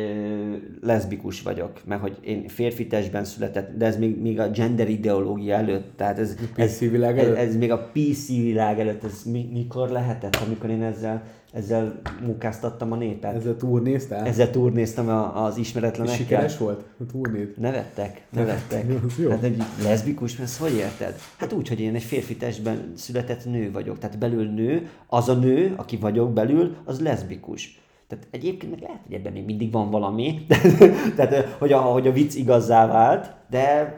leszbikus 0.86 1.42
vagyok, 1.42 1.70
mert 1.84 2.00
hogy 2.00 2.18
én 2.20 2.48
férfi 2.48 2.86
testben 2.86 3.24
született, 3.24 3.76
de 3.76 3.86
ez 3.86 3.98
még, 3.98 4.20
még 4.20 4.40
a 4.40 4.50
gender 4.50 4.88
ideológia 4.88 5.54
előtt, 5.54 5.96
tehát 5.96 6.18
ez, 6.18 6.34
ez, 6.56 6.78
világ 6.78 7.18
előtt? 7.18 7.36
Ez, 7.36 7.48
ez, 7.48 7.56
még 7.56 7.72
a 7.72 7.90
PC 7.92 8.26
világ 8.28 8.80
előtt, 8.80 9.04
ez 9.04 9.22
mi, 9.24 9.48
mikor 9.52 9.88
lehetett, 9.88 10.36
amikor 10.46 10.70
én 10.70 10.82
ezzel 10.82 11.22
ezzel 11.56 12.00
munkáztattam 12.24 12.92
a 12.92 12.96
népet. 12.96 13.34
Ezzel 13.34 13.56
turnéztál? 13.56 14.26
Ezzel 14.26 14.50
turnéztam 14.50 15.08
az 15.34 15.56
ismeretlenekkel. 15.56 16.20
És 16.20 16.26
sikeres 16.26 16.58
volt 16.58 16.84
a 17.00 17.06
turnét? 17.06 17.56
Nevettek, 17.56 18.26
nevettek. 18.30 18.84
hát 19.30 19.42
egy 19.42 19.62
leszbikus, 19.82 20.36
mert 20.36 20.56
hogy 20.56 20.74
érted? 20.74 21.14
Hát 21.36 21.52
úgy, 21.52 21.68
hogy 21.68 21.80
én 21.80 21.94
egy 21.94 22.02
férfi 22.02 22.36
testben 22.36 22.92
született 22.96 23.44
nő 23.44 23.72
vagyok. 23.72 23.98
Tehát 23.98 24.18
belül 24.18 24.50
nő, 24.50 24.90
az 25.06 25.28
a 25.28 25.34
nő, 25.34 25.74
aki 25.76 25.96
vagyok 25.96 26.32
belül, 26.32 26.76
az 26.84 27.00
leszbikus. 27.00 27.80
Tehát 28.08 28.26
egyébként 28.30 28.72
meg 28.72 28.80
lehet, 28.80 29.00
hogy 29.06 29.14
ebben 29.14 29.32
még 29.32 29.44
mindig 29.44 29.72
van 29.72 29.90
valami, 29.90 30.46
tehát 31.16 31.56
hogy 31.58 31.72
a, 31.72 31.78
hogy 31.78 32.06
a 32.06 32.12
vicc 32.12 32.34
igazzá 32.34 32.86
vált, 32.86 33.34
de 33.50 33.96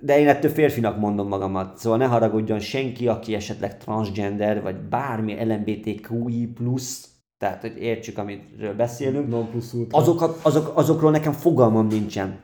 de 0.00 0.18
én 0.18 0.28
ettől 0.28 0.50
férfinak 0.50 0.98
mondom 0.98 1.28
magamat. 1.28 1.78
Szóval 1.78 1.98
ne 1.98 2.06
haragudjon 2.06 2.58
senki, 2.58 3.08
aki 3.08 3.34
esetleg 3.34 3.78
transgender, 3.78 4.62
vagy 4.62 4.76
bármi 4.76 5.44
LMBTQI+, 5.44 6.54
tehát 7.38 7.60
hogy 7.60 7.76
értsük, 7.78 8.18
amiről 8.18 8.74
beszélünk. 8.76 9.28
Non 9.28 9.50
plus 9.50 9.66
azok, 9.90 10.38
azok, 10.42 10.72
azokról 10.74 11.10
nekem 11.10 11.32
fogalmam 11.32 11.86
nincsen. 11.86 12.38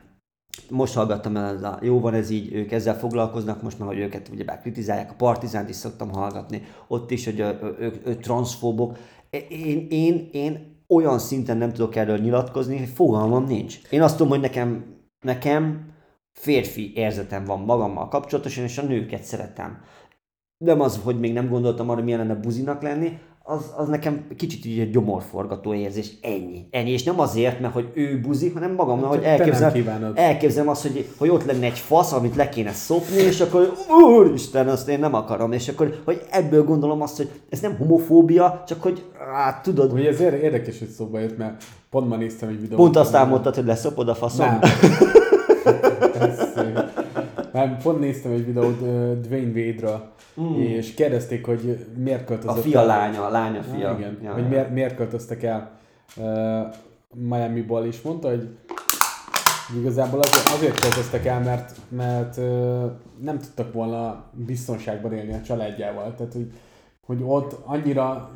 Most 0.69 0.93
hallgattam 0.93 1.37
el, 1.37 1.65
a, 1.65 1.79
jó 1.81 1.99
van 1.99 2.13
ez 2.13 2.29
így, 2.29 2.53
ők 2.53 2.71
ezzel 2.71 2.97
foglalkoznak, 2.97 3.61
most 3.61 3.79
már, 3.79 3.87
hogy 3.87 3.99
őket 3.99 4.29
ugyebár 4.33 4.61
kritizálják, 4.61 5.11
a 5.11 5.15
Partizánt 5.17 5.69
is 5.69 5.75
szoktam 5.75 6.11
hallgatni, 6.11 6.61
ott 6.87 7.11
is, 7.11 7.25
hogy 7.25 7.39
ők, 7.79 8.07
ők 8.07 8.21
transzfóbok. 8.21 8.97
Én, 9.49 9.87
én, 9.89 10.29
én 10.31 10.83
olyan 10.87 11.19
szinten 11.19 11.57
nem 11.57 11.73
tudok 11.73 11.95
erről 11.95 12.17
nyilatkozni, 12.17 12.77
hogy 12.77 12.87
fogalmam 12.87 13.45
nincs. 13.45 13.79
Én 13.89 14.01
azt 14.01 14.17
tudom, 14.17 14.31
hogy 14.31 14.41
nekem, 14.41 14.85
nekem 15.25 15.95
férfi 16.39 16.91
érzetem 16.95 17.45
van 17.45 17.59
magammal 17.59 18.07
kapcsolatosan, 18.07 18.63
és 18.63 18.77
a 18.77 18.83
nőket 18.83 19.23
szeretem. 19.23 19.81
Nem 20.57 20.81
az, 20.81 20.99
hogy 21.03 21.19
még 21.19 21.33
nem 21.33 21.49
gondoltam 21.49 21.89
arra, 21.89 22.03
milyen 22.03 22.19
lenne 22.19 22.35
buzinak 22.35 22.81
lenni, 22.81 23.19
az, 23.49 23.73
az 23.77 23.87
nekem 23.87 24.27
kicsit 24.37 24.65
így 24.65 24.79
egy 24.79 24.91
gyomorforgató 24.91 25.73
érzés. 25.73 26.11
Ennyi. 26.21 26.67
Ennyi. 26.71 26.91
És 26.91 27.03
nem 27.03 27.19
azért, 27.19 27.59
mert 27.59 27.73
hogy 27.73 27.91
ő 27.93 28.19
buzi, 28.19 28.49
hanem 28.49 28.73
magamnak, 28.73 29.09
hogy 29.09 29.23
elképzelem, 29.23 30.11
elképzelem 30.15 30.69
azt, 30.69 30.81
hogy, 30.81 31.07
hogy 31.17 31.29
ott 31.29 31.45
lenne 31.45 31.65
egy 31.65 31.79
fasz, 31.79 32.11
amit 32.11 32.35
le 32.35 32.49
kéne 32.49 32.71
szopni, 32.71 33.15
és 33.15 33.41
akkor 33.41 33.73
úristen, 34.19 34.67
azt 34.67 34.89
én 34.89 34.99
nem 34.99 35.13
akarom. 35.13 35.51
És 35.51 35.67
akkor, 35.67 36.01
hogy 36.05 36.21
ebből 36.31 36.63
gondolom 36.63 37.01
azt, 37.01 37.17
hogy 37.17 37.29
ez 37.49 37.59
nem 37.59 37.77
homofóbia, 37.77 38.63
csak 38.67 38.81
hogy 38.81 39.03
hát 39.33 39.63
tudod. 39.63 39.93
Ugye 39.93 40.09
ez 40.09 40.19
érdekes, 40.19 40.79
hogy 40.79 40.89
szóba 40.89 41.19
jött, 41.19 41.37
mert 41.37 41.63
pont 41.89 42.09
ma 42.09 42.15
néztem 42.15 42.49
egy 42.49 42.61
videót. 42.61 42.79
Pont 42.79 42.95
azt 42.95 43.13
álmodtad, 43.13 43.55
hogy 43.55 43.65
leszopod 43.65 44.09
a 44.09 44.15
faszom. 44.15 44.59
Már 47.51 47.81
pont 47.81 47.99
néztem 47.99 48.31
egy 48.31 48.45
videót 48.45 48.79
Dwayne 49.21 49.51
Wade-ra, 49.59 50.11
mm. 50.41 50.59
és 50.59 50.93
kérdezték, 50.93 51.45
hogy 51.45 51.85
miért 51.97 52.25
költözött 52.25 52.57
A 52.57 52.61
fia 52.61 52.79
el. 52.79 52.85
lánya, 52.85 53.25
a 53.25 53.29
lánya 53.29 53.61
fia. 53.61 53.89
Ah, 53.89 53.99
igen, 53.99 54.17
ja, 54.23 54.33
hogy 54.33 54.43
ja. 54.43 54.47
Miért, 54.49 54.71
miért 54.73 54.95
költöztek 54.95 55.43
el 55.43 55.71
uh, 56.17 56.25
Miami-ból, 57.13 57.85
és 57.85 58.01
mondta, 58.01 58.29
hogy 58.29 58.47
igazából 59.79 60.19
azért, 60.19 60.47
azért 60.47 60.79
költöztek 60.79 61.25
el, 61.25 61.39
mert, 61.39 61.71
mert 61.89 62.37
uh, 62.37 62.91
nem 63.21 63.39
tudtak 63.39 63.73
volna 63.73 64.23
biztonságban 64.31 65.13
élni 65.13 65.33
a 65.33 65.41
családjával. 65.41 66.13
Tehát, 66.15 66.33
hogy, 66.33 66.51
hogy 67.05 67.19
ott 67.23 67.55
annyira 67.65 68.29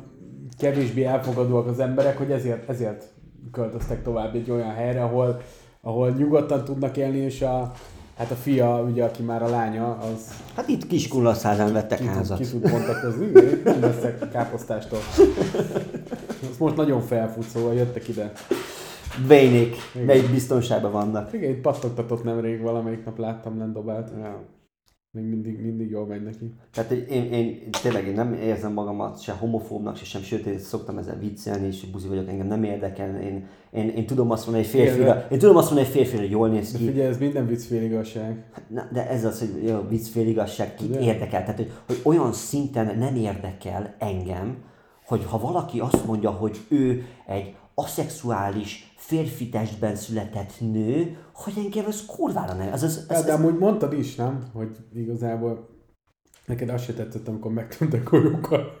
kevésbé 0.58 1.04
elfogadóak 1.04 1.66
az 1.66 1.80
emberek, 1.80 2.18
hogy 2.18 2.30
ezért, 2.30 2.68
ezért 2.68 3.04
költöztek 3.52 4.02
tovább 4.02 4.34
egy 4.34 4.50
olyan 4.50 4.74
helyre, 4.74 5.02
ahol, 5.02 5.40
ahol 5.84 6.10
nyugodtan 6.10 6.64
tudnak 6.64 6.96
élni, 6.96 7.18
és 7.18 7.42
a, 7.42 7.72
Hát 8.16 8.30
a 8.30 8.34
fia, 8.34 8.82
ugye, 8.82 9.04
aki 9.04 9.22
már 9.22 9.42
a 9.42 9.48
lánya, 9.48 9.96
az... 9.96 10.42
Hát 10.54 10.68
itt 10.68 10.86
kis 10.86 11.08
kullaszázán 11.08 11.72
vettek 11.72 11.98
ki, 11.98 12.06
házat. 12.06 12.38
Ki 12.38 12.44
tud 12.44 12.70
bontakozni, 12.70 13.26
nem 13.64 13.80
veszek 13.80 14.30
káposztástól. 14.30 14.98
Azt 16.50 16.58
most 16.58 16.76
nagyon 16.76 17.00
felfut, 17.00 17.44
szóval 17.44 17.74
jöttek 17.74 18.08
ide. 18.08 18.32
Vénék, 19.26 19.76
melyik 20.06 20.30
biztonságban 20.30 20.92
vannak. 20.92 21.32
Igen, 21.32 21.50
itt 21.50 21.60
pattogtatott 21.60 22.24
nemrég, 22.24 22.60
valamelyik 22.60 23.04
nap 23.04 23.18
láttam, 23.18 23.56
nem 23.56 23.72
dobált. 23.72 24.10
Ja. 24.20 24.42
Még 25.14 25.24
mindig, 25.24 25.60
mindig 25.60 25.90
jól 25.90 26.06
megy 26.06 26.22
neki. 26.22 26.54
Tehát 26.72 26.90
én, 26.90 27.32
én, 27.32 27.70
tényleg 27.82 28.06
én 28.06 28.14
nem 28.14 28.32
érzem 28.32 28.72
magamat 28.72 29.22
se 29.22 29.32
homofóbnak, 29.32 29.96
se 29.96 30.04
sem, 30.04 30.22
sőt, 30.22 30.46
én 30.46 30.58
szoktam 30.58 30.98
ezzel 30.98 31.18
viccelni, 31.18 31.66
és 31.66 31.90
buzi 31.90 32.08
vagyok, 32.08 32.28
engem 32.28 32.46
nem 32.46 32.64
érdekel. 32.64 33.20
Én, 33.20 33.46
én, 33.70 33.88
én 33.88 34.06
tudom 34.06 34.30
azt 34.30 34.46
mondani, 34.46 34.66
hogy 34.66 34.74
férfira, 34.74 35.26
én 35.30 35.38
tudom 35.38 35.56
azt 35.56 35.70
mondani, 35.70 35.92
hogy 35.92 35.96
férfira 35.96 36.22
jól 36.22 36.48
néz 36.48 36.72
ki. 36.72 36.84
De 36.84 36.90
figyelj, 36.90 37.08
ez 37.08 37.18
minden 37.18 37.46
vicc 37.46 37.64
fél 37.64 37.82
igazság. 37.82 38.44
Na, 38.68 38.88
de 38.92 39.08
ez 39.08 39.24
az, 39.24 39.38
hogy 39.38 39.68
jó, 39.68 39.80
vicc 39.88 40.06
fél 40.06 40.26
igazság, 40.26 40.74
ki 40.74 40.84
érdekel. 41.00 41.40
Tehát, 41.40 41.56
hogy, 41.56 41.70
hogy 41.86 42.00
olyan 42.02 42.32
szinten 42.32 42.98
nem 42.98 43.16
érdekel 43.16 43.94
engem, 43.98 44.56
hogy 45.06 45.24
ha 45.24 45.38
valaki 45.38 45.80
azt 45.80 46.06
mondja, 46.06 46.30
hogy 46.30 46.58
ő 46.68 47.04
egy 47.26 47.54
aszexuális, 47.74 48.94
férfi 48.96 49.48
testben 49.48 49.96
született 49.96 50.60
nő, 50.60 51.18
hogy 51.32 51.52
engem 51.56 51.86
ez 51.86 52.06
kurvára 52.06 52.52
nem. 52.52 52.72
Ez, 52.72 52.82
ez, 52.82 53.04
ez, 53.08 53.16
ez, 53.16 53.24
de 53.24 53.32
amúgy 53.32 53.58
mondtad 53.58 53.92
is, 53.92 54.14
nem? 54.14 54.50
Hogy 54.52 54.76
igazából 54.94 55.68
neked 56.46 56.68
azt 56.68 56.84
se 56.84 56.92
tetszett, 56.92 57.28
amikor 57.28 57.52
megtűntek 57.52 58.10
golyókkal. 58.10 58.78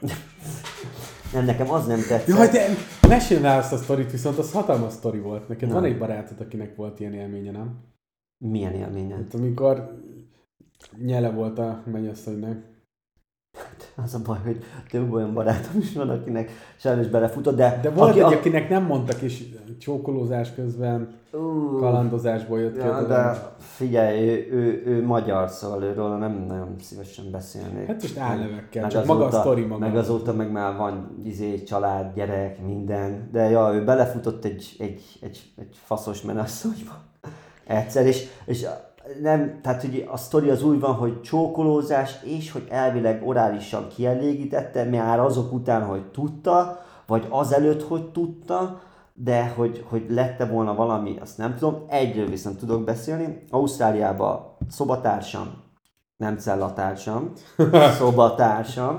Nem, 1.32 1.44
nekem 1.44 1.70
az 1.70 1.86
nem 1.86 1.98
tetszett. 1.98 2.26
Jaj, 2.26 2.48
de 2.48 2.66
mesélj 3.08 3.44
azt 3.46 3.72
a 3.72 3.76
sztorit, 3.76 4.10
viszont 4.10 4.38
az 4.38 4.52
hatalmas 4.52 4.92
sztori 4.92 5.18
volt. 5.18 5.48
Neked 5.48 5.68
nem. 5.68 5.80
van 5.80 5.90
egy 5.90 5.98
barátod, 5.98 6.40
akinek 6.40 6.76
volt 6.76 7.00
ilyen 7.00 7.12
élménye, 7.12 7.50
nem? 7.50 7.78
Milyen 8.38 8.72
élménye? 8.72 9.14
Hát 9.14 9.34
amikor 9.34 10.00
nyele 11.04 11.30
volt 11.30 11.58
a 11.58 11.82
mennyasszonynak. 11.86 12.71
Az 14.04 14.14
a 14.14 14.18
baj, 14.24 14.38
hogy 14.44 14.64
több 14.90 15.12
olyan 15.12 15.34
barátom 15.34 15.78
is 15.80 15.92
van, 15.92 16.08
akinek 16.08 16.50
sajnos 16.76 17.06
belefutott, 17.06 17.56
de... 17.56 17.78
De 17.82 17.90
volt 17.90 18.10
aki, 18.10 18.18
egy, 18.18 18.32
akinek 18.32 18.68
nem 18.68 18.84
mondtak, 18.84 19.20
és 19.20 19.44
csókolózás 19.78 20.54
közben 20.54 21.08
Ú, 21.32 21.78
kalandozásból 21.78 22.60
jött 22.60 22.72
ki. 22.72 22.78
Ja, 22.78 22.92
dolog. 22.92 23.08
de 23.08 23.54
figyelj, 23.58 24.28
ő, 24.28 24.48
ő, 24.52 24.82
ő 24.86 25.04
magyar, 25.04 25.48
szóval 25.50 25.82
őről 25.82 26.16
nem 26.16 26.44
nagyon 26.48 26.74
szívesen 26.80 27.24
beszélnék. 27.30 27.86
Hát 27.86 28.02
most 28.02 28.18
álnevekkel, 28.18 28.88
csak 28.88 29.06
maga 29.06 29.24
a 29.24 29.26
azóta- 29.26 29.40
sztori 29.40 29.62
maga. 29.64 29.86
Meg 29.86 29.96
azóta 29.96 30.32
meg 30.32 30.50
már 30.50 30.76
van 30.76 31.16
izé, 31.24 31.62
család, 31.62 32.14
gyerek, 32.14 32.64
minden. 32.64 33.28
De 33.32 33.50
ja, 33.50 33.70
ő 33.74 33.84
belefutott 33.84 34.44
egy, 34.44 34.76
egy, 34.78 35.02
egy, 35.20 35.52
egy 35.56 35.76
faszos 35.84 36.22
menasszonyba. 36.22 36.92
Egyszer, 37.66 38.06
és, 38.06 38.26
és 38.44 38.66
nem, 39.20 39.60
tehát 39.62 39.80
hogy 39.80 40.08
a 40.10 40.16
sztori 40.16 40.50
az 40.50 40.62
úgy 40.62 40.80
van, 40.80 40.94
hogy 40.94 41.20
csókolózás, 41.20 42.22
és 42.22 42.52
hogy 42.52 42.66
elvileg 42.70 43.22
orálisan 43.26 43.88
kielégítette, 43.88 44.84
már 44.84 45.20
azok 45.20 45.52
után, 45.52 45.84
hogy 45.84 46.06
tudta, 46.10 46.80
vagy 47.06 47.26
azelőtt, 47.28 47.82
hogy 47.82 48.10
tudta, 48.10 48.80
de 49.14 49.48
hogy, 49.56 49.84
hogy 49.88 50.06
lette 50.08 50.46
volna 50.46 50.74
valami, 50.74 51.16
azt 51.20 51.38
nem 51.38 51.56
tudom. 51.56 51.84
Egyről 51.88 52.26
viszont 52.26 52.58
tudok 52.58 52.84
beszélni. 52.84 53.44
Ausztráliában 53.50 54.56
szobatársam, 54.68 55.62
nem 56.16 56.36
cellatársam, 56.36 57.32
szobatársam, 57.98 58.98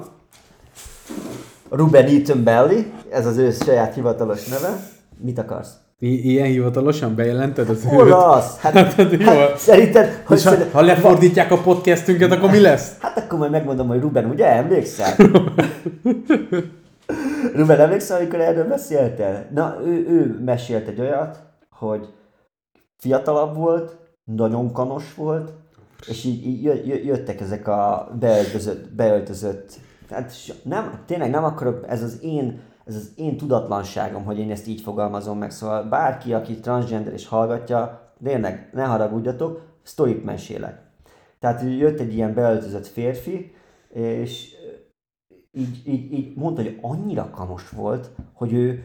Ruben 1.69 2.05
Eaton 2.05 2.43
Belly, 2.43 2.93
ez 3.09 3.25
az 3.25 3.37
ő 3.37 3.51
saját 3.51 3.93
hivatalos 3.93 4.47
neve. 4.47 4.79
Mit 5.17 5.37
akarsz? 5.37 5.82
I- 5.99 6.29
ilyen 6.31 6.47
hivatalosan 6.47 7.15
bejelented 7.15 7.69
az 7.69 7.85
őt? 7.85 7.91
Olasz! 7.91 8.57
Hát, 8.59 8.73
Hát, 8.73 9.11
jó. 9.11 9.17
hát 9.31 9.57
szerinted, 9.57 10.05
hogy 10.25 10.43
ha, 10.43 10.49
szerint- 10.49 10.71
ha 10.71 10.81
lefordítják 10.81 11.51
a 11.51 11.57
podcastünket, 11.57 12.31
akkor 12.31 12.49
mi 12.49 12.59
lesz? 12.59 12.97
Hát 12.99 13.17
akkor 13.17 13.39
majd 13.39 13.51
megmondom, 13.51 13.87
hogy 13.87 13.99
Ruben, 14.01 14.25
ugye 14.25 14.45
emlékszel? 14.45 15.15
Ruben, 17.55 17.79
emlékszel, 17.79 18.17
amikor 18.17 18.39
erről 18.39 18.67
beszéltél? 18.67 19.45
Na, 19.53 19.77
ő, 19.85 20.05
ő 20.09 20.39
mesélt 20.45 20.87
egy 20.87 20.99
olyat, 20.99 21.39
hogy 21.69 22.07
fiatalabb 22.97 23.55
volt, 23.55 23.97
nagyon 24.23 24.71
kanos 24.71 25.13
volt, 25.15 25.51
és 26.07 26.23
így, 26.25 26.45
így 26.47 26.63
jö- 26.63 26.85
jö- 26.85 27.03
jöttek 27.05 27.41
ezek 27.41 27.67
a 27.67 28.11
beöltözött, 28.19 28.93
beöltözött 28.93 29.73
tehát 30.07 30.35
s- 30.35 30.53
nem, 30.63 30.99
tényleg 31.05 31.29
nem 31.29 31.43
akarok, 31.43 31.85
ez 31.87 32.03
az 32.03 32.17
én 32.21 32.59
ez 32.85 32.95
az 32.95 33.11
én 33.15 33.37
tudatlanságom, 33.37 34.23
hogy 34.23 34.39
én 34.39 34.51
ezt 34.51 34.67
így 34.67 34.81
fogalmazom 34.81 35.37
meg, 35.37 35.51
szóval 35.51 35.83
bárki, 35.83 36.33
aki 36.33 36.59
transgender 36.59 37.13
és 37.13 37.27
hallgatja, 37.27 38.11
tényleg, 38.23 38.69
ne 38.73 38.83
haragudjatok, 38.83 39.61
sztorit 39.83 40.23
mesélek. 40.23 40.81
Tehát 41.39 41.61
jött 41.61 41.99
egy 41.99 42.13
ilyen 42.13 42.33
beöltözött 42.33 42.87
férfi, 42.87 43.53
és 43.89 44.55
így, 45.51 45.81
így, 45.85 46.13
így 46.13 46.35
mondta, 46.35 46.61
hogy 46.61 46.77
annyira 46.81 47.29
kanos 47.29 47.69
volt, 47.69 48.09
hogy 48.33 48.53
ő 48.53 48.83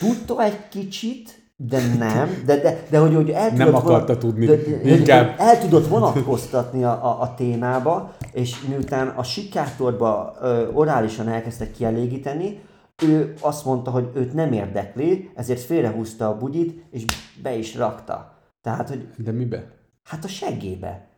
tudta 0.00 0.42
egy 0.42 0.68
kicsit, 0.68 1.40
de 1.56 1.80
nem, 1.98 2.42
de, 2.46 2.56
de, 2.60 2.82
de 2.90 2.98
hogy, 2.98 3.14
hogy 3.14 3.30
el 3.30 3.50
Nem 3.50 3.66
tudott 3.66 3.82
akarta 3.82 4.18
tudni, 4.18 4.46
de, 4.46 4.56
de, 4.56 4.96
inkább. 4.96 5.34
El 5.38 5.60
tudott 5.60 5.86
vonatkoztatni 5.86 6.84
a, 6.84 6.90
a, 6.90 7.20
a 7.20 7.34
témába, 7.34 8.14
és 8.32 8.60
miután 8.68 9.08
a 9.08 9.22
sikátorba 9.22 10.36
ö, 10.40 10.72
orálisan 10.72 11.28
elkezdtek 11.28 11.72
kielégíteni, 11.72 12.60
ő 13.02 13.34
azt 13.40 13.64
mondta, 13.64 13.90
hogy 13.90 14.10
őt 14.14 14.32
nem 14.32 14.52
érdekli, 14.52 15.30
ezért 15.34 15.60
félrehúzta 15.60 16.28
a 16.28 16.36
bugyit, 16.36 16.84
és 16.90 17.04
be 17.42 17.54
is 17.54 17.74
rakta. 17.74 18.38
Tehát, 18.62 18.88
hogy 18.88 19.08
De 19.16 19.32
mibe? 19.32 19.78
Hát 20.04 20.24
a 20.24 20.28
seggébe. 20.28 21.08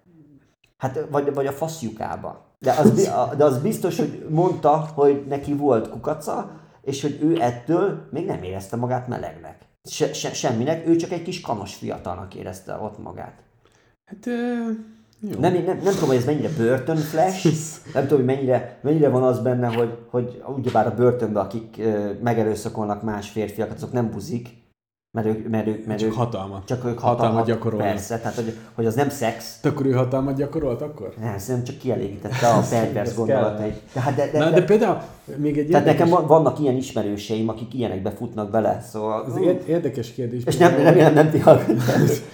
Hát, 0.77 1.07
vagy, 1.11 1.35
vagy 1.35 1.47
a 1.47 1.53
faszjukába. 1.53 2.51
De 2.59 2.73
az, 2.73 3.13
de 3.37 3.45
az 3.45 3.59
biztos, 3.59 3.99
hogy 3.99 4.27
mondta, 4.31 4.77
hogy 4.95 5.25
neki 5.29 5.55
volt 5.55 5.89
kukaca, 5.89 6.61
és 6.83 7.03
hogy 7.03 7.19
ő 7.23 7.41
ettől 7.41 8.09
még 8.11 8.27
nem 8.27 8.43
érezte 8.43 8.77
magát 8.77 9.09
melegnek. 9.09 9.59
Se, 9.85 10.13
se, 10.13 10.33
semminek, 10.33 10.87
ő 10.87 10.97
csak 10.97 11.11
egy 11.11 11.23
kis 11.23 11.41
kanos 11.41 11.75
fiatalnak 11.75 12.35
érezte 12.35 12.75
ott 12.75 12.99
magát. 12.99 13.43
Hát, 14.05 14.27
ö, 14.27 14.71
jó. 15.31 15.41
Nem, 15.41 15.53
nem, 15.53 15.65
nem 15.65 15.95
tudom, 15.95 16.09
hogy 16.09 16.17
ez 16.17 16.25
mennyire 16.25 16.49
börtönflash, 16.57 17.47
nem 17.95 18.03
tudom, 18.03 18.19
hogy 18.25 18.35
mennyire, 18.35 18.79
mennyire 18.83 19.09
van 19.09 19.23
az 19.23 19.39
benne, 19.39 19.75
hogy, 19.75 19.99
hogy 20.11 20.43
ugyebár 20.57 20.87
a 20.87 20.95
börtönben, 20.95 21.45
akik 21.45 21.77
ö, 21.79 22.11
megerőszakolnak 22.23 23.03
más 23.03 23.31
férfiakat, 23.31 23.77
azok 23.77 23.93
nem 23.93 24.11
buzik, 24.11 24.49
mert 25.13 25.27
ők, 25.27 25.49
mert 25.49 25.67
ők, 25.67 25.87
mert 25.87 25.99
Csak 25.99 26.09
ők 26.09 26.15
hatalmat. 26.15 26.65
csak 26.67 26.85
ők 26.85 26.99
hatalmat 26.99 27.19
hatalmat 27.19 27.47
gyakorolnak. 27.47 27.87
Persze, 27.89 28.19
tehát 28.19 28.35
hogy, 28.35 28.57
hogy 28.75 28.87
az 28.87 28.95
nem 28.95 29.09
szex, 29.09 29.59
akkor 29.63 29.87
ő 29.87 29.93
hatalmat 29.93 30.37
gyakorolt 30.37 30.83
akkor? 30.83 31.15
nem, 31.21 31.39
szerintem 31.39 31.73
csak 31.73 31.83
kielégítette 31.83 32.47
a 32.47 32.63
pervers 32.71 33.09
Ez 33.09 33.17
gondolatait. 33.17 33.81
Tehát, 33.93 34.15
de, 34.15 34.31
de, 34.31 34.39
Na, 34.39 34.51
de, 34.51 34.61
de 34.61 34.65
például 34.65 35.01
még 35.37 35.59
egy 35.59 35.69
tehát 35.69 35.87
nekem 35.87 36.07
érdekes, 36.07 36.29
vannak 36.29 36.59
ilyen 36.61 36.77
ismerőseim, 36.77 37.49
akik 37.49 37.75
ilyenekbe 37.75 38.11
futnak 38.11 38.51
bele, 38.51 38.81
szóval... 38.81 39.23
az 39.23 39.37
ér- 39.37 39.69
érdekes 39.69 40.13
kérdés. 40.13 40.43
És 40.45 40.57
nem, 40.57 40.75
remélem 40.77 41.15
nem 41.15 41.31
ti. 41.31 41.39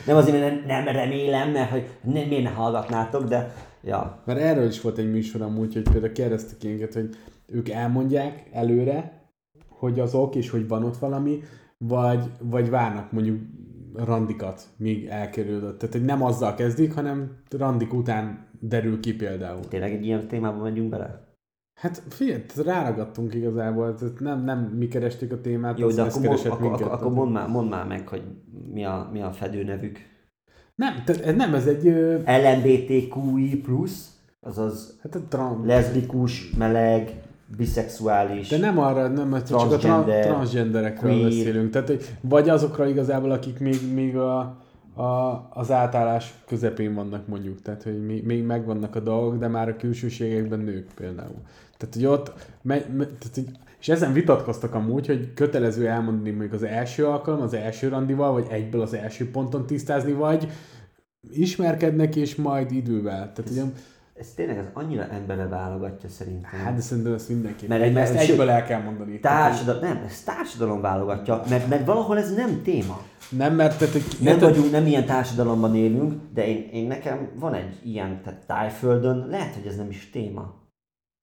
Nem 0.07 0.17
azért, 0.17 0.41
mert 0.41 0.67
nem, 0.67 0.85
nem 0.85 0.95
remélem, 0.95 1.51
mert 1.51 1.71
hogy 1.71 1.87
nem, 2.03 2.29
miért 2.29 2.43
ne 2.43 2.51
hallgatnátok, 2.51 3.25
de 3.25 3.55
ja. 3.83 4.23
Mert 4.25 4.41
erről 4.41 4.67
is 4.67 4.81
volt 4.81 4.99
egy 4.99 5.11
műsor 5.11 5.43
amúgy, 5.43 5.75
hogy 5.75 5.89
például 5.93 6.13
kérdeztek 6.13 6.65
ilyenket, 6.65 6.95
hogy 6.95 7.09
ők 7.47 7.69
elmondják 7.69 8.49
előre, 8.53 9.23
hogy 9.69 10.01
azok, 10.01 10.35
és 10.35 10.51
hogy 10.51 10.69
van 10.69 10.85
ott 10.85 10.97
valami, 10.97 11.43
vagy, 11.85 12.31
vagy 12.41 12.71
várnak 12.71 13.13
mondjuk 13.13 13.41
randikat, 13.95 14.63
míg 14.77 15.07
elkerülött. 15.07 15.79
Tehát, 15.79 15.95
hogy 15.95 16.05
nem 16.05 16.23
azzal 16.23 16.55
kezdik, 16.55 16.95
hanem 16.95 17.37
randik 17.51 17.95
után 17.95 18.47
derül 18.61 19.01
ki 19.01 19.15
például. 19.15 19.61
Tényleg 19.69 19.93
egy 19.93 20.05
ilyen 20.05 20.29
témába 20.29 20.63
megyünk 20.63 20.89
bele? 20.89 21.27
Hát 21.81 22.03
figyelj, 22.09 22.43
ráragadtunk 22.65 23.35
igazából, 23.35 23.95
tehát 23.95 24.21
nem, 24.21 24.45
nem 24.45 24.59
mi 24.59 24.89
kerestük 24.89 25.33
a 25.33 25.41
témát, 25.41 25.79
Jó, 25.79 25.91
de 25.91 26.03
akkor, 26.03 26.23
mond, 26.23 26.39
akkor, 26.47 26.61
minket. 26.61 26.81
akkor, 26.81 26.93
akkor 26.93 27.13
mondd, 27.13 27.33
már, 27.33 27.49
mondd 27.49 27.69
már 27.69 27.87
meg, 27.87 28.09
hogy 28.09 28.23
mi 28.73 28.85
a, 28.85 29.09
mi 29.13 29.21
a 29.21 29.33
fedőnevük. 29.33 29.99
Nem, 30.75 31.03
tehát 31.05 31.23
ez 31.23 31.35
nem, 31.35 31.55
ez 31.55 31.67
egy... 31.67 31.85
LMBTQI+, 32.27 33.63
azaz 34.41 34.99
Hát 35.03 35.15
a 35.15 35.21
trans... 35.29 35.67
leszbikus, 35.67 36.51
meleg, 36.51 37.23
biszexuális. 37.57 38.49
De 38.49 38.59
nem 38.59 38.79
arra, 38.79 39.09
nem, 39.09 39.31
csak 39.31 39.59
a 39.59 39.67
tra- 39.67 39.81
Transgender, 39.81 40.27
transgenderekről 40.27 41.13
queer. 41.13 41.29
beszélünk. 41.29 41.71
Tehát, 41.71 42.17
vagy 42.21 42.49
azokra 42.49 42.87
igazából, 42.87 43.31
akik 43.31 43.59
még, 43.59 43.93
még 43.95 44.17
a, 44.17 44.39
a, 44.95 45.49
az 45.51 45.71
átállás 45.71 46.35
közepén 46.47 46.95
vannak 46.95 47.27
mondjuk. 47.27 47.63
Tehát, 47.63 47.83
hogy 47.83 48.07
még, 48.07 48.25
még 48.25 48.45
megvannak 48.45 48.97
a 48.97 49.01
dolgok, 49.01 49.39
de 49.39 49.49
már 49.49 49.69
a 49.69 49.77
külsőségekben 49.77 50.59
nők 50.59 50.87
például. 50.95 51.43
Tehát, 51.77 51.95
hogy 51.95 52.07
ott, 52.07 52.33
me, 52.63 52.75
me, 52.75 53.05
tehát, 53.05 53.35
hogy, 53.35 53.47
és 53.81 53.89
ezen 53.89 54.13
vitatkoztak 54.13 54.75
amúgy, 54.75 55.07
hogy 55.07 55.35
kötelező 55.35 55.89
elmondani 55.89 56.31
mondjuk 56.31 56.53
az 56.53 56.63
első 56.63 57.07
alkalom, 57.07 57.41
az 57.41 57.55
első 57.55 57.89
randival, 57.89 58.33
vagy 58.33 58.47
egyből 58.51 58.81
az 58.81 58.95
első 58.95 59.31
ponton 59.31 59.67
tisztázni, 59.67 60.13
vagy 60.13 60.49
ismerkednek, 61.33 62.17
és 62.17 62.35
majd 62.35 62.73
idővel. 62.73 63.33
Tehát 63.33 63.51
ugye, 63.51 63.63
Ez 64.19 64.33
tényleg 64.35 64.57
ez 64.59 64.67
annyira 64.73 65.03
embere 65.09 65.47
válogatja 65.49 66.09
szerintem. 66.09 66.51
hát 66.65 66.75
de 66.75 66.81
szerintem 66.81 67.13
ezt 67.13 67.29
mindenki. 67.29 67.67
Mert 67.67 67.83
egy- 67.83 67.97
ezt 67.97 68.19
sőt, 68.21 68.31
egyből 68.31 68.51
el 68.51 68.65
kell 68.65 68.83
mondani. 68.83 69.21
Tehát, 69.21 69.51
Társadalom, 69.51 69.81
nem, 69.83 70.03
ez 70.07 70.23
társadalom 70.23 70.81
válogatja, 70.81 71.43
mert, 71.49 71.69
mert 71.69 71.87
valahol 71.87 72.19
ez 72.19 72.35
nem 72.35 72.63
téma. 72.63 73.01
Nem, 73.31 73.55
mert 73.55 73.79
tehát, 73.79 73.93
hogy 73.93 74.05
Nem, 74.21 74.35
érted? 74.35 74.49
vagyunk, 74.49 74.71
nem 74.71 74.87
ilyen 74.87 75.05
társadalomban 75.07 75.75
élünk, 75.77 76.15
de 76.35 76.47
én, 76.47 76.69
én 76.73 76.87
nekem 76.87 77.29
van 77.39 77.55
egy 77.55 77.79
ilyen, 77.85 78.21
tehát 78.23 78.47
tájföldön, 78.47 79.27
lehet, 79.31 79.55
hogy 79.55 79.67
ez 79.67 79.77
nem 79.77 79.89
is 79.91 80.11
téma. 80.11 80.55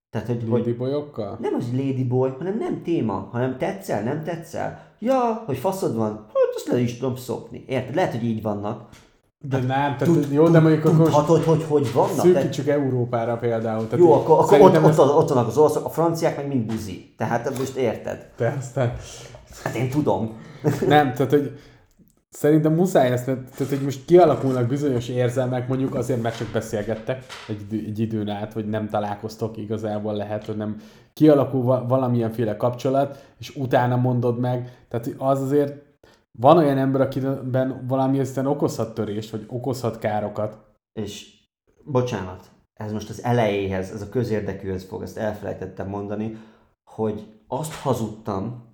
Tehát, 0.10 0.28
hogy, 0.28 0.46
hogy 0.50 0.60
Ladyboyokkal? 0.60 1.38
nem 1.41 1.54
az 1.54 1.66
ladyboy, 1.72 2.30
hanem 2.38 2.58
nem 2.58 2.82
téma, 2.84 3.30
hanem 3.32 3.58
tetszel, 3.58 4.04
nem 4.04 4.24
tetszel. 4.24 4.93
Ja, 5.00 5.43
hogy 5.46 5.58
faszod 5.58 5.96
van, 5.96 6.12
hát 6.16 6.54
azt 6.56 6.68
le 6.68 6.80
is 6.80 6.98
tudom 6.98 7.16
szopni. 7.16 7.64
Érted? 7.68 7.96
Lehet, 7.96 8.12
hogy 8.12 8.24
így 8.26 8.41
vannak. 8.41 8.89
De 9.40 9.58
nem, 9.58 9.98
tehát 9.98 10.26
jó, 10.32 10.48
de 10.48 10.60
mondjuk 10.60 10.86
akkor 10.86 10.98
most 10.98 11.12
Tudhatod, 11.12 11.44
hogy 11.44 11.64
hogy 11.68 11.94
vannak? 11.94 12.20
Szűkítsük 12.20 12.68
Európára 12.68 13.38
például. 13.38 13.88
Tehát 13.88 14.06
jó, 14.06 14.14
akkor, 14.14 14.40
akkor 14.40 14.62
ott, 14.62 14.84
ott, 14.84 15.00
ott, 15.00 15.30
vannak 15.30 15.48
az 15.48 15.58
olaszok, 15.58 15.86
a 15.86 15.90
franciák 15.90 16.38
meg 16.38 16.48
mind 16.48 16.66
buzi. 16.66 17.14
Tehát 17.18 17.58
most 17.58 17.76
érted? 17.76 18.30
Persze. 18.38 18.96
Hát 19.64 19.76
én 19.76 19.90
tudom. 19.90 20.38
Nem, 20.88 21.14
tehát 21.14 21.32
hogy 21.32 21.60
szerintem 22.30 22.74
muszáj 22.74 23.12
ezt, 23.12 23.26
tehát, 23.26 23.70
hogy 23.70 23.82
most 23.84 24.06
kialakulnak 24.06 24.68
bizonyos 24.68 25.10
érzelmek, 25.10 25.68
mondjuk 25.68 25.96
azért, 25.96 26.22
mert 26.22 26.38
csak 26.38 26.48
beszélgettek 26.48 27.26
egy, 27.48 27.84
egy 27.88 28.00
időn 28.00 28.30
át, 28.30 28.54
vagy 28.54 28.70
nem 28.70 28.90
találkoztok 28.90 29.58
igazából 29.58 30.14
lehet, 30.14 30.46
hogy 30.46 30.58
nem 30.58 30.76
kialakul 31.14 31.64
va- 31.64 31.90
valamilyenféle 31.90 32.58
kapcsolat, 32.58 33.24
és 33.40 33.56
utána 33.56 33.96
mondod 33.96 34.40
meg, 34.40 34.86
tehát 34.90 35.10
az 35.18 35.42
azért 35.42 35.85
van 36.38 36.58
olyan 36.58 36.78
ember, 36.78 37.02
akiben 37.02 37.86
valami 37.88 38.20
aztán 38.20 38.46
okozhat 38.46 38.94
törést, 38.94 39.30
vagy 39.30 39.46
okozhat 39.48 40.00
károkat. 40.00 40.58
És 40.94 41.44
bocsánat, 41.84 42.52
ez 42.74 42.92
most 42.92 43.10
az 43.10 43.24
elejéhez, 43.24 43.92
ez 43.92 44.02
a 44.02 44.10
közérdekűhöz 44.10 44.84
fog, 44.84 45.02
ezt 45.02 45.18
elfelejtettem 45.18 45.88
mondani, 45.88 46.38
hogy 46.84 47.42
azt 47.48 47.74
hazudtam, 47.74 48.74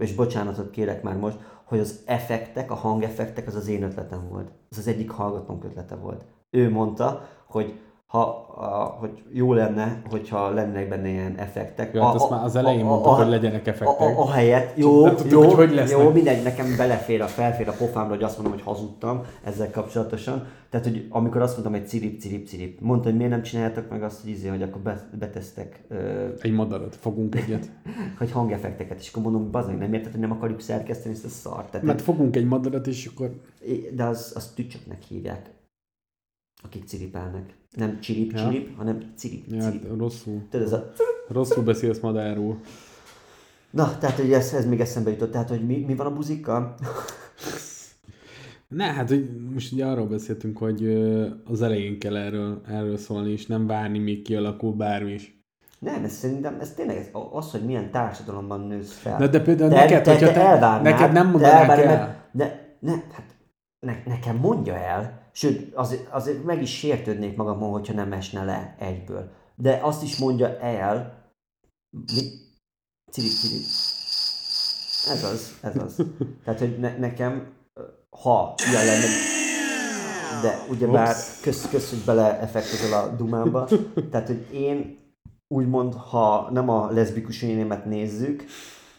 és 0.00 0.14
bocsánatot 0.14 0.70
kérek 0.70 1.02
már 1.02 1.16
most, 1.16 1.38
hogy 1.64 1.78
az 1.78 2.02
effektek, 2.06 2.70
a 2.70 2.74
hangeffektek, 2.74 3.46
az 3.46 3.54
az 3.54 3.68
én 3.68 3.82
ötletem 3.82 4.28
volt. 4.28 4.52
Ez 4.70 4.78
az 4.78 4.86
egyik 4.86 5.10
hallgatónk 5.10 5.64
ötlete 5.64 5.94
volt. 5.94 6.24
Ő 6.50 6.70
mondta, 6.70 7.28
hogy 7.46 7.80
ha, 8.10 8.20
a, 8.56 8.96
hogy 8.98 9.22
jó 9.32 9.52
lenne, 9.52 10.02
hogyha 10.10 10.50
lennének 10.50 10.88
benne 10.88 11.08
ilyen 11.08 11.34
effektek. 11.36 11.94
Ja, 11.94 12.04
hát 12.04 12.14
azt 12.14 12.30
már 12.30 12.44
az 12.44 12.56
elején 12.56 12.84
mondtuk, 12.84 13.12
hogy 13.12 13.28
legyenek 13.28 13.66
effektek. 13.66 14.00
A, 14.00 14.18
a, 14.18 14.20
a 14.20 14.30
helyet, 14.30 14.72
jó, 14.76 15.04
nem 15.04 15.16
tudtuk, 15.16 15.32
jó, 15.32 15.42
hogy 15.42 15.54
hogy 15.54 15.74
lesznek. 15.74 16.00
jó, 16.00 16.10
mindegy, 16.10 16.42
nekem 16.42 16.76
belefér 16.76 17.22
a 17.22 17.26
felfér 17.26 17.68
a 17.68 17.72
pofámra, 17.72 18.14
hogy 18.14 18.22
azt 18.22 18.34
mondom, 18.34 18.52
hogy 18.52 18.62
hazudtam 18.62 19.22
ezzel 19.44 19.70
kapcsolatosan. 19.70 20.46
Tehát, 20.70 20.86
hogy 20.86 21.06
amikor 21.10 21.42
azt 21.42 21.52
mondtam, 21.52 21.72
hogy 21.72 21.88
cirip, 21.88 22.20
cirip, 22.20 22.46
cirip, 22.46 22.80
mondta, 22.80 23.08
hogy 23.08 23.16
miért 23.16 23.30
nem 23.30 23.42
csináltak 23.42 23.90
meg 23.90 24.02
azt, 24.02 24.20
hogy, 24.20 24.30
izé, 24.30 24.48
hogy 24.48 24.62
akkor 24.62 24.80
be, 24.80 25.08
betesztek, 25.18 25.82
ö, 25.88 26.28
Egy 26.40 26.52
madarat, 26.52 26.96
fogunk 26.96 27.34
egyet. 27.34 27.70
hogy 28.18 28.32
hangeffekteket, 28.32 29.00
és 29.00 29.08
akkor 29.10 29.22
mondom, 29.22 29.50
bazeg, 29.50 29.78
nem 29.78 29.92
érted, 29.92 30.10
hogy 30.10 30.20
nem 30.20 30.32
akarjuk 30.32 30.60
szerkeszteni 30.60 31.14
ezt 31.14 31.24
a 31.24 31.28
szart. 31.28 31.70
Tehát, 31.70 31.86
Mert 31.86 32.02
fogunk 32.02 32.36
egy 32.36 32.46
madarat, 32.46 32.86
és 32.86 33.10
akkor 33.14 33.30
de 33.92 34.04
az, 34.04 34.32
az 34.36 34.52
tücsöknek 34.54 35.02
hívják, 35.02 35.50
akik 36.62 36.84
ciripelnek. 36.84 37.54
Nem 37.76 38.00
csirip, 38.00 38.32
Ja. 38.32 38.38
csirip, 38.48 38.76
hanem 38.76 39.12
cirip, 39.16 39.44
ja, 39.48 39.62
hát 39.62 39.72
cirip. 39.72 39.98
rosszul, 39.98 40.42
Tudod, 40.50 40.66
ez 40.66 40.72
a... 40.72 40.92
rosszul 41.28 41.62
beszélsz 41.64 42.00
madárról. 42.00 42.60
Na, 43.70 43.98
tehát 43.98 44.16
hogy 44.16 44.32
ez, 44.32 44.52
ez 44.52 44.66
még 44.66 44.80
eszembe 44.80 45.10
jutott, 45.10 45.30
tehát 45.30 45.48
hogy 45.48 45.66
mi, 45.66 45.84
mi 45.86 45.94
van 45.94 46.06
a 46.06 46.12
buzikkal? 46.14 46.74
Ne, 48.68 48.84
hát 48.84 49.08
hogy 49.08 49.30
most 49.52 49.72
ugye 49.72 49.86
arról 49.86 50.06
beszéltünk, 50.06 50.58
hogy 50.58 50.86
az 51.44 51.62
elején 51.62 51.98
kell 51.98 52.16
erről, 52.16 52.60
erről 52.68 52.96
szólni, 52.96 53.30
és 53.30 53.46
nem 53.46 53.66
várni, 53.66 53.98
míg 53.98 54.22
kialakul 54.22 54.72
bármi 54.72 55.12
is. 55.12 55.38
Nem, 55.78 56.04
ez 56.04 56.12
szerintem, 56.12 56.56
ez 56.60 56.72
tényleg 56.74 56.96
ez, 56.96 57.08
az, 57.32 57.50
hogy 57.50 57.64
milyen 57.64 57.90
társadalomban 57.90 58.60
nősz 58.60 58.92
fel. 58.92 59.18
Na, 59.18 59.26
de 59.26 59.40
például 59.40 59.70
neked, 59.70 60.06
hogyha 60.06 60.32
te- 60.32 60.40
elvárnád, 60.40 60.82
neked 60.82 61.12
nem 61.12 61.24
te 61.24 61.30
mondanák 61.30 61.60
elvárnád, 61.60 61.88
el. 61.98 62.28
De, 62.32 62.76
ne, 62.80 62.90
hát 62.92 63.36
ne, 63.80 63.94
nekem 64.06 64.36
mondja 64.36 64.74
el, 64.76 65.29
sőt, 65.40 65.74
azért, 65.74 66.08
azért 66.08 66.44
meg 66.44 66.62
is 66.62 66.78
sértődnék 66.78 67.36
magamon, 67.36 67.70
hogyha 67.70 67.94
nem 67.94 68.12
esne 68.12 68.44
le 68.44 68.76
egyből. 68.78 69.30
De 69.54 69.80
azt 69.82 70.02
is 70.02 70.18
mondja 70.18 70.58
el, 70.58 71.24
mi? 71.90 72.30
Cirip, 73.10 73.30
cirip. 73.30 73.64
Ez 75.08 75.24
az, 75.24 75.58
ez 75.60 75.76
az. 75.76 76.04
Tehát, 76.44 76.60
hogy 76.60 76.78
ne, 76.78 76.98
nekem, 76.98 77.52
ha 78.10 78.54
ilyen 78.70 78.86
lenne, 78.86 79.06
de 80.42 80.66
ugyebár 80.70 81.16
kösz, 81.42 81.68
kösz, 81.68 81.90
hogy 81.90 82.04
beleeffektezel 82.04 83.02
a 83.04 83.16
dumába. 83.16 83.68
Tehát, 84.10 84.26
hogy 84.26 84.46
én 84.52 84.98
úgymond, 85.48 85.94
ha 85.94 86.50
nem 86.50 86.68
a 86.68 86.90
leszbikus 86.90 87.42
énémet 87.42 87.84
nézzük, 87.84 88.44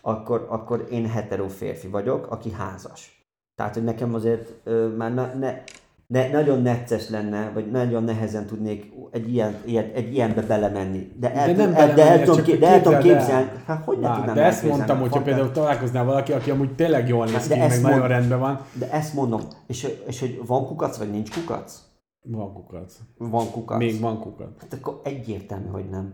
akkor, 0.01 0.47
akkor 0.49 0.87
én 0.91 1.07
hetero 1.07 1.47
férfi 1.47 1.87
vagyok, 1.87 2.31
aki 2.31 2.51
házas. 2.51 3.25
Tehát, 3.55 3.73
hogy 3.73 3.83
nekem 3.83 4.13
azért 4.13 4.51
ö, 4.63 4.87
már 4.87 5.13
ne, 5.13 5.33
ne, 5.33 5.63
ne, 6.11 6.29
nagyon 6.29 6.61
necces 6.61 7.09
lenne, 7.09 7.51
vagy 7.53 7.71
nagyon 7.71 8.03
nehezen 8.03 8.45
tudnék 8.45 8.93
egy, 9.11 9.33
ilyen, 9.33 9.55
ilyen, 9.65 9.91
egy 9.93 10.13
ilyenbe 10.13 10.41
belemenni. 10.41 11.11
De 11.19 11.33
el, 11.33 11.53
De 11.53 11.65
nem 11.65 11.75
el, 11.75 11.93
de 11.93 12.09
el 12.09 12.23
tudom, 12.23 12.59
de 12.59 12.67
el 12.67 12.81
tudom 12.81 12.99
képzelni. 12.99 13.51
Hát, 13.65 13.83
hogy 13.85 13.99
ne 13.99 14.07
Már, 14.07 14.17
tudnám 14.17 14.35
de 14.35 14.43
ezt 14.43 14.63
mondtam, 14.63 14.99
hogyha 14.99 15.21
például 15.21 15.51
találkoznál 15.51 16.05
valaki, 16.05 16.31
aki 16.31 16.49
amúgy 16.49 16.75
tényleg 16.75 17.07
jól 17.07 17.25
néz 17.25 17.47
De 17.47 17.53
ki, 17.53 17.59
meg 17.59 17.81
nagyon 17.81 18.07
rendben 18.07 18.39
van, 18.39 18.59
De 18.73 18.91
ezt 18.91 19.13
mondom. 19.13 19.41
És, 19.67 19.87
és 20.07 20.19
hogy 20.19 20.41
van 20.45 20.65
kukac, 20.65 20.97
vagy 20.97 21.11
nincs 21.11 21.31
kukac? 21.31 21.89
van 22.23 22.53
kukac. 22.53 22.97
Van 23.17 23.51
kukac. 23.51 23.77
Még 23.77 23.99
van 23.99 24.19
kukac. 24.19 24.49
Hát 24.59 24.73
akkor 24.73 25.01
egyértelmű, 25.03 25.67
hogy 25.67 25.89
nem. 25.89 26.13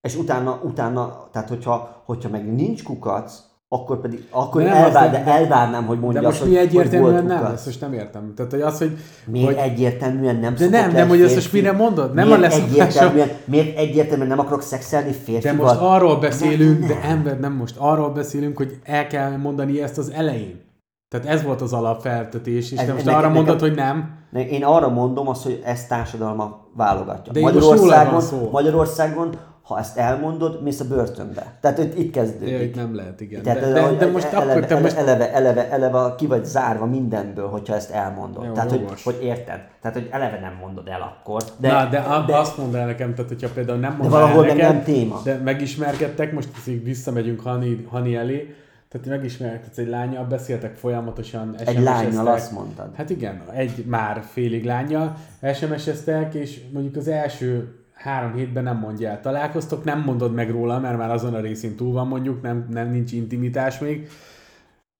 És 0.00 0.16
utána, 0.16 0.60
utána 0.64 1.28
tehát 1.32 1.48
hogyha, 1.48 2.02
hogyha 2.04 2.28
meg 2.28 2.54
nincs 2.54 2.82
kukac, 2.82 3.42
akkor 3.68 4.00
pedig, 4.00 4.26
akkor 4.30 4.62
De 4.62 4.68
de 4.68 4.74
nem 4.74 4.82
elvár, 4.84 5.10
de 5.10 5.24
de- 5.24 5.30
elvárnám, 5.30 5.86
hogy 5.86 6.00
mondja 6.00 6.20
De 6.20 6.26
most 6.26 6.40
azt, 6.40 6.50
mi 6.50 6.56
hogy, 6.56 6.66
hogy 6.66 6.76
egyértelműen 6.78 7.12
volt 7.26 7.26
nem, 7.26 7.52
ezt 7.52 7.66
most 7.66 7.80
nem 7.80 7.92
értem. 7.92 8.32
Tehát, 8.36 8.50
hogy 8.52 8.60
az, 8.60 8.78
hogy... 8.78 8.96
Miért 9.26 9.46
hogy 9.46 9.56
egyértelműen 9.56 10.36
nem 10.36 10.54
de 10.54 10.68
nem, 10.68 10.90
nem, 10.92 11.08
hogy 11.08 11.20
ezt 11.22 11.34
most 11.34 11.52
mire 11.52 11.72
mondod? 11.72 12.14
Nem 12.14 12.26
miért 12.28 12.42
a 12.52 12.56
egyértelműen, 12.56 13.28
miért 13.44 13.76
egyértelműen 13.78 14.28
nem 14.28 14.38
akarok 14.38 14.62
szexelni 14.62 15.12
férfival? 15.12 15.56
De 15.56 15.62
most 15.62 15.80
arról 15.80 16.16
beszélünk, 16.16 16.78
Nem, 16.78 16.88
de 16.88 16.94
nem. 16.94 17.10
ember, 17.10 17.40
nem 17.40 17.52
most 17.52 17.74
arról 17.78 18.10
beszélünk, 18.10 18.56
hogy 18.56 18.78
el 18.84 19.06
kell 19.06 19.36
mondani 19.36 19.82
ezt 19.82 19.98
az 19.98 20.10
elején. 20.10 20.60
Tehát 21.08 21.26
ez 21.26 21.42
volt 21.42 21.60
az 21.60 21.72
alapfeltetés, 21.72 22.72
és 22.72 22.78
Ez- 22.78 22.86
te 22.86 22.92
most 22.92 23.04
nekem- 23.04 23.18
arra 23.20 23.28
nekem- 23.28 23.44
mondod, 23.44 23.60
hogy 23.68 23.74
nem. 23.76 24.10
Ne, 24.30 24.48
Én 24.48 24.64
arra 24.64 24.88
mondom 24.88 25.28
azt, 25.28 25.42
hogy 25.42 25.62
ezt 25.64 25.88
társadalma 25.88 26.66
válogatja. 26.76 27.32
De 27.32 27.40
Magyarországon. 27.40 28.22
Magyarországon, 28.50 29.34
ha 29.66 29.78
ezt 29.78 29.98
elmondod, 29.98 30.62
mész 30.62 30.80
a 30.80 30.84
börtönbe. 30.84 31.52
Tehát 31.60 31.78
itt, 31.78 31.98
itt 31.98 32.12
kezdődik. 32.12 32.48
Ja, 32.52 32.62
itt 32.62 32.74
nem 32.74 32.94
lehet, 32.94 33.20
igen. 33.20 33.42
Tehát, 33.42 33.60
De, 33.60 33.72
de, 33.72 33.80
hogy 33.82 33.96
de 33.96 34.06
most 34.06 34.32
eleve, 34.32 34.50
akkor 34.52 34.66
te 34.66 34.80
most... 34.80 34.96
eleve, 34.96 35.32
eleve, 35.32 35.70
eleve 35.70 36.14
ki 36.18 36.26
vagy 36.26 36.44
zárva 36.44 36.86
mindenből, 36.86 37.48
hogyha 37.48 37.74
ezt 37.74 37.90
elmondod. 37.90 38.44
Jó, 38.44 38.52
tehát, 38.52 38.70
hogy, 38.70 38.80
jogos. 38.80 39.04
hogy 39.04 39.18
érted? 39.22 39.60
Tehát, 39.80 39.96
hogy 39.96 40.08
eleve 40.10 40.40
nem 40.40 40.56
mondod 40.60 40.88
el 40.88 41.00
akkor. 41.00 41.42
De, 41.42 41.68
De, 41.68 41.72
Na, 41.74 41.84
de, 41.88 42.00
de, 42.00 42.24
de 42.26 42.36
azt 42.36 42.56
mondd 42.58 42.76
el 42.76 42.86
nekem, 42.86 43.14
tehát 43.14 43.30
hogyha 43.30 43.48
például 43.54 43.78
nem 43.78 43.90
de 43.90 43.96
mondd 43.96 44.10
valahol 44.10 44.48
el 44.48 44.54
neked, 44.54 44.72
nem 44.72 44.82
téma. 44.82 45.20
de 45.24 45.36
megismerkedtek, 45.44 46.32
most 46.32 46.48
visszamegyünk 46.84 47.40
Hani, 47.40 47.86
Hani 47.90 48.16
elé, 48.16 48.54
tehát 48.88 49.06
megismerkedsz 49.06 49.78
egy 49.78 49.88
lányjal, 49.88 50.24
beszéltek 50.24 50.74
folyamatosan, 50.74 51.54
Egy 51.64 51.78
lánynal 51.80 52.02
SMS-eztek. 52.10 52.34
azt 52.34 52.52
mondtad. 52.52 52.90
Hát 52.96 53.10
igen, 53.10 53.42
egy 53.54 53.84
már 53.86 54.22
félig 54.32 54.64
lányjal 54.64 55.16
SMS-eztek, 55.54 56.34
és 56.34 56.60
mondjuk 56.72 56.96
az 56.96 57.08
első 57.08 57.80
három 58.06 58.34
hétben 58.34 58.62
nem 58.62 58.78
mondja 58.78 59.08
el. 59.08 59.20
Találkoztok, 59.20 59.84
nem 59.84 60.00
mondod 60.00 60.34
meg 60.34 60.50
róla, 60.50 60.78
mert 60.78 60.98
már 60.98 61.10
azon 61.10 61.34
a 61.34 61.40
részén 61.40 61.76
túl 61.76 61.92
van 61.92 62.06
mondjuk, 62.06 62.42
nem, 62.42 62.66
nem 62.70 62.90
nincs 62.90 63.12
intimitás 63.12 63.78
még, 63.78 64.08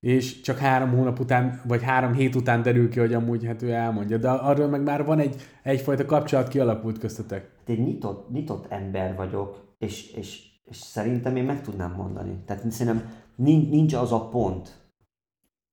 és 0.00 0.40
csak 0.40 0.59
három 0.59 0.90
hónap 0.90 1.20
után, 1.20 1.61
vagy 1.66 1.82
három 1.82 2.12
hét 2.12 2.34
után 2.34 2.62
derül 2.62 2.88
ki, 2.88 2.98
hogy 2.98 3.14
amúgy 3.14 3.44
hát 3.44 3.62
ő 3.62 3.72
elmondja. 3.72 4.16
De 4.16 4.30
arról 4.30 4.68
meg 4.68 4.82
már 4.82 5.04
van 5.04 5.18
egy, 5.18 5.42
egyfajta 5.62 6.04
kapcsolat 6.04 6.48
kialakult 6.48 6.98
köztetek. 6.98 7.50
Egy 7.66 7.78
nyitott, 7.78 8.30
nyitott 8.30 8.66
ember 8.68 9.16
vagyok, 9.16 9.74
és, 9.78 10.12
és, 10.12 10.44
és 10.64 10.76
szerintem 10.76 11.36
én 11.36 11.44
meg 11.44 11.62
tudnám 11.62 11.94
mondani. 11.96 12.42
Tehát 12.46 12.70
szerintem 12.70 13.11
nincs 13.36 13.94
az 13.94 14.12
a 14.12 14.28
pont, 14.28 14.74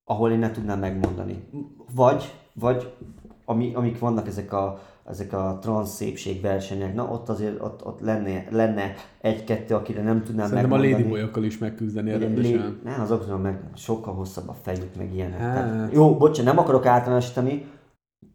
ahol 0.03 0.31
én 0.31 0.39
ne 0.39 0.51
tudnám 0.51 0.79
megmondani. 0.79 1.43
Vagy, 1.95 2.33
vagy 2.53 2.93
ami, 3.45 3.73
amik 3.73 3.99
vannak 3.99 4.27
ezek 4.27 4.53
a, 4.53 4.81
ezek 5.05 5.33
a 5.33 5.57
transz 5.61 5.89
szépségversenyek, 5.95 6.93
na 6.95 7.07
ott 7.11 7.29
azért 7.29 7.61
ott, 7.61 7.85
ott 7.85 7.99
lenne, 7.99 8.45
lenne 8.49 8.93
egy-kettő, 9.21 9.75
akire 9.75 10.03
nem 10.03 10.23
tudnám 10.23 10.47
Szerintem 10.47 10.71
a 10.71 10.75
megmondani. 10.75 11.03
ladyboyokkal 11.03 11.43
is 11.43 11.57
megküzdeni 11.57 12.11
rendesen. 12.17 12.51
lé- 12.51 12.83
Ne, 12.83 12.93
azokról 12.95 13.37
meg 13.37 13.59
sokkal 13.75 14.13
hosszabb 14.13 14.47
a 14.49 14.53
fejük, 14.53 14.95
meg 14.95 15.13
ilyenek. 15.13 15.39
Hát. 15.39 15.53
Tehát, 15.53 15.93
jó, 15.93 16.17
bocsánat, 16.17 16.53
nem 16.53 16.63
akarok 16.63 16.85
általánosítani, 16.85 17.65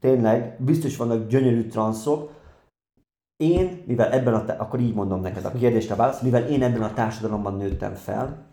tényleg, 0.01 0.57
biztos 0.65 0.97
vannak 0.97 1.29
gyönyörű 1.29 1.67
transzok. 1.69 2.31
Én, 3.37 3.83
mivel 3.87 4.11
ebben 4.13 4.35
a, 4.35 4.45
akkor 4.59 4.81
így 4.81 4.95
mondom 4.95 5.21
neked 5.21 5.45
a 5.45 5.53
kérdésre 5.53 5.95
a 5.95 5.97
választ, 5.97 6.23
mivel 6.23 6.43
én 6.49 6.63
ebben 6.63 6.83
a 6.83 6.93
társadalomban 6.95 7.57
nőttem 7.57 7.95
fel, 7.95 8.47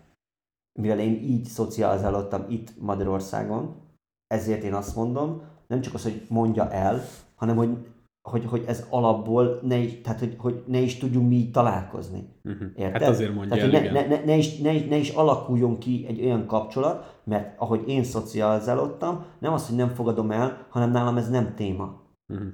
mivel 0.80 0.98
én 1.00 1.12
így 1.12 1.44
szocializálódtam 1.44 2.44
itt 2.48 2.80
Magyarországon, 2.80 3.74
ezért 4.26 4.62
én 4.62 4.74
azt 4.74 4.96
mondom, 4.96 5.42
nem 5.66 5.80
csak 5.80 5.94
az, 5.94 6.02
hogy 6.02 6.26
mondja 6.28 6.70
el, 6.70 7.00
hanem 7.34 7.56
hogy, 7.56 7.76
hogy, 8.26 8.44
hogy 8.44 8.64
ez 8.66 8.86
alapból 8.90 9.60
ne 9.62 9.76
is, 9.76 10.00
tehát, 10.00 10.18
hogy, 10.18 10.34
hogy 10.38 10.62
ne 10.66 10.78
is 10.78 10.98
tudjunk 10.98 11.28
mi 11.28 11.34
így 11.34 11.50
találkozni. 11.50 12.28
Uh-huh. 12.44 12.68
Érted? 12.76 13.02
Hát 13.02 13.10
azért 13.10 13.34
mondja 13.34 13.56
Tehát, 13.56 13.74
el, 13.74 13.92
ne, 13.92 14.00
ne, 14.00 14.06
ne, 14.06 14.24
ne, 14.24 14.36
is, 14.36 14.58
ne, 14.58 14.72
ne 14.72 14.96
is 14.96 15.10
alakuljon 15.10 15.78
ki 15.78 16.04
egy 16.08 16.24
olyan 16.24 16.46
kapcsolat, 16.46 17.20
mert 17.24 17.60
ahogy 17.60 17.88
én 17.88 18.04
szocializálódtam, 18.04 19.24
nem 19.38 19.52
az, 19.52 19.66
hogy 19.66 19.76
nem 19.76 19.88
fogadom 19.88 20.30
el, 20.30 20.66
hanem 20.68 20.90
nálam 20.90 21.16
ez 21.16 21.30
nem 21.30 21.54
téma. 21.54 22.02
Uh-huh. 22.28 22.48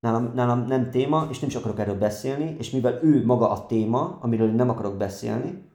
Nálam, 0.00 0.32
nálam 0.34 0.64
nem 0.64 0.90
téma, 0.90 1.26
és 1.30 1.38
nem 1.38 1.48
is 1.48 1.56
akarok 1.56 1.78
erről 1.78 1.98
beszélni, 1.98 2.56
és 2.58 2.70
mivel 2.70 2.98
ő 3.02 3.24
maga 3.24 3.50
a 3.50 3.66
téma, 3.66 4.18
amiről 4.20 4.48
én 4.48 4.54
nem 4.54 4.70
akarok 4.70 4.96
beszélni, 4.96 5.66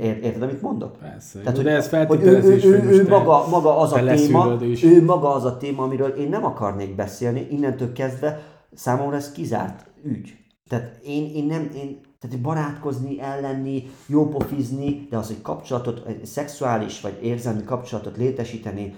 érted, 0.00 0.42
amit 0.42 0.62
mondok? 0.62 0.96
Persze. 0.98 1.40
Tehát, 1.40 1.62
de 1.62 1.70
ez 1.70 1.90
hogy 2.06 2.22
ő, 2.22 2.42
ő, 2.42 2.60
ő, 2.64 2.78
hogy 2.78 2.96
ő 2.96 3.08
maga, 3.08 3.46
maga 3.48 3.78
az 3.78 3.92
a 3.92 4.04
téma, 4.04 4.58
ő 4.82 5.04
maga 5.04 5.34
az 5.34 5.44
a 5.44 5.56
téma, 5.56 5.82
amiről 5.82 6.08
én 6.08 6.28
nem 6.28 6.44
akarnék 6.44 6.94
beszélni, 6.94 7.46
innentől 7.50 7.92
kezdve 7.92 8.40
számomra 8.74 9.16
ez 9.16 9.32
kizárt 9.32 9.86
ügy. 10.04 10.36
Tehát 10.68 10.98
én, 11.04 11.34
én 11.34 11.44
nem, 11.44 11.70
én, 11.74 12.00
tehát 12.20 12.40
barátkozni, 12.40 13.20
ellenni, 13.20 13.90
jópofizni, 14.06 15.06
de 15.10 15.16
az, 15.16 15.26
hogy 15.26 15.42
kapcsolatot, 15.42 16.06
egy 16.06 16.26
szexuális 16.26 17.00
vagy 17.00 17.18
érzelmi 17.22 17.64
kapcsolatot 17.64 18.16
létesíteni, 18.16 18.94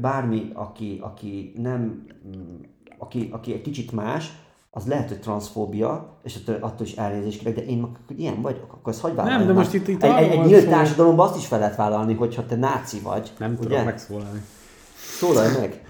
bármi, 0.00 0.50
aki, 0.54 0.98
aki 1.02 1.52
nem, 1.56 2.06
mm, 2.26 2.60
aki, 2.98 3.28
aki 3.32 3.52
egy 3.52 3.60
kicsit 3.60 3.92
más, 3.92 4.32
az 4.74 4.86
lehet, 4.86 5.08
hogy 5.08 5.20
transzfóbia, 5.20 6.18
és 6.22 6.36
attól, 6.36 6.56
attól 6.60 6.86
is 6.86 6.92
elnézést 6.92 7.38
kérek, 7.38 7.54
de 7.54 7.64
én 7.64 7.82
akkor 7.82 8.16
ilyen 8.16 8.40
vagyok, 8.42 8.72
akkor 8.72 8.92
ezt 8.92 9.00
hagyj 9.00 9.14
Nem, 9.16 9.46
de 9.46 9.52
most 9.52 9.72
itt- 9.74 9.88
itt 9.88 10.02
egy, 10.02 10.22
egy, 10.22 10.30
egy 10.30 10.44
nyílt 10.46 10.68
társadalomban 10.68 11.28
azt 11.28 11.36
is 11.36 11.46
fel 11.46 11.58
lehet 11.58 11.76
vállalni, 11.76 12.14
hogyha 12.14 12.46
te 12.46 12.56
náci 12.56 13.00
vagy. 13.00 13.32
Nem 13.38 13.50
ugye? 13.50 13.68
tudok 13.68 13.84
megszólalni. 13.84 14.42
Szólalj 15.02 15.48
meg! 15.60 15.80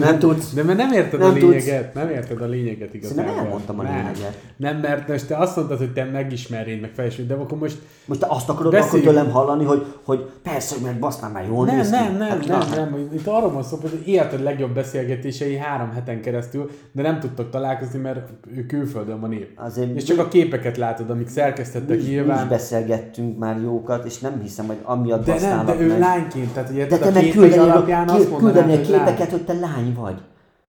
Nem 0.00 0.18
tudsz. 0.18 0.52
De 0.52 0.62
mert 0.62 0.78
nem 0.78 0.92
érted 0.92 1.20
Nem 1.20 1.28
a 1.28 1.32
tudsz. 1.32 1.42
lényeget, 1.50 1.94
nem 1.94 2.08
érted 2.08 2.40
a 2.40 2.46
lényeget 2.46 2.94
igazából. 2.94 3.22
Szerintem 3.24 3.44
elmondtam 3.44 3.78
a 3.78 3.82
Nem. 3.82 3.92
lényeget. 3.92 4.42
Nem, 4.56 4.76
mert 4.76 5.08
most 5.08 5.26
te 5.26 5.36
azt 5.36 5.56
mondtad, 5.56 5.78
hogy 5.78 5.92
te 5.92 6.04
megismerjéd, 6.04 6.80
meg 6.80 6.90
felismered, 6.94 7.36
de 7.36 7.42
akkor 7.42 7.58
most 7.58 7.76
Most 8.04 8.20
te 8.20 8.26
azt 8.28 8.48
akarod 8.48 8.72
Beszéljünk. 8.72 9.08
akkor 9.10 9.18
tőlem 9.20 9.32
hallani, 9.34 9.64
hogy, 9.64 9.84
hogy 10.04 10.30
persze, 10.42 10.74
hogy 10.74 10.84
meg 10.84 10.98
basztál 10.98 11.30
már 11.30 11.44
jól 11.48 11.66
nem, 11.66 11.76
néz 11.76 11.90
nem, 11.90 12.16
nem, 12.16 12.28
Hát, 12.28 12.46
nem, 12.46 12.58
na, 12.58 12.74
nem, 12.74 13.08
Itt 13.12 13.26
arról 13.26 13.52
van 13.52 13.62
szó, 13.62 13.78
hogy 13.80 14.02
életed 14.08 14.42
legjobb 14.42 14.74
beszélgetései 14.74 15.56
három 15.56 15.90
heten 15.92 16.20
keresztül, 16.20 16.70
de 16.92 17.02
nem 17.02 17.20
tudtok 17.20 17.50
találkozni, 17.50 17.98
mert 17.98 18.28
ő 18.56 18.66
külföldön 18.66 19.20
van 19.20 19.32
épp. 19.32 19.58
Azért 19.58 19.96
És 19.96 20.02
csak 20.04 20.18
a 20.18 20.28
képeket 20.28 20.76
látod, 20.76 21.10
amik 21.10 21.26
mi, 21.26 21.32
szerkesztettek 21.32 21.96
is- 21.96 22.02
mi 22.02 22.08
is 22.08 22.14
nyilván. 22.14 22.48
beszélgettünk 22.48 23.38
már 23.38 23.60
jókat, 23.62 24.04
és 24.06 24.18
nem 24.18 24.40
hiszem, 24.42 24.66
hogy 24.66 24.78
amiatt 24.82 25.24
De 25.24 25.40
nem, 25.40 25.66
de 25.66 25.80
ő 25.80 25.86
meg. 25.88 25.98
lányként, 25.98 26.52
tehát 26.52 26.70
ugye 26.70 26.86
De 26.86 26.94
a 26.94 26.98
te 26.98 27.10
meg 27.10 27.22
képek 27.22 27.60
alapján 27.60 28.08
azt 28.08 28.37
kül- 28.38 28.54
mondanád, 28.54 28.68
küldenél 28.70 28.84
hogy 28.84 28.88
lány. 28.94 29.04
képeket, 29.04 29.30
hogy 29.30 29.44
te 29.44 29.52
lány 29.66 29.94
vagy. 29.94 30.20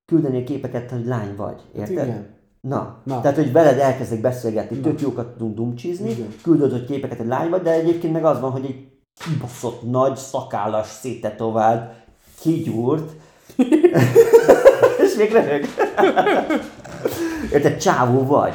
Küldenél 0.05 0.43
képeket, 0.43 0.89
hogy 0.91 1.05
lány 1.05 1.36
vagy. 1.36 1.61
Érted? 1.76 1.97
Hát 1.97 2.05
igen. 2.07 2.28
Na, 2.61 2.97
Na. 3.03 3.22
tehát, 3.22 3.36
hogy 3.38 3.51
veled 3.51 3.80
elkezdek 3.80 4.22
beszélgetni, 4.22 4.78
tök 4.78 5.01
jókat 5.01 5.28
tudunk 5.28 5.55
dumcsizni, 5.55 6.09
Igen. 6.09 6.28
küldöd, 6.43 6.72
hogy 6.72 6.86
képeket, 6.86 7.17
hogy 7.17 7.28
lány 7.28 7.49
vagy, 7.49 7.61
de 7.61 7.72
egyébként 7.72 8.13
meg 8.13 8.26
az 8.26 8.39
van, 8.39 8.51
hogy 8.51 8.65
egy 8.65 8.88
kibaszott 9.13 9.89
nagy, 9.91 10.15
szakállas, 10.15 10.88
széttetovált, 10.88 11.93
kigyúrt, 12.41 13.11
és 15.05 15.15
még 15.17 15.32
röhög. 15.32 15.65
Érted, 17.53 17.78
csávó 17.78 18.26
vagy. 18.26 18.53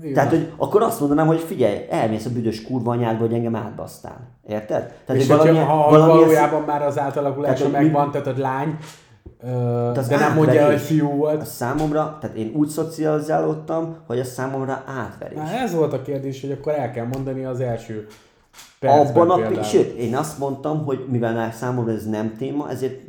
Igen. 0.00 0.14
Tehát, 0.14 0.30
hogy 0.30 0.52
akkor 0.56 0.82
azt 0.82 1.00
mondanám, 1.00 1.26
hogy 1.26 1.40
figyelj, 1.40 1.86
elmész 1.90 2.24
a 2.26 2.30
büdös 2.30 2.62
kurva 2.62 2.90
anyádba, 2.92 3.24
hogy 3.24 3.34
engem 3.34 3.54
átbasztál. 3.56 4.28
Érted? 4.50 4.92
Tehát, 5.06 5.22
és 5.22 5.28
hogy 5.28 5.36
valamilyen- 5.36 5.66
ha 5.66 5.74
valamilyen 5.90 6.08
valójában 6.18 6.62
már 6.62 6.82
az 6.82 6.98
átalakulása 6.98 7.54
Tehát, 7.54 7.72
hogy 7.72 7.82
mi- 7.82 7.84
megvan, 7.90 8.10
tehát 8.10 8.26
a 8.26 8.32
lány, 8.36 8.76
az 9.96 10.08
de 10.08 10.16
nem 10.16 10.34
mondja, 10.34 10.66
hogy 10.66 10.80
fiú 10.80 11.10
A 11.10 11.14
volt. 11.14 11.46
számomra, 11.46 12.18
tehát 12.20 12.36
én 12.36 12.52
úgy 12.54 12.68
szocializálódtam, 12.68 13.96
hogy 14.06 14.18
a 14.18 14.24
számomra 14.24 14.82
átverés. 14.86 15.38
Na, 15.38 15.48
ez 15.50 15.74
volt 15.74 15.92
a 15.92 16.02
kérdés, 16.02 16.40
hogy 16.40 16.50
akkor 16.50 16.72
el 16.72 16.90
kell 16.90 17.06
mondani 17.06 17.44
az 17.44 17.60
első 17.60 18.06
Abban 18.80 19.30
a 19.30 19.62
sőt, 19.62 19.96
én 19.96 20.16
azt 20.16 20.38
mondtam, 20.38 20.84
hogy 20.84 21.04
mivel 21.10 21.52
számomra 21.52 21.92
ez 21.92 22.06
nem 22.08 22.36
téma, 22.38 22.70
ezért 22.70 23.00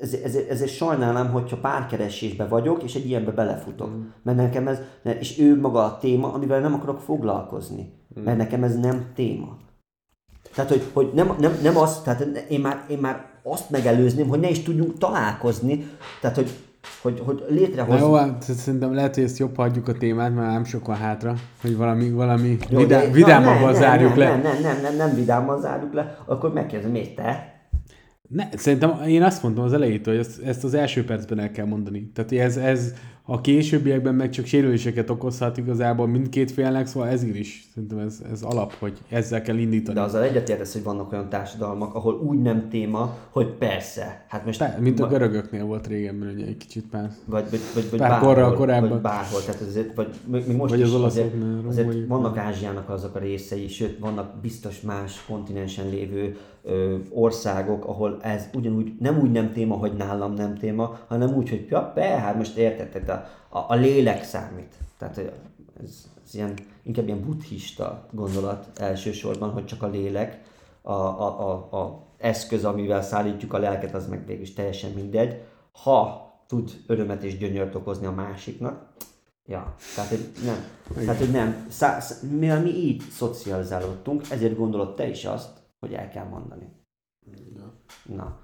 ezért, 0.00 0.24
ezért, 0.24 0.50
ezért 0.50 0.70
sajnálom, 0.70 1.30
hogyha 1.30 1.56
párkeresésbe 1.56 2.46
vagyok, 2.46 2.82
és 2.82 2.94
egy 2.94 3.06
ilyenbe 3.06 3.30
belefutok. 3.30 3.88
Mm. 3.88 4.00
Mert 4.22 4.36
nekem 4.36 4.68
ez, 4.68 4.78
és 5.02 5.38
ő 5.38 5.60
maga 5.60 5.84
a 5.84 5.98
téma, 5.98 6.32
amivel 6.32 6.60
nem 6.60 6.74
akarok 6.74 7.00
foglalkozni. 7.00 7.92
Mm. 8.20 8.22
Mert 8.22 8.36
nekem 8.36 8.62
ez 8.62 8.78
nem 8.78 9.06
téma. 9.14 9.56
Tehát, 10.58 10.72
hogy, 10.72 10.82
hogy 10.92 11.10
nem, 11.14 11.34
nem, 11.40 11.58
nem 11.62 11.76
az, 11.76 12.00
tehát 12.02 12.44
én 12.48 12.60
már, 12.60 12.84
én 12.88 12.98
már 12.98 13.24
azt 13.42 13.70
megelőzném, 13.70 14.28
hogy 14.28 14.40
ne 14.40 14.48
is 14.48 14.62
tudjunk 14.62 14.98
találkozni. 14.98 15.86
Tehát, 16.20 16.36
hogy, 16.36 16.50
hogy, 17.02 17.22
hogy 17.24 17.44
Na 17.48 17.54
létrehozni. 17.54 18.06
jó, 18.06 18.14
hát 18.14 18.42
szerintem 18.42 18.94
lehet, 18.94 19.14
hogy 19.14 19.24
ezt 19.24 19.38
jobb 19.38 19.56
hagyjuk 19.56 19.88
a 19.88 19.92
témát, 19.92 20.34
mert 20.34 20.50
nem 20.50 20.64
sok 20.64 20.86
van 20.86 20.96
hátra, 20.96 21.34
hogy 21.62 21.76
valami, 21.76 22.10
valami 22.10 22.56
Jó, 22.70 22.78
vidá, 22.78 23.00
de- 23.00 23.06
na, 23.06 23.12
vidámabban 23.12 23.72
nem, 23.72 23.80
zárjuk 23.80 24.08
nem, 24.08 24.18
le. 24.18 24.28
Nem, 24.28 24.40
nem, 24.40 24.60
nem, 24.62 24.82
nem, 24.82 24.96
nem 24.96 25.14
vidámban 25.14 25.60
zárjuk 25.60 25.92
le, 25.92 26.18
akkor 26.26 26.52
megkérdezem, 26.52 26.92
miért 26.92 27.14
te? 27.14 27.56
Ne, 28.28 28.48
szerintem 28.56 29.02
én 29.06 29.22
azt 29.22 29.42
mondtam 29.42 29.64
az 29.64 29.72
elejétől, 29.72 30.16
hogy 30.16 30.24
ezt, 30.26 30.42
ezt 30.42 30.64
az 30.64 30.74
első 30.74 31.04
percben 31.04 31.38
el 31.38 31.50
kell 31.50 31.66
mondani. 31.66 32.10
Tehát 32.14 32.32
ez, 32.32 32.56
ez 32.56 32.94
a 33.30 33.40
későbbiekben 33.40 34.14
meg 34.14 34.30
csak 34.30 34.46
sérüléseket 34.46 35.10
okozhat 35.10 35.56
igazából 35.56 36.06
mindkét 36.06 36.50
félnek, 36.50 36.86
szóval 36.86 37.08
ez 37.08 37.22
is. 37.22 37.68
Szerintem 37.74 37.98
ez, 37.98 38.20
ez 38.32 38.42
alap, 38.42 38.72
hogy 38.72 38.98
ezzel 39.08 39.42
kell 39.42 39.56
indítani. 39.56 39.98
De 39.98 40.04
azzal 40.04 40.22
egyetértesz, 40.22 40.72
hogy 40.72 40.82
vannak 40.82 41.12
olyan 41.12 41.28
társadalmak, 41.28 41.94
ahol 41.94 42.14
úgy 42.14 42.42
nem 42.42 42.68
téma, 42.68 43.16
hogy 43.30 43.46
persze. 43.46 44.24
Hát 44.28 44.44
most... 44.44 44.58
Te, 44.58 44.78
mint 44.80 45.00
a 45.00 45.06
görögöknél 45.06 45.64
volt 45.64 45.86
régebben, 45.86 46.28
ugye 46.34 46.46
egy 46.46 46.56
kicsit 46.56 46.92
már. 46.92 47.10
vagy, 47.24 47.50
vagy, 47.50 47.60
vagy, 47.74 47.90
vagy 47.90 47.98
Pár 47.98 48.10
bárhol, 48.10 48.28
korral 48.28 48.54
korábban. 48.54 48.88
Vagy 48.88 49.00
bárhol, 49.00 49.40
tehát 49.44 49.60
azért, 49.60 49.94
vagy 49.94 50.08
még 50.26 50.56
most 50.56 50.70
Vagy 50.70 50.80
is 50.80 50.84
az 50.86 51.02
azért, 51.02 51.34
olaszoknál, 51.34 51.68
azért 51.68 51.86
római- 51.86 52.06
vannak 52.06 52.36
Ázsiának 52.36 52.88
azok 52.88 53.14
a 53.14 53.18
részei, 53.18 53.68
sőt, 53.68 53.98
vannak 53.98 54.40
biztos 54.40 54.80
más 54.80 55.24
kontinensen 55.26 55.88
lévő 55.88 56.36
ö, 56.64 56.96
országok, 57.10 57.84
ahol 57.84 58.18
ez 58.22 58.48
ugyanúgy, 58.54 58.92
nem 58.98 59.18
úgy 59.20 59.30
nem 59.30 59.52
téma, 59.52 59.74
hogy 59.74 59.92
nálam 59.92 60.34
nem 60.34 60.54
téma, 60.54 60.98
hanem 61.08 61.34
úgy, 61.36 61.48
hogy 61.48 61.66
ja, 61.70 61.92
be, 61.94 62.06
hát 62.06 62.36
most 62.36 62.56
érted, 62.56 62.88
tehát 62.88 63.17
a, 63.48 63.58
a, 63.58 63.74
lélek 63.74 64.24
számít. 64.24 64.74
Tehát 64.98 65.18
ez, 65.82 66.06
ez 66.24 66.34
ilyen, 66.34 66.54
inkább 66.82 67.06
ilyen 67.06 67.24
buddhista 67.24 68.06
gondolat 68.12 68.80
elsősorban, 68.80 69.50
hogy 69.50 69.64
csak 69.64 69.82
a 69.82 69.88
lélek, 69.88 70.42
a, 70.82 70.92
a, 70.92 71.50
a, 71.50 71.76
a 71.78 72.06
eszköz, 72.18 72.64
amivel 72.64 73.02
szállítjuk 73.02 73.52
a 73.52 73.58
lelket, 73.58 73.94
az 73.94 74.08
meg 74.08 74.26
végül 74.26 74.42
is 74.42 74.52
teljesen 74.52 74.90
mindegy. 74.90 75.42
Ha 75.72 76.28
tud 76.46 76.70
örömet 76.86 77.22
és 77.22 77.38
gyönyört 77.38 77.74
okozni 77.74 78.06
a 78.06 78.12
másiknak, 78.12 78.92
ja, 79.44 79.74
tehát 79.94 80.10
hogy 80.10 80.30
nem, 80.44 80.64
tehát, 80.94 81.18
hogy 81.18 81.30
nem. 81.30 81.66
Szá, 81.68 82.00
szá, 82.00 82.26
mivel 82.28 82.62
mi 82.62 82.70
így 82.70 83.02
szocializálódtunk, 83.10 84.30
ezért 84.30 84.56
gondolod 84.56 84.94
te 84.94 85.08
is 85.08 85.24
azt, 85.24 85.62
hogy 85.78 85.92
el 85.92 86.08
kell 86.08 86.24
mondani. 86.24 86.72
Na. 88.02 88.38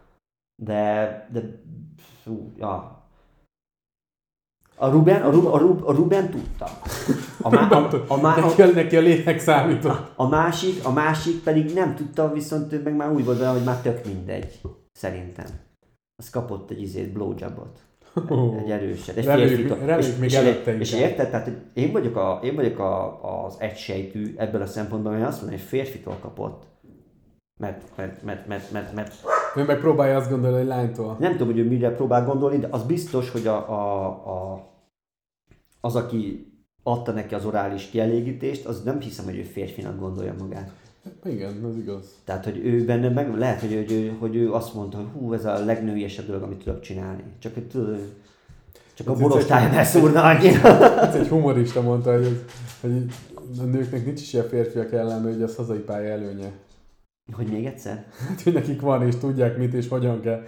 De, 0.57 1.29
de, 1.33 1.63
fú, 2.23 2.53
ja. 2.57 2.94
A 4.77 4.89
Ruben, 4.89 5.23
a, 5.23 5.31
Ruben, 5.31 5.53
a, 5.53 5.59
Ruben, 5.59 5.83
a 5.85 5.93
Ruben 5.93 6.31
tudta. 6.31 6.69
A, 7.43 7.49
má, 7.51 7.69
a, 7.69 8.05
a, 8.09 8.17
má, 8.21 8.35
a, 8.37 8.63
a, 8.63 8.67
neki 8.75 8.97
a 8.97 9.01
lélek 9.01 9.39
számított. 9.41 10.13
a, 10.17 10.29
másik, 10.29 10.85
a 10.85 10.93
másik 10.93 11.43
pedig 11.43 11.75
nem 11.75 11.95
tudta, 11.95 12.33
viszont 12.33 12.73
ő 12.73 12.81
meg 12.83 12.97
már 12.97 13.13
úgy 13.13 13.25
volt 13.25 13.39
vele, 13.39 13.51
hogy 13.51 13.65
már 13.65 13.77
tök 13.77 14.05
mindegy. 14.05 14.61
Szerintem. 14.93 15.47
Az 16.17 16.31
kapott 16.31 16.71
egy 16.71 16.83
izét, 16.83 17.13
blowjobot. 17.13 17.79
Egy, 18.29 18.63
egy 18.65 18.71
erőset. 18.71 19.17
Egy 19.17 19.25
Reméljük- 19.25 19.69
reméljük 19.79 20.05
és, 20.05 20.17
még 20.19 20.31
és, 20.31 20.37
előtte 20.37 20.77
és, 20.79 20.93
érted? 20.93 21.31
Tehát 21.31 21.45
hogy 21.45 21.57
én 21.73 21.93
vagyok, 21.93 22.17
a, 22.17 22.41
én 22.43 22.55
vagyok 22.55 22.79
a, 22.79 23.45
az 23.45 23.57
egysejtű 23.59 24.35
ebből 24.37 24.63
a 24.63 24.67
szempontból, 24.67 25.13
hogy 25.13 25.23
azt 25.23 25.41
mondom, 25.41 25.59
hogy 25.59 25.69
férfitól 25.69 26.17
kapott. 26.21 26.63
Mert, 27.61 27.83
mert, 27.97 28.23
mert, 28.23 28.47
mert, 28.47 28.73
mert, 28.73 28.95
mert 28.95 29.15
Ő 29.57 29.65
meg 29.65 29.79
próbálja 29.79 30.17
azt 30.17 30.31
gondolni, 30.31 30.57
hogy 30.57 30.67
lánytól. 30.67 31.17
nem 31.21 31.33
tudom, 31.33 31.47
hogy 31.47 31.59
ő 31.59 31.69
mire 31.69 31.91
próbál 31.91 32.25
gondolni, 32.25 32.59
de 32.59 32.69
az 32.71 32.83
biztos, 32.83 33.31
hogy 33.31 33.47
a, 33.47 33.57
a, 33.71 34.07
a, 34.07 34.67
az, 35.81 35.97
aki 35.97 36.53
adta 36.83 37.13
neki 37.13 37.35
az 37.35 37.45
orális 37.45 37.85
kielégítést, 37.91 38.67
az 38.67 38.83
nem 38.83 39.01
hiszem, 39.01 39.25
hogy 39.25 39.37
ő 39.37 39.43
férfinak 39.43 39.99
gondolja 39.99 40.35
magát. 40.39 40.71
Igen, 41.25 41.65
az 41.65 41.77
igaz. 41.77 42.15
Tehát, 42.25 42.45
hogy 42.45 42.61
ő 42.67 42.85
benne 42.85 43.09
meg 43.09 43.37
lehet, 43.39 43.61
hogy, 43.61 43.75
hogy, 43.75 43.93
ő, 43.93 44.17
hogy 44.19 44.37
ő 44.37 44.53
azt 44.53 44.75
mondta, 44.75 44.97
hogy 44.97 45.07
hú, 45.13 45.33
ez 45.33 45.45
a 45.45 45.65
legnőiesebb 45.65 46.27
dolog, 46.27 46.43
amit 46.43 46.65
tudok 46.65 46.81
csinálni. 46.81 47.23
Csak, 47.39 47.55
hogy 47.55 47.67
tudod, 47.69 47.99
csak 48.95 49.09
a 49.09 49.13
Ez 49.13 49.19
borostája 49.21 49.69
egy- 49.69 49.75
beszúrna 49.75 50.23
annyira. 50.23 50.69
Ez 51.01 51.15
egy 51.15 51.29
humorista 51.29 51.81
mondta, 51.83 52.13
hogy, 52.13 52.25
ez, 52.25 52.33
hogy 52.81 53.05
a 53.61 53.63
nőknek 53.63 54.05
nincs 54.05 54.21
is 54.21 54.33
ilyen 54.33 54.49
férfiak 54.49 54.93
ellen, 54.93 55.23
hogy 55.23 55.43
az 55.43 55.57
hazai 55.57 55.79
pálya 55.79 56.11
előnye. 56.11 56.53
Hogy 57.33 57.47
még 57.47 57.67
egyszer? 57.67 58.05
Hát, 58.29 58.41
hogy 58.41 58.53
nekik 58.53 58.81
van, 58.81 59.07
és 59.07 59.17
tudják 59.17 59.59
mit 59.59 59.75
és 59.75 59.89
hogyan 59.89 60.21
kell. 60.21 60.43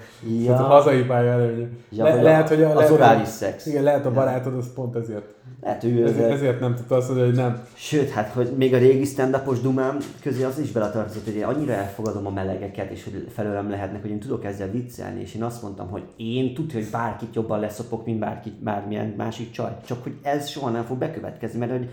Ja. 0.45 0.55
Ez 0.55 0.61
a 0.61 0.63
hazai 0.63 1.03
pálya 1.03 1.31
előnye. 1.31 1.69
Ja, 1.91 2.05
Le, 2.05 2.23
lehet, 2.23 2.49
hogy 2.49 2.63
a, 2.63 2.69
az 2.69 2.75
lehet, 2.75 2.91
orális 2.91 3.29
szex. 3.29 3.67
Igen, 3.67 3.83
lehet 3.83 4.07
a 4.07 4.13
barátod, 4.13 4.55
az 4.55 4.73
pont 4.75 4.97
ezért. 4.97 5.35
Lehet, 5.63 5.85
ő 5.85 5.89
Ezért, 5.89 6.09
ezzel- 6.09 6.31
ezért 6.31 6.61
nem 6.61 6.75
tudta 6.75 6.97
azt 6.97 7.09
mondani, 7.09 7.29
hogy 7.29 7.39
nem. 7.39 7.63
Sőt, 7.75 8.11
hát, 8.11 8.29
hogy 8.29 8.53
még 8.57 8.75
a 8.75 8.79
régi 8.79 9.05
stand 9.05 9.37
dumám 9.63 9.99
közé 10.23 10.43
az 10.43 10.59
is 10.59 10.73
beletartozott, 10.73 11.25
hogy 11.25 11.35
én 11.35 11.45
annyira 11.45 11.73
elfogadom 11.73 12.27
a 12.27 12.31
melegeket, 12.31 12.91
és 12.91 13.05
hogy 13.05 13.27
felőlem 13.33 13.71
lehetnek, 13.71 14.01
hogy 14.01 14.11
én 14.11 14.21
tudok 14.21 14.45
ezzel 14.45 14.71
viccelni, 14.71 15.21
és 15.21 15.35
én 15.35 15.43
azt 15.43 15.63
mondtam, 15.63 15.89
hogy 15.89 16.05
én 16.17 16.55
tudja, 16.55 16.79
hogy 16.79 16.91
bárkit 16.91 17.35
jobban 17.35 17.61
leszopok, 17.61 18.05
mint 18.07 18.19
bárkit, 18.19 18.63
bármilyen 18.63 19.15
másik 19.17 19.51
csaj. 19.51 19.77
Csak 19.87 20.03
hogy 20.03 20.15
ez 20.23 20.49
soha 20.49 20.71
nem 20.71 20.85
fog 20.85 20.99
bekövetkezni, 20.99 21.59
mert 21.59 21.71
hogy 21.71 21.89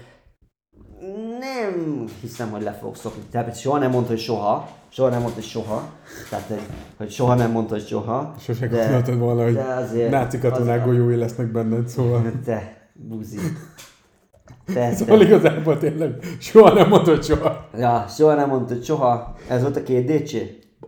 nem 1.40 2.06
hiszem, 2.22 2.50
hogy 2.52 2.62
le 2.62 2.72
fogok 2.74 2.96
szokni. 2.96 3.22
Tehát 3.32 3.60
soha 3.60 3.78
nem 3.78 3.92
mondta, 3.92 4.10
hogy 4.10 4.20
soha. 4.20 4.68
Soha 4.90 5.10
nem 5.10 5.20
mondta, 5.22 5.40
hogy 5.40 5.50
soha. 5.50 5.90
Tehát, 6.30 6.46
hogy, 6.48 6.60
hogy 6.98 7.12
soha 7.12 7.34
nem 7.36 7.52
mondta, 7.52 7.74
hogy 7.74 7.86
soha. 7.88 8.36
Sose 8.40 8.68
De- 8.68 8.78
gondoltad 8.84 9.18
volna, 9.18 9.44
hogy 9.44 9.58
azért- 9.58 10.12
náci 10.12 10.40
katonák 10.40 10.80
az- 10.80 10.86
golyói 10.86 11.16
lesznek 11.16 11.52
benned, 11.52 11.88
szóval. 11.88 12.32
Te, 12.46 12.88
buzi. 12.94 13.38
Te, 14.74 14.94
Szóval 14.94 15.18
te. 15.18 15.24
igazából 15.24 15.78
tényleg 15.78 16.20
soha 16.40 16.74
nem 16.74 16.88
mondod 16.90 17.24
soha. 17.24 17.66
Ja, 17.78 18.06
soha 18.08 18.36
nem 18.36 18.50
mondta, 18.50 18.74
hogy 18.74 18.84
soha. 18.84 19.36
Ez 19.50 19.62
volt 19.62 19.76
a 19.76 19.84
két 19.84 20.06
DC? 20.12 20.34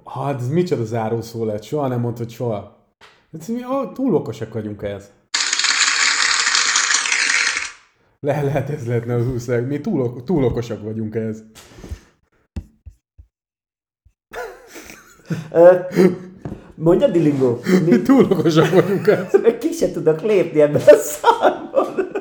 Hát 0.05 0.39
ez 0.39 0.47
micsoda 0.49 0.83
zárószó 0.83 1.45
lett, 1.45 1.63
soha 1.63 1.87
nem 1.87 1.99
mondtad 1.99 2.29
soha. 2.29 2.75
Ez 3.39 3.47
mi, 3.47 3.59
túl 3.93 4.15
okosak 4.15 4.53
vagyunk 4.53 4.81
ez. 4.83 5.09
Le, 8.25 8.41
lehet 8.41 8.69
ez 8.69 8.87
lehetne 8.87 9.15
az 9.15 9.27
úszeg. 9.27 9.67
Mi 9.67 9.81
túl, 9.81 10.23
túl 10.23 10.43
okosak 10.43 10.83
vagyunk 10.83 11.15
ez. 11.15 11.43
Mondja 16.75 17.07
Dilingo, 17.07 17.59
Mi 17.85 18.01
túl 18.01 18.23
okosak 18.31 18.69
vagyunk 18.69 19.07
ez. 19.07 19.33
mi 19.41 19.57
ki 19.57 19.71
se 19.71 19.91
tudok 19.91 20.21
lépni 20.21 20.61
ebben 20.61 20.81
a 20.85 20.95
szarban. 20.95 22.11